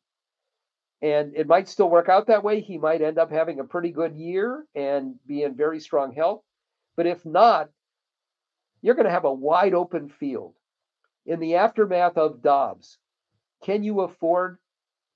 And 1.02 1.36
it 1.36 1.48
might 1.48 1.68
still 1.68 1.90
work 1.90 2.10
out 2.10 2.28
that 2.28 2.44
way. 2.44 2.62
He 2.62 2.78
might 2.78 3.02
end 3.02 3.18
up 3.18 3.32
having 3.32 3.60
a 3.60 3.66
pretty 3.66 3.92
good 3.92 4.16
year 4.16 4.66
and 4.74 5.16
be 5.28 5.44
in 5.44 5.56
very 5.56 5.80
strong 5.80 6.14
health. 6.14 6.42
But 6.96 7.06
if 7.06 7.26
not, 7.26 7.70
you're 8.82 8.96
going 8.96 9.06
to 9.06 9.12
have 9.12 9.26
a 9.26 9.34
wide 9.34 9.74
open 9.74 10.10
field. 10.10 10.56
In 11.26 11.40
the 11.40 11.56
aftermath 11.56 12.18
of 12.18 12.42
Dobbs, 12.42 12.98
can 13.64 13.84
you 13.84 14.02
afford 14.02 14.58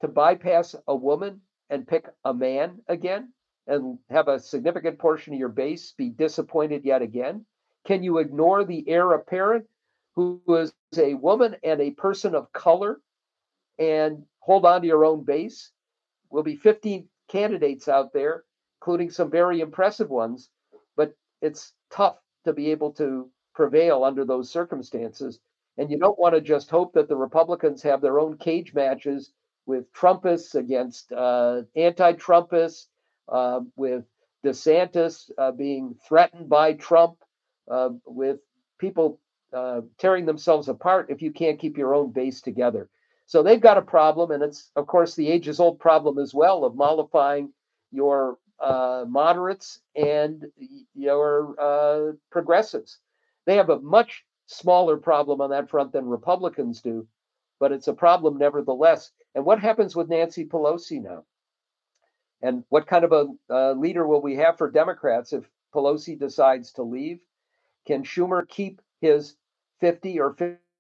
to 0.02 0.08
bypass 0.08 0.76
a 0.88 0.96
woman 0.96 1.42
and 1.70 1.88
pick 1.88 2.08
a 2.26 2.34
man 2.34 2.80
again? 2.88 3.34
and 3.70 4.00
have 4.10 4.28
a 4.28 4.40
significant 4.40 4.98
portion 4.98 5.34
of 5.34 5.40
your 5.40 5.48
base 5.48 5.94
be 5.96 6.10
disappointed 6.10 6.84
yet 6.84 7.02
again? 7.02 7.46
Can 7.86 8.04
you 8.04 8.18
ignore 8.18 8.66
the 8.66 8.84
heir 8.90 9.12
apparent 9.14 9.68
who 10.16 10.42
is 10.50 10.74
a 10.98 11.14
woman 11.14 11.56
and 11.64 11.80
a 11.80 11.92
person 11.92 12.34
of 12.36 12.52
color 12.52 13.00
and 13.78 14.26
hold 14.40 14.66
on 14.66 14.82
to 14.82 14.88
your 14.88 15.06
own 15.06 15.24
base? 15.24 15.72
Will 16.32 16.44
be 16.44 16.56
15 16.56 17.08
candidates 17.30 17.88
out 17.88 18.12
there, 18.12 18.44
including 18.82 19.12
some 19.12 19.30
very 19.30 19.62
impressive 19.62 20.10
ones, 20.10 20.50
but 20.98 21.14
it's 21.42 21.74
tough 21.92 22.18
to 22.46 22.54
be 22.54 22.72
able 22.72 22.92
to 22.94 23.30
prevail 23.54 24.04
under 24.04 24.26
those 24.26 24.50
circumstances. 24.50 25.40
And 25.78 25.92
you 25.92 26.00
don't 26.00 26.20
want 26.20 26.34
to 26.34 26.42
just 26.42 26.72
hope 26.72 26.94
that 26.94 27.08
the 27.08 27.16
Republicans 27.16 27.84
have 27.84 28.02
their 28.02 28.20
own 28.20 28.38
cage 28.38 28.74
matches 28.74 29.32
with 29.70 29.94
Trumpists 29.94 30.56
against 30.56 31.12
uh, 31.12 31.62
anti 31.76 32.14
Trumpists 32.14 32.88
uh, 33.32 33.60
with 33.76 34.04
DeSantis 34.44 35.30
uh, 35.38 35.52
being 35.52 35.96
threatened 36.08 36.50
by 36.50 36.74
Trump, 36.74 37.18
uh, 37.70 37.90
with 38.04 38.40
people 38.80 39.20
uh, 39.54 39.82
tearing 40.00 40.26
themselves 40.26 40.70
apart 40.70 41.12
if 41.12 41.22
you 41.22 41.32
can't 41.32 41.60
keep 41.60 41.78
your 41.78 41.94
own 41.94 42.12
base 42.12 42.42
together. 42.42 42.90
So 43.28 43.44
they've 43.44 43.62
got 43.62 43.78
a 43.78 43.84
problem, 43.84 44.32
and 44.32 44.42
it's, 44.42 44.72
of 44.76 44.88
course, 44.88 45.14
the 45.14 45.28
ages 45.30 45.60
old 45.60 45.80
problem 45.80 46.18
as 46.18 46.34
well 46.34 46.66
of 46.66 46.76
mollifying 46.76 47.54
your 47.92 48.40
uh, 48.60 49.06
moderates 49.08 49.82
and 49.96 50.46
your 50.96 52.16
progressives. 52.32 52.98
They 53.46 53.56
have 53.56 53.70
a 53.70 53.80
much 53.80 54.26
smaller 54.48 54.98
problem 54.98 55.42
on 55.42 55.52
that 55.52 55.70
front 55.70 55.92
than 55.92 56.06
Republicans 56.06 56.82
do, 56.82 57.08
but 57.60 57.72
it's 57.72 57.88
a 57.88 57.94
problem 57.94 58.38
nevertheless. 58.38 59.12
And 59.36 59.46
what 59.46 59.60
happens 59.60 59.96
with 59.96 60.10
Nancy 60.10 60.46
Pelosi 60.46 61.02
now? 61.02 61.26
And 62.42 62.64
what 62.70 62.88
kind 62.88 63.04
of 63.04 63.12
a 63.12 63.28
uh, 63.50 63.74
leader 63.74 64.08
will 64.08 64.22
we 64.22 64.36
have 64.36 64.58
for 64.58 64.72
Democrats 64.72 65.34
if 65.34 65.50
Pelosi 65.74 66.18
decides 66.18 66.72
to 66.74 66.84
leave? 66.84 67.20
Can 67.86 68.04
Schumer 68.04 68.48
keep 68.48 68.82
his 69.02 69.36
50 69.82 70.20
or 70.20 70.36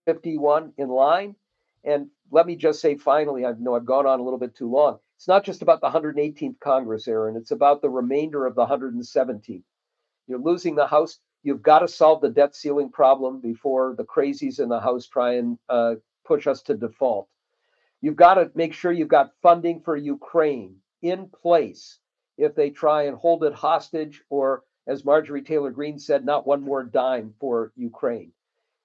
51 0.06 0.74
in 0.78 0.90
line? 0.90 1.36
And 1.84 2.08
let 2.32 2.46
me 2.46 2.56
just 2.56 2.82
say 2.82 2.96
finally, 2.96 3.46
I 3.46 3.54
know 3.60 3.76
I've 3.76 3.86
gone 3.86 4.06
on 4.06 4.20
a 4.20 4.24
little 4.24 4.40
bit 4.40 4.56
too 4.56 4.70
long. 4.70 5.00
It's 5.18 5.28
not 5.28 5.44
just 5.44 5.62
about 5.62 5.82
the 5.82 5.90
118th 5.90 6.60
Congress, 6.60 7.08
Aaron. 7.08 7.36
It's 7.36 7.52
about 7.52 7.82
the 7.82 7.90
remainder 7.90 8.46
of 8.46 8.56
the 8.56 8.66
117th. 8.66 9.64
You're 10.28 10.40
losing 10.40 10.76
the 10.76 10.88
House. 10.88 11.20
You've 11.44 11.62
got 11.62 11.80
to 11.80 11.88
solve 11.88 12.22
the 12.22 12.30
debt 12.30 12.56
ceiling 12.56 12.90
problem 12.90 13.42
before 13.42 13.96
the 13.98 14.06
crazies 14.06 14.60
in 14.60 14.70
the 14.70 14.80
House 14.80 15.08
try 15.08 15.36
and 15.36 15.58
uh, 15.68 15.96
push 16.30 16.46
us 16.46 16.62
to 16.62 16.78
default. 16.78 17.28
You've 18.02 18.16
got 18.16 18.36
to 18.36 18.52
make 18.54 18.74
sure 18.74 18.92
you've 18.92 19.08
got 19.08 19.34
funding 19.42 19.82
for 19.82 19.96
Ukraine 19.98 20.76
in 21.02 21.28
place 21.28 21.98
if 22.38 22.54
they 22.54 22.70
try 22.70 23.04
and 23.04 23.18
hold 23.18 23.44
it 23.44 23.54
hostage, 23.54 24.22
or 24.30 24.64
as 24.86 25.04
Marjorie 25.04 25.42
Taylor 25.42 25.72
Greene 25.72 25.98
said, 25.98 26.24
not 26.24 26.46
one 26.46 26.62
more 26.62 26.84
dime 26.84 27.34
for 27.40 27.74
Ukraine. 27.76 28.32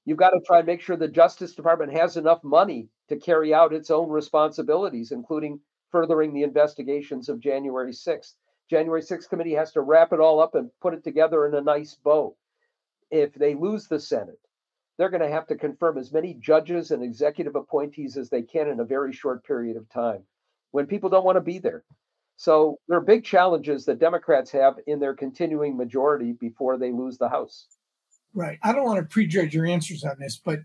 You've 0.07 0.19
got 0.19 0.31
to 0.31 0.41
try 0.47 0.59
and 0.59 0.67
make 0.67 0.81
sure 0.81 0.97
the 0.97 1.07
Justice 1.07 1.55
Department 1.55 1.93
has 1.93 2.17
enough 2.17 2.43
money 2.43 2.89
to 3.11 3.17
carry 3.17 3.53
out 3.53 3.75
its 3.75 3.91
own 3.91 4.09
responsibilities, 4.09 5.13
including 5.13 5.61
furthering 5.91 6.33
the 6.33 6.45
investigations 6.45 7.29
of 7.29 7.41
January 7.41 7.93
6th. 7.93 8.33
January 8.71 9.03
6th 9.03 9.29
committee 9.29 9.53
has 9.53 9.73
to 9.73 9.83
wrap 9.83 10.15
it 10.15 10.21
all 10.21 10.41
up 10.41 10.55
and 10.55 10.71
put 10.81 10.95
it 10.95 11.05
together 11.05 11.47
in 11.47 11.55
a 11.55 11.61
nice 11.61 11.95
bow. 11.95 12.35
If 13.11 13.35
they 13.35 13.55
lose 13.55 13.87
the 13.87 14.01
Senate, 14.01 14.41
they're 14.97 15.11
going 15.11 15.23
to 15.23 15.29
have 15.29 15.47
to 15.49 15.57
confirm 15.57 15.99
as 15.99 16.13
many 16.13 16.35
judges 16.35 16.91
and 16.91 17.03
executive 17.03 17.57
appointees 17.57 18.17
as 18.17 18.31
they 18.31 18.43
can 18.43 18.69
in 18.69 18.81
a 18.81 18.85
very 18.85 19.13
short 19.13 19.45
period 19.45 19.77
of 19.77 19.89
time 19.89 20.23
when 20.71 20.87
people 20.87 21.11
don't 21.11 21.25
want 21.25 21.37
to 21.37 21.41
be 21.41 21.59
there. 21.59 21.85
So 22.37 22.79
there 22.89 22.99
are 22.99 23.03
big 23.03 23.25
challenges 23.25 23.85
that 23.85 24.01
Democrats 24.01 24.51
have 24.53 24.75
in 24.87 24.99
their 24.99 25.15
continuing 25.15 25.77
majority 25.77 26.33
before 26.33 26.79
they 26.79 26.91
lose 26.91 27.17
the 27.17 27.29
House. 27.29 27.67
Right. 28.35 28.59
I 28.63 28.73
don't 28.73 28.85
want 28.85 28.99
to 28.99 29.05
prejudge 29.05 29.55
your 29.55 29.67
answers 29.67 30.03
on 30.05 30.17
this, 30.19 30.41
but 30.45 30.61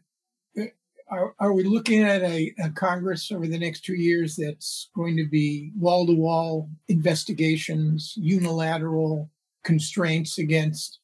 uh, 0.59 0.63
are, 1.09 1.35
are 1.39 1.53
we 1.53 1.63
looking 1.63 2.03
at 2.03 2.23
a, 2.23 2.53
a 2.63 2.69
Congress 2.71 3.31
over 3.31 3.47
the 3.47 3.59
next 3.59 3.81
two 3.81 3.93
years 3.93 4.35
that's 4.35 4.89
going 4.95 5.15
to 5.17 5.27
be 5.27 5.71
wall 5.77 6.07
to 6.07 6.13
wall 6.13 6.69
investigations, 6.87 8.13
unilateral 8.17 9.29
constraints 9.63 10.39
against 10.39 10.98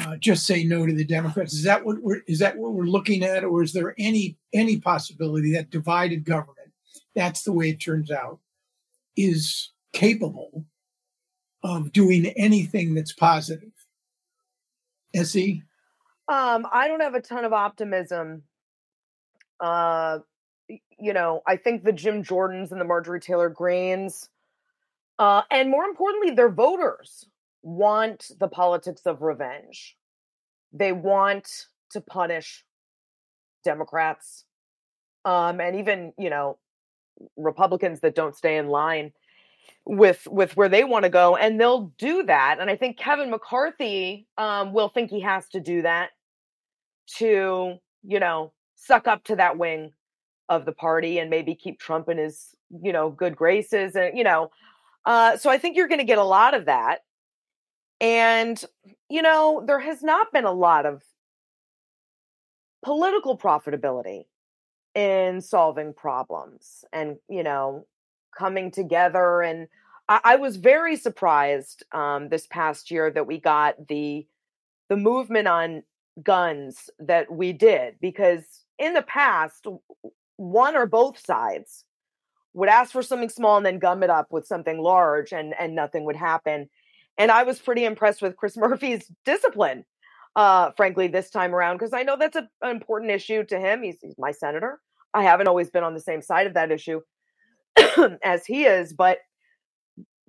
uh, 0.00 0.16
just 0.16 0.46
say 0.46 0.64
no 0.64 0.86
to 0.86 0.92
the 0.92 1.04
Democrats? 1.04 1.54
Is 1.54 1.64
that 1.64 1.84
what 1.84 2.02
we're 2.02 2.22
is 2.26 2.38
that 2.40 2.56
what 2.56 2.72
we're 2.72 2.84
looking 2.84 3.22
at, 3.22 3.44
or 3.44 3.62
is 3.62 3.72
there 3.72 3.94
any 3.98 4.36
any 4.52 4.78
possibility 4.78 5.52
that 5.52 5.70
divided 5.70 6.24
government? 6.24 6.72
That's 7.14 7.42
the 7.42 7.52
way 7.52 7.70
it 7.70 7.80
turns 7.80 8.10
out. 8.10 8.38
Is 9.16 9.72
capable 9.92 10.64
of 11.62 11.92
doing 11.92 12.26
anything 12.36 12.94
that's 12.94 13.12
positive. 13.12 13.72
S.E.? 15.14 15.62
Um, 16.28 16.66
I 16.70 16.86
don't 16.86 17.00
have 17.00 17.14
a 17.14 17.20
ton 17.20 17.44
of 17.44 17.52
optimism. 17.52 18.42
Uh, 19.58 20.18
you 20.68 21.12
know, 21.12 21.42
I 21.46 21.56
think 21.56 21.84
the 21.84 21.92
Jim 21.92 22.22
Jordans 22.22 22.70
and 22.70 22.80
the 22.80 22.84
Marjorie 22.84 23.20
Taylor 23.20 23.48
Greenes, 23.48 24.28
uh, 25.18 25.42
and 25.50 25.70
more 25.70 25.84
importantly, 25.84 26.34
their 26.34 26.50
voters 26.50 27.26
want 27.68 28.30
the 28.40 28.48
politics 28.48 29.02
of 29.04 29.22
revenge. 29.22 29.96
They 30.72 30.92
want 30.92 31.66
to 31.92 32.00
punish 32.00 32.64
Democrats, 33.64 34.44
um, 35.24 35.60
and 35.60 35.76
even 35.76 36.12
you 36.18 36.30
know, 36.30 36.58
Republicans 37.36 38.00
that 38.00 38.14
don't 38.14 38.36
stay 38.36 38.56
in 38.56 38.68
line 38.68 39.12
with 39.84 40.26
with 40.30 40.56
where 40.56 40.68
they 40.68 40.84
want 40.84 41.04
to 41.04 41.08
go 41.08 41.36
and 41.36 41.58
they'll 41.58 41.92
do 41.98 42.22
that 42.22 42.58
and 42.60 42.68
i 42.68 42.76
think 42.76 42.98
kevin 42.98 43.30
mccarthy 43.30 44.26
um, 44.36 44.72
will 44.72 44.88
think 44.88 45.10
he 45.10 45.20
has 45.20 45.48
to 45.48 45.60
do 45.60 45.80
that 45.82 46.10
to 47.06 47.74
you 48.02 48.20
know 48.20 48.52
suck 48.76 49.06
up 49.06 49.24
to 49.24 49.36
that 49.36 49.56
wing 49.56 49.90
of 50.48 50.66
the 50.66 50.72
party 50.72 51.18
and 51.18 51.30
maybe 51.30 51.54
keep 51.54 51.78
trump 51.80 52.08
in 52.08 52.18
his 52.18 52.54
you 52.82 52.92
know 52.92 53.10
good 53.10 53.34
graces 53.34 53.96
and 53.96 54.16
you 54.16 54.24
know 54.24 54.50
uh, 55.06 55.36
so 55.36 55.48
i 55.48 55.56
think 55.56 55.74
you're 55.76 55.88
going 55.88 56.00
to 56.00 56.04
get 56.04 56.18
a 56.18 56.24
lot 56.24 56.52
of 56.52 56.66
that 56.66 57.00
and 58.00 58.64
you 59.08 59.22
know 59.22 59.62
there 59.66 59.80
has 59.80 60.02
not 60.02 60.32
been 60.32 60.44
a 60.44 60.52
lot 60.52 60.86
of 60.86 61.02
political 62.84 63.36
profitability 63.36 64.24
in 64.94 65.40
solving 65.40 65.92
problems 65.92 66.84
and 66.92 67.16
you 67.28 67.42
know 67.42 67.86
coming 68.36 68.70
together 68.70 69.42
and 69.42 69.68
I, 70.08 70.20
I 70.24 70.36
was 70.36 70.56
very 70.56 70.96
surprised 70.96 71.84
um, 71.92 72.28
this 72.28 72.46
past 72.46 72.90
year 72.90 73.10
that 73.10 73.26
we 73.26 73.38
got 73.38 73.88
the 73.88 74.26
the 74.88 74.96
movement 74.96 75.48
on 75.48 75.82
guns 76.22 76.90
that 76.98 77.30
we 77.30 77.52
did 77.52 77.96
because 78.00 78.64
in 78.78 78.94
the 78.94 79.02
past 79.02 79.66
one 80.36 80.76
or 80.76 80.86
both 80.86 81.18
sides 81.24 81.84
would 82.54 82.68
ask 82.68 82.92
for 82.92 83.02
something 83.02 83.28
small 83.28 83.56
and 83.56 83.66
then 83.66 83.78
gum 83.78 84.02
it 84.02 84.10
up 84.10 84.28
with 84.30 84.46
something 84.46 84.78
large 84.78 85.32
and 85.32 85.54
and 85.58 85.74
nothing 85.74 86.04
would 86.04 86.16
happen 86.16 86.68
and 87.18 87.30
i 87.30 87.42
was 87.42 87.58
pretty 87.58 87.84
impressed 87.84 88.22
with 88.22 88.36
chris 88.36 88.56
murphy's 88.56 89.10
discipline 89.24 89.84
uh 90.36 90.70
frankly 90.76 91.08
this 91.08 91.30
time 91.30 91.54
around 91.54 91.76
because 91.76 91.92
i 91.92 92.02
know 92.02 92.16
that's 92.16 92.36
a, 92.36 92.48
an 92.62 92.70
important 92.70 93.10
issue 93.10 93.44
to 93.44 93.58
him 93.58 93.82
he's, 93.82 93.98
he's 94.00 94.16
my 94.18 94.30
senator 94.30 94.80
i 95.14 95.22
haven't 95.22 95.48
always 95.48 95.70
been 95.70 95.84
on 95.84 95.94
the 95.94 96.00
same 96.00 96.22
side 96.22 96.46
of 96.46 96.54
that 96.54 96.70
issue 96.70 97.00
as 98.24 98.46
he 98.46 98.64
is, 98.64 98.92
but 98.92 99.18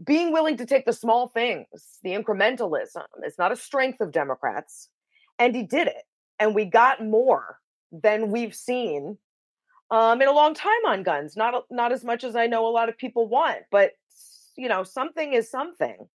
being 0.03 0.31
willing 0.31 0.57
to 0.57 0.65
take 0.65 0.85
the 0.85 0.93
small 0.93 1.27
things, 1.27 1.67
the 2.03 2.11
incrementalism, 2.11 3.05
is 3.25 3.37
not 3.37 3.51
a 3.51 3.55
strength 3.55 3.99
of 4.01 4.11
Democrats. 4.11 4.89
And 5.37 5.55
he 5.55 5.63
did 5.63 5.87
it. 5.87 6.03
And 6.39 6.55
we 6.55 6.65
got 6.65 7.03
more 7.03 7.57
than 7.91 8.31
we've 8.31 8.55
seen 8.55 9.17
um, 9.91 10.21
in 10.21 10.27
a 10.27 10.33
long 10.33 10.53
time 10.53 10.85
on 10.87 11.03
guns. 11.03 11.35
Not 11.35 11.65
not 11.69 11.91
as 11.91 12.03
much 12.05 12.23
as 12.23 12.35
I 12.35 12.47
know 12.47 12.67
a 12.67 12.71
lot 12.71 12.87
of 12.87 12.97
people 12.97 13.27
want, 13.27 13.59
but 13.71 13.91
you 14.55 14.69
know, 14.69 14.83
something 14.83 15.33
is 15.33 15.49
something. 15.49 16.07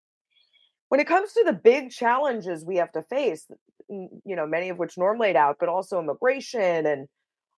When 0.94 1.00
it 1.00 1.08
comes 1.08 1.34
to 1.34 1.44
the 1.44 1.54
big 1.54 1.90
challenges 1.90 2.64
we 2.64 2.76
have 2.76 2.92
to 2.92 3.02
face, 3.02 3.48
you 3.90 4.22
know, 4.24 4.46
many 4.46 4.70
of 4.70 4.78
which 4.78 4.96
Norm 4.96 5.18
laid 5.18 5.36
out, 5.36 5.58
but 5.60 5.68
also 5.68 5.98
immigration 5.98 6.86
and 6.86 7.08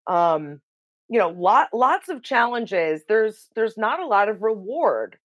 um, 0.08 0.62
you 1.10 1.20
know, 1.20 1.28
lot 1.32 1.68
lots 1.74 2.08
of 2.08 2.24
challenges. 2.24 3.02
There's 3.10 3.50
there's 3.54 3.78
not 3.78 4.00
a 4.00 4.06
lot 4.06 4.30
of 4.30 4.42
reward 4.42 5.18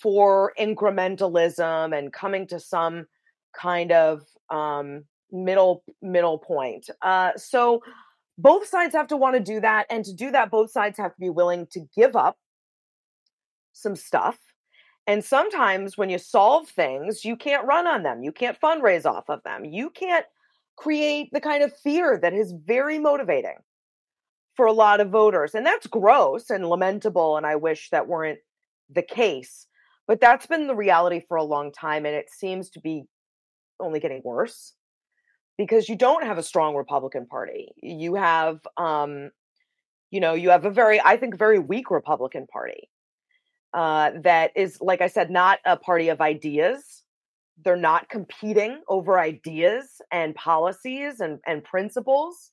for 0.00 0.54
incrementalism 0.58 1.94
and 1.94 2.10
coming 2.10 2.46
to 2.46 2.58
some 2.58 3.04
kind 3.54 3.92
of 3.92 4.22
um, 4.48 5.04
middle 5.30 5.84
middle 6.00 6.38
point. 6.38 6.88
Uh, 7.02 7.32
so 7.36 7.82
both 8.38 8.66
sides 8.66 8.94
have 8.94 9.08
to 9.08 9.18
want 9.18 9.36
to 9.36 9.42
do 9.42 9.60
that, 9.60 9.84
and 9.90 10.06
to 10.06 10.14
do 10.14 10.30
that, 10.30 10.50
both 10.50 10.70
sides 10.70 10.96
have 10.96 11.12
to 11.12 11.20
be 11.20 11.28
willing 11.28 11.66
to 11.72 11.80
give 11.94 12.16
up 12.16 12.38
some 13.74 13.94
stuff. 13.94 14.38
And 15.10 15.24
sometimes 15.24 15.98
when 15.98 16.08
you 16.08 16.18
solve 16.18 16.68
things, 16.68 17.24
you 17.24 17.34
can't 17.34 17.66
run 17.66 17.88
on 17.88 18.04
them. 18.04 18.22
You 18.22 18.30
can't 18.30 18.60
fundraise 18.60 19.04
off 19.04 19.28
of 19.28 19.42
them. 19.42 19.64
You 19.64 19.90
can't 19.90 20.24
create 20.76 21.30
the 21.32 21.40
kind 21.40 21.64
of 21.64 21.76
fear 21.76 22.16
that 22.22 22.32
is 22.32 22.54
very 22.64 22.96
motivating 23.00 23.56
for 24.54 24.66
a 24.66 24.72
lot 24.72 25.00
of 25.00 25.10
voters. 25.10 25.56
And 25.56 25.66
that's 25.66 25.88
gross 25.88 26.48
and 26.48 26.64
lamentable. 26.64 27.36
And 27.36 27.44
I 27.44 27.56
wish 27.56 27.90
that 27.90 28.06
weren't 28.06 28.38
the 28.88 29.02
case. 29.02 29.66
But 30.06 30.20
that's 30.20 30.46
been 30.46 30.68
the 30.68 30.76
reality 30.76 31.24
for 31.26 31.36
a 31.36 31.42
long 31.42 31.72
time. 31.72 32.06
And 32.06 32.14
it 32.14 32.30
seems 32.30 32.70
to 32.70 32.80
be 32.80 33.02
only 33.80 33.98
getting 33.98 34.22
worse 34.24 34.74
because 35.58 35.88
you 35.88 35.96
don't 35.96 36.24
have 36.24 36.38
a 36.38 36.42
strong 36.44 36.76
Republican 36.76 37.26
Party. 37.26 37.72
You 37.82 38.14
have, 38.14 38.60
um, 38.76 39.32
you 40.12 40.20
know, 40.20 40.34
you 40.34 40.50
have 40.50 40.66
a 40.66 40.70
very, 40.70 41.00
I 41.00 41.16
think, 41.16 41.36
very 41.36 41.58
weak 41.58 41.90
Republican 41.90 42.46
Party 42.46 42.88
uh, 43.72 44.10
that 44.22 44.52
is, 44.56 44.78
like 44.80 45.00
I 45.00 45.06
said, 45.06 45.30
not 45.30 45.58
a 45.64 45.76
party 45.76 46.08
of 46.08 46.20
ideas. 46.20 47.04
They're 47.62 47.76
not 47.76 48.08
competing 48.08 48.80
over 48.88 49.18
ideas 49.18 50.00
and 50.10 50.34
policies 50.34 51.20
and, 51.20 51.38
and 51.46 51.62
principles. 51.62 52.50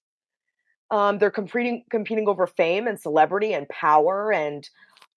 Um, 0.92 1.18
they're 1.18 1.32
competing 1.32 1.84
competing 1.90 2.30
over 2.30 2.48
fame 2.48 2.88
and 2.88 3.00
celebrity 3.00 3.54
and 3.54 3.68
power 3.68 4.32
and 4.32 4.68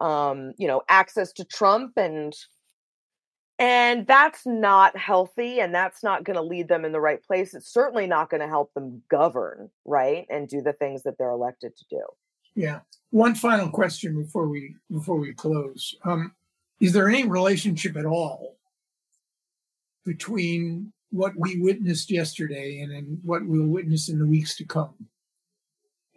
um, 0.00 0.52
you 0.58 0.66
know 0.66 0.82
access 0.88 1.32
to 1.34 1.44
Trump 1.44 1.92
and 1.96 2.34
and 3.60 4.06
that's 4.06 4.46
not 4.46 4.96
healthy 4.96 5.60
and 5.60 5.74
that's 5.74 6.02
not 6.02 6.24
going 6.24 6.36
to 6.36 6.42
lead 6.42 6.66
them 6.66 6.84
in 6.84 6.92
the 6.92 7.00
right 7.00 7.22
place. 7.22 7.52
It's 7.54 7.72
certainly 7.72 8.06
not 8.06 8.30
going 8.30 8.40
to 8.40 8.48
help 8.48 8.72
them 8.72 9.02
govern 9.10 9.68
right 9.84 10.26
and 10.30 10.48
do 10.48 10.62
the 10.62 10.72
things 10.72 11.02
that 11.02 11.18
they're 11.18 11.30
elected 11.30 11.76
to 11.76 11.84
do. 11.90 12.02
Yeah. 12.54 12.80
One 13.10 13.34
final 13.34 13.70
question 13.70 14.20
before 14.20 14.48
we 14.48 14.76
before 14.90 15.16
we 15.16 15.32
close. 15.32 15.94
Um, 16.04 16.34
is 16.80 16.92
there 16.92 17.08
any 17.08 17.24
relationship 17.26 17.96
at 17.96 18.06
all 18.06 18.56
between 20.04 20.92
what 21.10 21.32
we 21.36 21.60
witnessed 21.60 22.10
yesterday 22.10 22.80
and, 22.80 22.92
and 22.92 23.18
what 23.24 23.44
we'll 23.44 23.66
witness 23.66 24.08
in 24.08 24.18
the 24.18 24.26
weeks 24.26 24.56
to 24.56 24.64
come? 24.64 24.94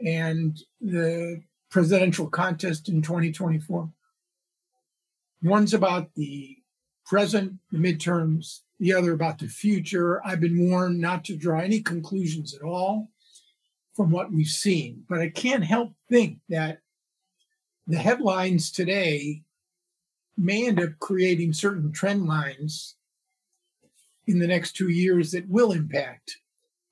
and 0.05 0.61
the 0.81 1.41
presidential 1.69 2.27
contest 2.27 2.89
in 2.89 3.01
2024. 3.01 3.89
One's 5.41 5.73
about 5.73 6.13
the 6.15 6.57
present, 7.05 7.53
the 7.71 7.77
midterms, 7.77 8.61
the 8.79 8.93
other 8.93 9.13
about 9.13 9.39
the 9.39 9.47
future. 9.47 10.25
I've 10.25 10.39
been 10.39 10.69
warned 10.69 10.99
not 10.99 11.25
to 11.25 11.36
draw 11.36 11.59
any 11.59 11.81
conclusions 11.81 12.53
at 12.53 12.61
all 12.61 13.09
from 13.95 14.09
what 14.09 14.31
we've 14.31 14.47
seen, 14.47 15.03
but 15.07 15.19
I 15.19 15.29
can't 15.29 15.63
help 15.63 15.93
think 16.09 16.39
that 16.49 16.79
the 17.85 17.97
headlines 17.97 18.71
today 18.71 19.43
may 20.37 20.67
end 20.67 20.81
up 20.81 20.97
creating 20.99 21.53
certain 21.53 21.91
trend 21.91 22.25
lines 22.25 22.95
in 24.25 24.39
the 24.39 24.47
next 24.47 24.73
two 24.73 24.89
years 24.89 25.31
that 25.31 25.47
will 25.49 25.71
impact 25.71 26.37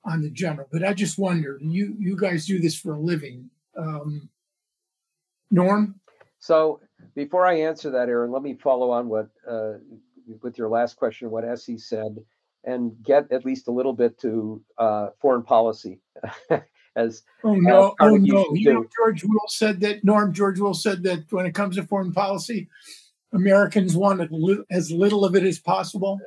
on 0.04 0.22
the 0.22 0.30
general. 0.30 0.68
But 0.70 0.84
I 0.84 0.92
just 0.92 1.18
wondered, 1.18 1.60
you 1.62 1.96
you 1.98 2.16
guys 2.16 2.46
do 2.46 2.58
this 2.58 2.76
for 2.76 2.94
a 2.94 3.00
living. 3.00 3.50
Um, 3.76 4.28
Norm? 5.50 6.00
So 6.38 6.80
before 7.14 7.46
I 7.46 7.60
answer 7.60 7.90
that, 7.90 8.08
Aaron, 8.08 8.32
let 8.32 8.42
me 8.42 8.54
follow 8.54 8.90
on 8.90 9.08
what 9.08 9.28
uh, 9.48 9.74
with 10.42 10.58
your 10.58 10.68
last 10.68 10.96
question, 10.96 11.30
what 11.30 11.44
S.E. 11.44 11.78
said, 11.78 12.16
and 12.64 12.92
get 13.02 13.30
at 13.32 13.44
least 13.44 13.68
a 13.68 13.72
little 13.72 13.92
bit 13.92 14.18
to 14.20 14.62
uh, 14.78 15.08
foreign 15.20 15.42
policy. 15.42 16.00
as 16.96 17.22
oh 17.44 17.54
no, 17.54 17.94
oh 18.00 18.16
no, 18.16 18.46
you 18.54 18.72
know 18.72 18.86
George 18.96 19.24
Will 19.24 19.48
said 19.48 19.80
that. 19.80 20.04
Norm 20.04 20.32
George 20.32 20.60
Will 20.60 20.74
said 20.74 21.02
that 21.04 21.30
when 21.30 21.46
it 21.46 21.54
comes 21.54 21.76
to 21.76 21.84
foreign 21.84 22.12
policy, 22.12 22.68
Americans 23.32 23.96
want 23.96 24.20
as 24.70 24.90
little 24.90 25.24
of 25.24 25.34
it 25.34 25.44
as 25.44 25.58
possible. 25.58 26.20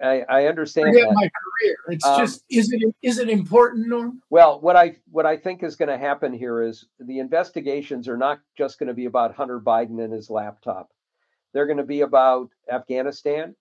I, 0.00 0.24
I 0.28 0.46
understand 0.46 0.88
Forget 0.88 1.08
that. 1.08 1.14
my 1.14 1.30
career. 1.30 1.76
It's 1.88 2.04
um, 2.04 2.20
just 2.20 2.44
is 2.50 2.72
it 2.72 2.94
is 3.02 3.18
it 3.18 3.28
important, 3.28 3.88
Norm? 3.88 4.20
Well, 4.30 4.60
what 4.60 4.76
I 4.76 4.96
what 5.10 5.26
I 5.26 5.36
think 5.36 5.62
is 5.62 5.76
going 5.76 5.88
to 5.88 5.98
happen 5.98 6.32
here 6.32 6.62
is 6.62 6.86
the 6.98 7.18
investigations 7.18 8.08
are 8.08 8.16
not 8.16 8.40
just 8.56 8.78
going 8.78 8.88
to 8.88 8.94
be 8.94 9.06
about 9.06 9.34
Hunter 9.34 9.60
Biden 9.60 10.02
and 10.02 10.12
his 10.12 10.30
laptop. 10.30 10.90
They're 11.52 11.66
going 11.66 11.78
to 11.78 11.84
be 11.84 12.02
about 12.02 12.50
Afghanistan, 12.70 13.54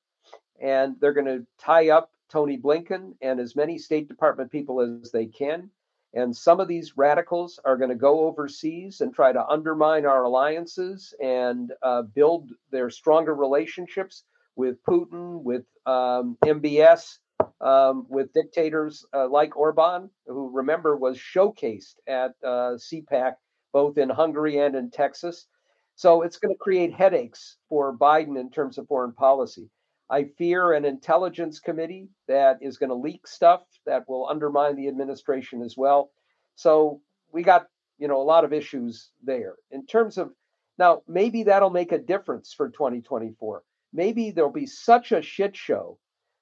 and 0.61 0.95
they're 0.99 1.13
going 1.13 1.27
to 1.27 1.45
tie 1.59 1.89
up 1.89 2.11
Tony 2.29 2.57
Blinken 2.57 3.13
and 3.21 3.39
as 3.39 3.55
many 3.55 3.77
State 3.77 4.07
Department 4.07 4.51
people 4.51 4.81
as 4.81 5.11
they 5.11 5.27
can. 5.27 5.69
And 6.13 6.35
some 6.35 6.59
of 6.59 6.67
these 6.67 6.95
radicals 6.95 7.59
are 7.65 7.77
going 7.77 7.89
to 7.89 7.95
go 7.95 8.27
overseas 8.27 9.01
and 9.01 9.13
try 9.13 9.31
to 9.31 9.47
undermine 9.47 10.05
our 10.05 10.23
alliances 10.23 11.13
and 11.19 11.71
uh, 11.81 12.03
build 12.03 12.51
their 12.71 12.89
stronger 12.89 13.33
relationships 13.33 14.23
with 14.55 14.77
Putin, 14.83 15.41
with 15.41 15.65
um, 15.87 16.37
MBS, 16.45 17.17
um, 17.61 18.05
with 18.09 18.31
dictators 18.33 19.05
uh, 19.15 19.27
like 19.27 19.57
Orban, 19.57 20.09
who 20.27 20.51
remember 20.51 20.95
was 20.95 21.17
showcased 21.17 21.95
at 22.07 22.31
uh, 22.43 22.77
CPAC 22.77 23.33
both 23.73 23.97
in 23.97 24.09
Hungary 24.09 24.59
and 24.59 24.75
in 24.75 24.91
Texas. 24.91 25.47
So 25.95 26.21
it's 26.21 26.37
going 26.37 26.53
to 26.53 26.59
create 26.59 26.93
headaches 26.93 27.57
for 27.69 27.95
Biden 27.95 28.39
in 28.39 28.51
terms 28.51 28.77
of 28.77 28.87
foreign 28.87 29.13
policy. 29.13 29.69
I 30.09 30.25
fear 30.37 30.73
an 30.73 30.85
intelligence 30.85 31.59
committee 31.59 32.09
that 32.27 32.57
is 32.61 32.77
going 32.77 32.89
to 32.89 32.95
leak 32.95 33.25
stuff 33.25 33.63
that 33.85 34.07
will 34.07 34.27
undermine 34.29 34.75
the 34.75 34.87
administration 34.87 35.61
as 35.61 35.75
well. 35.77 36.11
So 36.55 37.01
we 37.31 37.41
got, 37.41 37.67
you 37.97 38.07
know, 38.07 38.21
a 38.21 38.23
lot 38.23 38.45
of 38.45 38.53
issues 38.53 39.09
there. 39.23 39.55
In 39.71 39.85
terms 39.85 40.17
of 40.17 40.31
now, 40.77 41.03
maybe 41.07 41.43
that'll 41.43 41.69
make 41.69 41.91
a 41.91 41.97
difference 41.97 42.53
for 42.53 42.69
2024 42.69 43.63
maybe 43.93 44.31
there'll 44.31 44.51
be 44.51 44.65
such 44.65 45.11
a 45.11 45.21
shit 45.21 45.55
show 45.55 45.97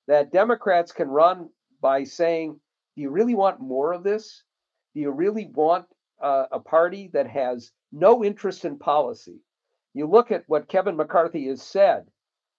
that 0.08 0.32
Democrats 0.32 0.92
can 0.92 1.10
run 1.10 1.50
by 1.82 2.04
saying, 2.04 2.60
Do 2.96 3.02
you 3.02 3.10
really 3.10 3.36
want 3.36 3.60
more 3.60 3.94
of 3.94 4.04
this? 4.04 4.44
Do 4.96 5.02
you 5.02 5.12
really 5.12 5.52
want 5.54 5.86
uh, 6.24 6.46
a 6.52 6.60
party 6.60 7.10
that 7.14 7.28
has 7.28 7.72
no 7.92 8.24
interest 8.24 8.66
in 8.66 8.80
policy? 8.80 9.42
You 9.94 10.08
look 10.08 10.32
at 10.32 10.44
what 10.48 10.70
Kevin 10.70 10.96
McCarthy 10.96 11.48
has 11.48 11.62
said. 11.62 12.06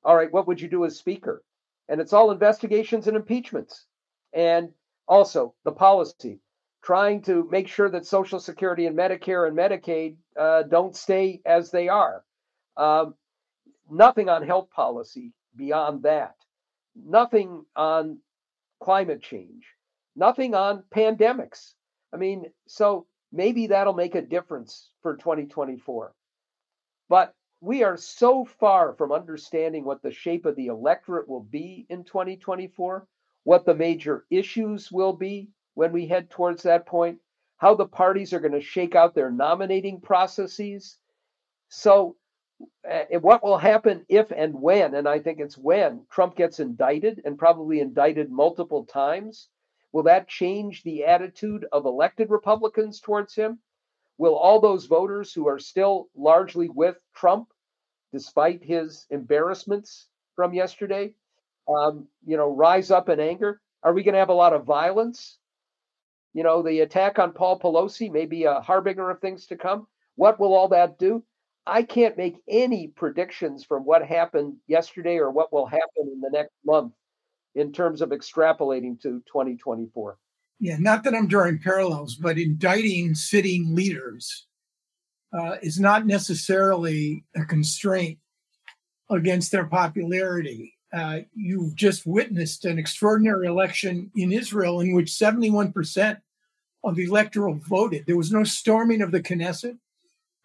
All 0.04 0.16
right, 0.16 0.32
what 0.32 0.46
would 0.46 0.60
you 0.60 0.68
do 0.68 0.84
as 0.84 0.96
Speaker? 0.96 1.42
And 1.88 2.00
it's 2.00 2.12
all 2.12 2.30
investigations 2.30 3.06
and 3.06 3.16
impeachments. 3.16 3.86
And 4.32 4.70
also 5.06 5.54
the 5.64 5.72
policy, 5.72 6.40
trying 6.82 7.22
to 7.22 7.48
make 7.50 7.68
sure 7.68 7.90
that 7.90 8.06
Social 8.06 8.40
Security 8.40 8.86
and 8.86 8.96
Medicare 8.96 9.46
and 9.46 9.56
Medicaid 9.56 10.16
uh, 10.38 10.62
don't 10.64 10.96
stay 10.96 11.40
as 11.44 11.70
they 11.70 11.88
are. 11.88 12.24
Um, 12.76 13.14
nothing 13.90 14.28
on 14.28 14.46
health 14.46 14.70
policy 14.70 15.32
beyond 15.56 16.02
that, 16.04 16.34
nothing 16.96 17.64
on 17.76 18.18
climate 18.82 19.22
change, 19.22 19.66
nothing 20.16 20.54
on 20.54 20.82
pandemics. 20.94 21.74
I 22.12 22.16
mean, 22.16 22.46
so 22.66 23.06
maybe 23.32 23.68
that'll 23.68 23.92
make 23.92 24.14
a 24.14 24.22
difference 24.22 24.90
for 25.02 25.16
2024. 25.16 26.14
But 27.08 27.34
we 27.62 27.84
are 27.84 27.96
so 27.96 28.44
far 28.44 28.92
from 28.92 29.12
understanding 29.12 29.84
what 29.84 30.02
the 30.02 30.10
shape 30.10 30.46
of 30.46 30.56
the 30.56 30.66
electorate 30.66 31.28
will 31.28 31.44
be 31.44 31.86
in 31.88 32.02
2024, 32.02 33.06
what 33.44 33.64
the 33.64 33.74
major 33.74 34.26
issues 34.30 34.90
will 34.90 35.12
be 35.12 35.48
when 35.74 35.92
we 35.92 36.04
head 36.04 36.28
towards 36.28 36.64
that 36.64 36.86
point, 36.86 37.20
how 37.58 37.72
the 37.72 37.86
parties 37.86 38.32
are 38.32 38.40
going 38.40 38.52
to 38.52 38.60
shake 38.60 38.96
out 38.96 39.14
their 39.14 39.30
nominating 39.30 40.00
processes. 40.00 40.98
So 41.68 42.16
uh, 42.90 43.04
what 43.20 43.44
will 43.44 43.58
happen 43.58 44.04
if 44.08 44.32
and 44.32 44.60
when, 44.60 44.96
and 44.96 45.08
I 45.08 45.20
think 45.20 45.38
it's 45.38 45.56
when, 45.56 46.04
Trump 46.10 46.34
gets 46.34 46.58
indicted 46.58 47.22
and 47.24 47.38
probably 47.38 47.78
indicted 47.78 48.28
multiple 48.28 48.86
times? 48.86 49.48
Will 49.92 50.02
that 50.02 50.26
change 50.26 50.82
the 50.82 51.04
attitude 51.04 51.64
of 51.70 51.86
elected 51.86 52.28
Republicans 52.28 52.98
towards 52.98 53.36
him? 53.36 53.60
Will 54.18 54.34
all 54.34 54.60
those 54.60 54.86
voters 54.86 55.32
who 55.32 55.48
are 55.48 55.58
still 55.58 56.08
largely 56.16 56.68
with 56.68 56.96
Trump, 57.14 57.48
despite 58.12 58.62
his 58.62 59.06
embarrassments 59.10 60.08
from 60.36 60.54
yesterday, 60.54 61.14
um, 61.68 62.06
you 62.24 62.36
know, 62.36 62.50
rise 62.50 62.90
up 62.90 63.08
in 63.08 63.20
anger? 63.20 63.60
Are 63.82 63.92
we 63.92 64.02
going 64.02 64.14
to 64.14 64.20
have 64.20 64.28
a 64.28 64.34
lot 64.34 64.52
of 64.52 64.64
violence? 64.64 65.38
You 66.34 66.42
know, 66.42 66.62
the 66.62 66.80
attack 66.80 67.18
on 67.18 67.32
Paul 67.32 67.58
Pelosi 67.58 68.10
may 68.10 68.26
be 68.26 68.44
a 68.44 68.60
harbinger 68.60 69.10
of 69.10 69.20
things 69.20 69.46
to 69.46 69.56
come. 69.56 69.86
What 70.16 70.38
will 70.38 70.54
all 70.54 70.68
that 70.68 70.98
do? 70.98 71.24
I 71.66 71.82
can't 71.82 72.16
make 72.16 72.36
any 72.48 72.88
predictions 72.88 73.64
from 73.64 73.84
what 73.84 74.04
happened 74.04 74.56
yesterday 74.66 75.18
or 75.18 75.30
what 75.30 75.52
will 75.52 75.66
happen 75.66 76.10
in 76.12 76.20
the 76.20 76.30
next 76.30 76.54
month 76.64 76.92
in 77.54 77.72
terms 77.72 78.02
of 78.02 78.10
extrapolating 78.10 79.00
to 79.02 79.22
2024. 79.26 80.18
Yeah, 80.62 80.76
not 80.78 81.02
that 81.02 81.14
I'm 81.14 81.26
drawing 81.26 81.58
parallels, 81.58 82.14
but 82.14 82.38
indicting 82.38 83.16
sitting 83.16 83.74
leaders 83.74 84.46
uh, 85.36 85.56
is 85.60 85.80
not 85.80 86.06
necessarily 86.06 87.24
a 87.34 87.44
constraint 87.44 88.20
against 89.10 89.50
their 89.50 89.64
popularity. 89.64 90.74
Uh, 90.92 91.22
you've 91.34 91.74
just 91.74 92.06
witnessed 92.06 92.64
an 92.64 92.78
extraordinary 92.78 93.48
election 93.48 94.12
in 94.14 94.30
Israel 94.30 94.78
in 94.78 94.94
which 94.94 95.08
71% 95.08 96.20
of 96.84 96.94
the 96.94 97.06
electoral 97.06 97.58
voted. 97.68 98.04
There 98.06 98.16
was 98.16 98.30
no 98.30 98.44
storming 98.44 99.02
of 99.02 99.10
the 99.10 99.20
Knesset. 99.20 99.78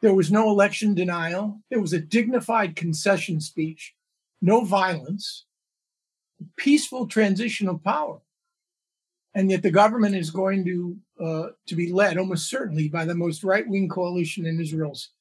There 0.01 0.15
was 0.15 0.31
no 0.31 0.49
election 0.49 0.95
denial. 0.95 1.59
There 1.69 1.79
was 1.79 1.93
a 1.93 1.99
dignified 1.99 2.75
concession 2.75 3.39
speech, 3.39 3.93
no 4.41 4.61
violence, 4.63 5.45
peaceful 6.55 7.05
transition 7.05 7.69
of 7.69 7.83
power. 7.83 8.21
And 9.37 9.51
yet 9.51 9.61
the 9.61 9.69
government 9.69 10.15
is 10.15 10.31
going 10.31 10.65
to 10.65 10.97
uh, 11.23 11.47
to 11.67 11.75
be 11.75 11.93
led 11.93 12.17
almost 12.17 12.49
certainly 12.49 12.89
by 12.89 13.05
the 13.05 13.13
most 13.13 13.43
right-wing 13.43 13.87
coalition 13.87 14.47
in 14.47 14.59
Israel's 14.59 15.11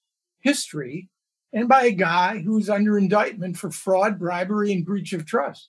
history 0.40 1.10
and 1.52 1.68
by 1.68 1.84
a 1.84 1.92
guy 1.92 2.38
who's 2.38 2.70
under 2.70 2.96
indictment 2.96 3.58
for 3.58 3.70
fraud, 3.70 4.18
bribery, 4.18 4.72
and 4.72 4.86
breach 4.86 5.12
of 5.12 5.26
trust. 5.26 5.68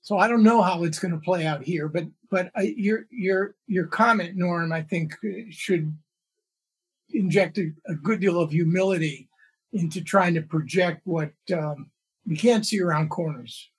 So 0.00 0.18
I 0.18 0.26
don't 0.26 0.42
know 0.42 0.62
how 0.62 0.82
it's 0.82 0.98
going 0.98 1.12
to 1.14 1.20
play 1.20 1.46
out 1.46 1.62
here, 1.62 1.86
but 1.86 2.06
but 2.28 2.50
your 2.60 3.06
your 3.10 3.54
your 3.68 3.86
comment, 3.86 4.36
Norm, 4.36 4.72
I 4.72 4.82
think 4.82 5.14
should 5.50 5.96
inject 7.10 7.56
a, 7.56 7.70
a, 7.86 7.94
good 7.94 8.18
deal 8.18 8.40
of 8.40 8.50
humility 8.50 9.28
into 9.72 10.02
trying 10.02 10.34
to 10.34 10.42
project 10.42 11.02
what 11.04 11.30
um, 11.56 11.88
you 12.24 12.36
can't 12.36 12.66
see 12.66 12.80
around 12.80 13.10
corners. 13.10 13.70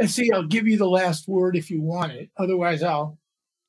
S.E., 0.00 0.30
I'll 0.32 0.46
give 0.46 0.66
you 0.66 0.76
the 0.76 0.88
last 0.88 1.28
word 1.28 1.56
if 1.56 1.70
you 1.70 1.80
want 1.82 2.12
it. 2.12 2.30
Otherwise, 2.36 2.82
I'll. 2.82 3.18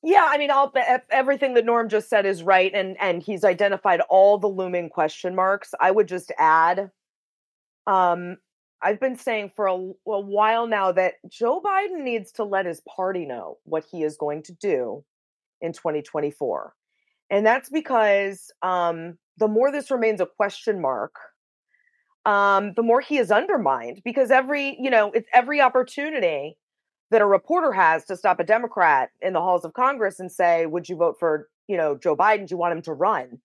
Yeah, 0.02 0.26
I 0.28 0.36
mean, 0.36 0.50
I'll, 0.50 0.72
everything 1.10 1.54
that 1.54 1.64
Norm 1.64 1.88
just 1.88 2.08
said 2.08 2.26
is 2.26 2.42
right, 2.42 2.72
and 2.74 2.96
and 3.00 3.22
he's 3.22 3.44
identified 3.44 4.00
all 4.08 4.36
the 4.38 4.48
looming 4.48 4.88
question 4.88 5.34
marks. 5.34 5.74
I 5.80 5.92
would 5.92 6.08
just 6.08 6.32
add, 6.38 6.90
um, 7.86 8.38
I've 8.82 8.98
been 8.98 9.16
saying 9.16 9.52
for 9.54 9.66
a, 9.66 9.74
a 9.74 10.20
while 10.20 10.66
now 10.66 10.90
that 10.90 11.14
Joe 11.28 11.60
Biden 11.64 12.02
needs 12.02 12.32
to 12.32 12.44
let 12.44 12.66
his 12.66 12.80
party 12.80 13.24
know 13.24 13.58
what 13.64 13.84
he 13.90 14.02
is 14.02 14.16
going 14.16 14.42
to 14.44 14.52
do 14.52 15.04
in 15.60 15.72
2024. 15.72 16.74
And 17.30 17.46
that's 17.46 17.70
because 17.70 18.50
um, 18.62 19.18
the 19.38 19.48
more 19.48 19.70
this 19.70 19.90
remains 19.90 20.20
a 20.20 20.26
question 20.26 20.80
mark, 20.80 21.14
um, 22.24 22.72
the 22.74 22.82
more 22.82 23.00
he 23.00 23.18
is 23.18 23.30
undermined 23.30 24.00
because 24.04 24.30
every, 24.30 24.76
you 24.80 24.90
know, 24.90 25.10
it's 25.12 25.28
every 25.32 25.60
opportunity 25.60 26.56
that 27.10 27.22
a 27.22 27.26
reporter 27.26 27.72
has 27.72 28.04
to 28.06 28.16
stop 28.16 28.40
a 28.40 28.44
Democrat 28.44 29.10
in 29.20 29.32
the 29.32 29.40
halls 29.40 29.64
of 29.64 29.74
Congress 29.74 30.20
and 30.20 30.30
say, 30.30 30.66
would 30.66 30.88
you 30.88 30.96
vote 30.96 31.16
for, 31.18 31.48
you 31.68 31.76
know, 31.76 31.96
Joe 31.96 32.16
Biden? 32.16 32.46
Do 32.46 32.52
you 32.52 32.58
want 32.58 32.72
him 32.72 32.82
to 32.82 32.92
run? 32.92 33.40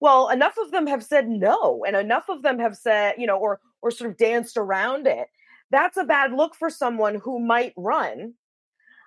Well, 0.00 0.28
enough 0.28 0.56
of 0.58 0.70
them 0.70 0.86
have 0.86 1.04
said 1.04 1.28
no, 1.28 1.84
and 1.86 1.96
enough 1.96 2.28
of 2.28 2.42
them 2.42 2.58
have 2.58 2.76
said, 2.76 3.14
you 3.18 3.26
know, 3.26 3.36
or 3.36 3.60
or 3.82 3.90
sort 3.90 4.10
of 4.10 4.16
danced 4.16 4.56
around 4.56 5.06
it. 5.06 5.28
That's 5.70 5.96
a 5.96 6.04
bad 6.04 6.32
look 6.32 6.54
for 6.54 6.70
someone 6.70 7.16
who 7.16 7.38
might 7.38 7.74
run. 7.76 8.34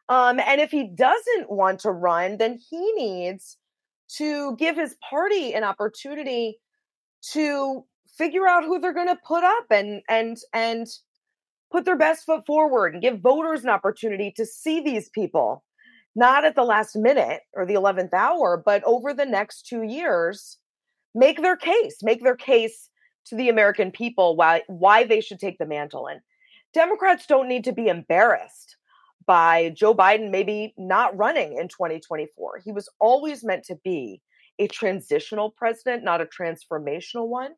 Um, 0.09 0.39
and 0.39 0.59
if 0.59 0.71
he 0.71 0.87
doesn't 0.87 1.49
want 1.49 1.79
to 1.81 1.91
run, 1.91 2.37
then 2.37 2.59
he 2.69 2.91
needs 2.93 3.57
to 4.17 4.55
give 4.57 4.75
his 4.75 4.95
party 5.09 5.53
an 5.53 5.63
opportunity 5.63 6.59
to 7.31 7.85
figure 8.17 8.47
out 8.47 8.63
who 8.63 8.79
they're 8.79 8.93
going 8.93 9.07
to 9.07 9.19
put 9.25 9.43
up 9.43 9.65
and 9.69 10.01
and 10.09 10.37
and 10.53 10.87
put 11.71 11.85
their 11.85 11.97
best 11.97 12.25
foot 12.25 12.45
forward 12.45 12.93
and 12.93 13.01
give 13.01 13.19
voters 13.19 13.63
an 13.63 13.69
opportunity 13.69 14.31
to 14.35 14.45
see 14.45 14.81
these 14.81 15.09
people 15.09 15.63
not 16.15 16.43
at 16.43 16.55
the 16.55 16.63
last 16.63 16.95
minute 16.95 17.41
or 17.53 17.65
the 17.65 17.73
11th 17.73 18.13
hour 18.13 18.61
but 18.63 18.83
over 18.83 19.13
the 19.13 19.25
next 19.25 19.65
2 19.67 19.83
years 19.83 20.57
make 21.15 21.41
their 21.41 21.55
case 21.55 21.97
make 22.03 22.21
their 22.23 22.35
case 22.35 22.89
to 23.25 23.35
the 23.35 23.49
american 23.49 23.91
people 23.91 24.35
why 24.35 24.61
why 24.67 25.03
they 25.05 25.21
should 25.21 25.39
take 25.39 25.57
the 25.57 25.65
mantle 25.65 26.07
and 26.07 26.19
democrats 26.73 27.25
don't 27.25 27.47
need 27.47 27.63
to 27.63 27.71
be 27.71 27.87
embarrassed 27.87 28.75
by 29.25 29.69
Joe 29.75 29.93
Biden 29.93 30.31
maybe 30.31 30.73
not 30.77 31.15
running 31.15 31.57
in 31.57 31.67
2024. 31.67 32.61
He 32.63 32.71
was 32.71 32.89
always 32.99 33.43
meant 33.43 33.63
to 33.65 33.75
be 33.83 34.21
a 34.59 34.67
transitional 34.67 35.51
president, 35.51 36.03
not 36.03 36.21
a 36.21 36.25
transformational 36.25 37.27
one. 37.27 37.51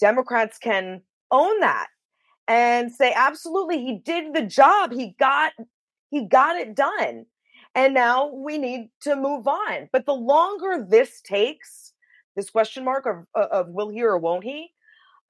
Democrats 0.00 0.58
can 0.58 1.02
own 1.30 1.60
that 1.60 1.88
and 2.48 2.92
say 2.92 3.12
absolutely 3.14 3.78
he 3.78 3.98
did 3.98 4.34
the 4.34 4.42
job. 4.42 4.92
He 4.92 5.14
got 5.18 5.52
he 6.10 6.26
got 6.26 6.56
it 6.56 6.74
done. 6.74 7.26
And 7.74 7.94
now 7.94 8.32
we 8.32 8.58
need 8.58 8.88
to 9.02 9.14
move 9.14 9.46
on. 9.46 9.88
But 9.92 10.06
the 10.06 10.14
longer 10.14 10.84
this 10.88 11.20
takes, 11.20 11.92
this 12.34 12.50
question 12.50 12.84
mark 12.84 13.06
of, 13.06 13.24
uh, 13.36 13.46
of 13.52 13.68
will 13.68 13.90
he 13.90 14.02
or 14.02 14.18
won't 14.18 14.42
he, 14.42 14.72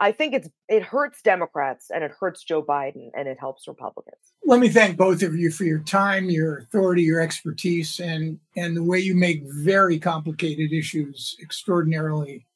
I 0.02 0.12
think 0.12 0.32
it's 0.32 0.48
it 0.66 0.82
hurts 0.82 1.20
Democrats 1.20 1.90
and 1.94 2.02
it 2.02 2.10
hurts 2.18 2.42
Joe 2.42 2.62
Biden 2.62 3.10
and 3.14 3.28
it 3.28 3.36
helps 3.38 3.68
Republicans. 3.68 4.16
Let 4.46 4.58
me 4.58 4.70
thank 4.70 4.96
both 4.96 5.22
of 5.22 5.36
you 5.36 5.50
for 5.50 5.64
your 5.64 5.80
time, 5.80 6.30
your 6.30 6.58
authority, 6.58 7.02
your 7.02 7.20
expertise, 7.20 8.00
and 8.00 8.38
and 8.56 8.74
the 8.74 8.82
way 8.82 8.98
you 8.98 9.14
make 9.14 9.42
very 9.44 9.98
complicated 9.98 10.72
issues 10.72 11.36
extraordinarily 11.42 12.46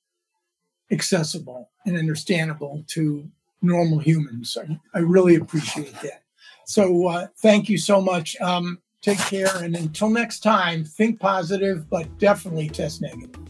accessible 0.91 1.71
and 1.87 1.97
understandable 1.97 2.85
to 2.89 3.29
normal 3.63 3.99
humans. 3.99 4.57
I, 4.61 4.79
I 4.95 5.01
really 5.01 5.37
appreciate 5.37 5.95
that. 6.03 6.23
So 6.67 7.09
uh, 7.09 7.27
thank 7.39 7.69
you 7.69 7.79
so 7.79 8.01
much. 8.01 8.37
Um, 8.41 8.79
take 9.01 9.19
care, 9.19 9.55
and 9.57 9.77
until 9.77 10.09
next 10.09 10.41
time, 10.41 10.85
think 10.85 11.21
positive, 11.21 11.89
but 11.91 12.19
definitely 12.19 12.69
test 12.69 13.03
negative. 13.03 13.41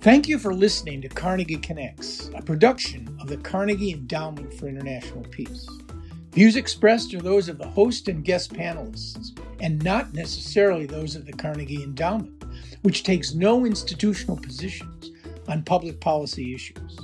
Thank 0.00 0.28
you 0.28 0.38
for 0.38 0.54
listening 0.54 1.02
to 1.02 1.08
Carnegie 1.08 1.56
Connects, 1.56 2.30
a 2.34 2.42
production 2.42 3.16
of 3.20 3.28
the 3.28 3.36
Carnegie 3.36 3.92
Endowment 3.92 4.52
for 4.54 4.66
International 4.66 5.22
Peace. 5.24 5.68
Views 6.32 6.56
expressed 6.56 7.12
are 7.12 7.20
those 7.20 7.48
of 7.48 7.58
the 7.58 7.66
host 7.66 8.08
and 8.08 8.24
guest 8.24 8.54
panelists, 8.54 9.38
and 9.60 9.82
not 9.82 10.14
necessarily 10.14 10.86
those 10.86 11.16
of 11.16 11.26
the 11.26 11.32
Carnegie 11.32 11.82
Endowment, 11.82 12.44
which 12.82 13.02
takes 13.02 13.34
no 13.34 13.66
institutional 13.66 14.36
positions 14.38 15.10
on 15.48 15.62
public 15.62 16.00
policy 16.00 16.54
issues. 16.54 16.98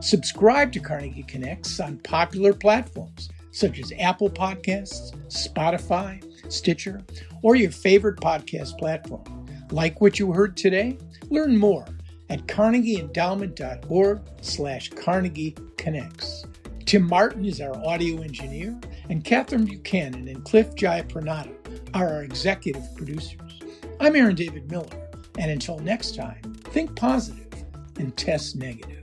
Subscribe 0.00 0.72
to 0.72 0.80
Carnegie 0.80 1.22
Connects 1.24 1.78
on 1.80 1.98
popular 1.98 2.52
platforms 2.54 3.28
such 3.52 3.78
as 3.80 3.92
Apple 3.98 4.30
Podcasts, 4.30 5.12
Spotify, 5.28 6.22
Stitcher, 6.50 7.02
or 7.42 7.56
your 7.56 7.70
favorite 7.70 8.16
podcast 8.20 8.78
platform. 8.78 9.46
Like 9.70 10.00
what 10.00 10.18
you 10.18 10.32
heard 10.32 10.56
today? 10.56 10.98
Learn 11.30 11.56
more 11.56 11.86
at 12.28 12.46
carnegieendowment.org 12.46 14.20
slash 14.40 14.90
Carnegie. 14.90 15.56
Tim 16.84 17.06
Martin 17.06 17.44
is 17.46 17.60
our 17.60 17.74
audio 17.86 18.20
engineer, 18.20 18.78
and 19.08 19.24
Catherine 19.24 19.64
Buchanan 19.64 20.28
and 20.28 20.44
Cliff 20.44 20.74
Jayapranada 20.74 21.54
are 21.94 22.08
our 22.08 22.22
executive 22.22 22.84
producers. 22.96 23.60
I'm 23.98 24.14
Aaron 24.14 24.34
David 24.34 24.70
Miller, 24.70 25.08
and 25.38 25.50
until 25.50 25.78
next 25.78 26.16
time, 26.16 26.42
think 26.64 26.94
positive 26.96 27.49
and 28.00 28.16
test 28.16 28.56
negative. 28.56 28.99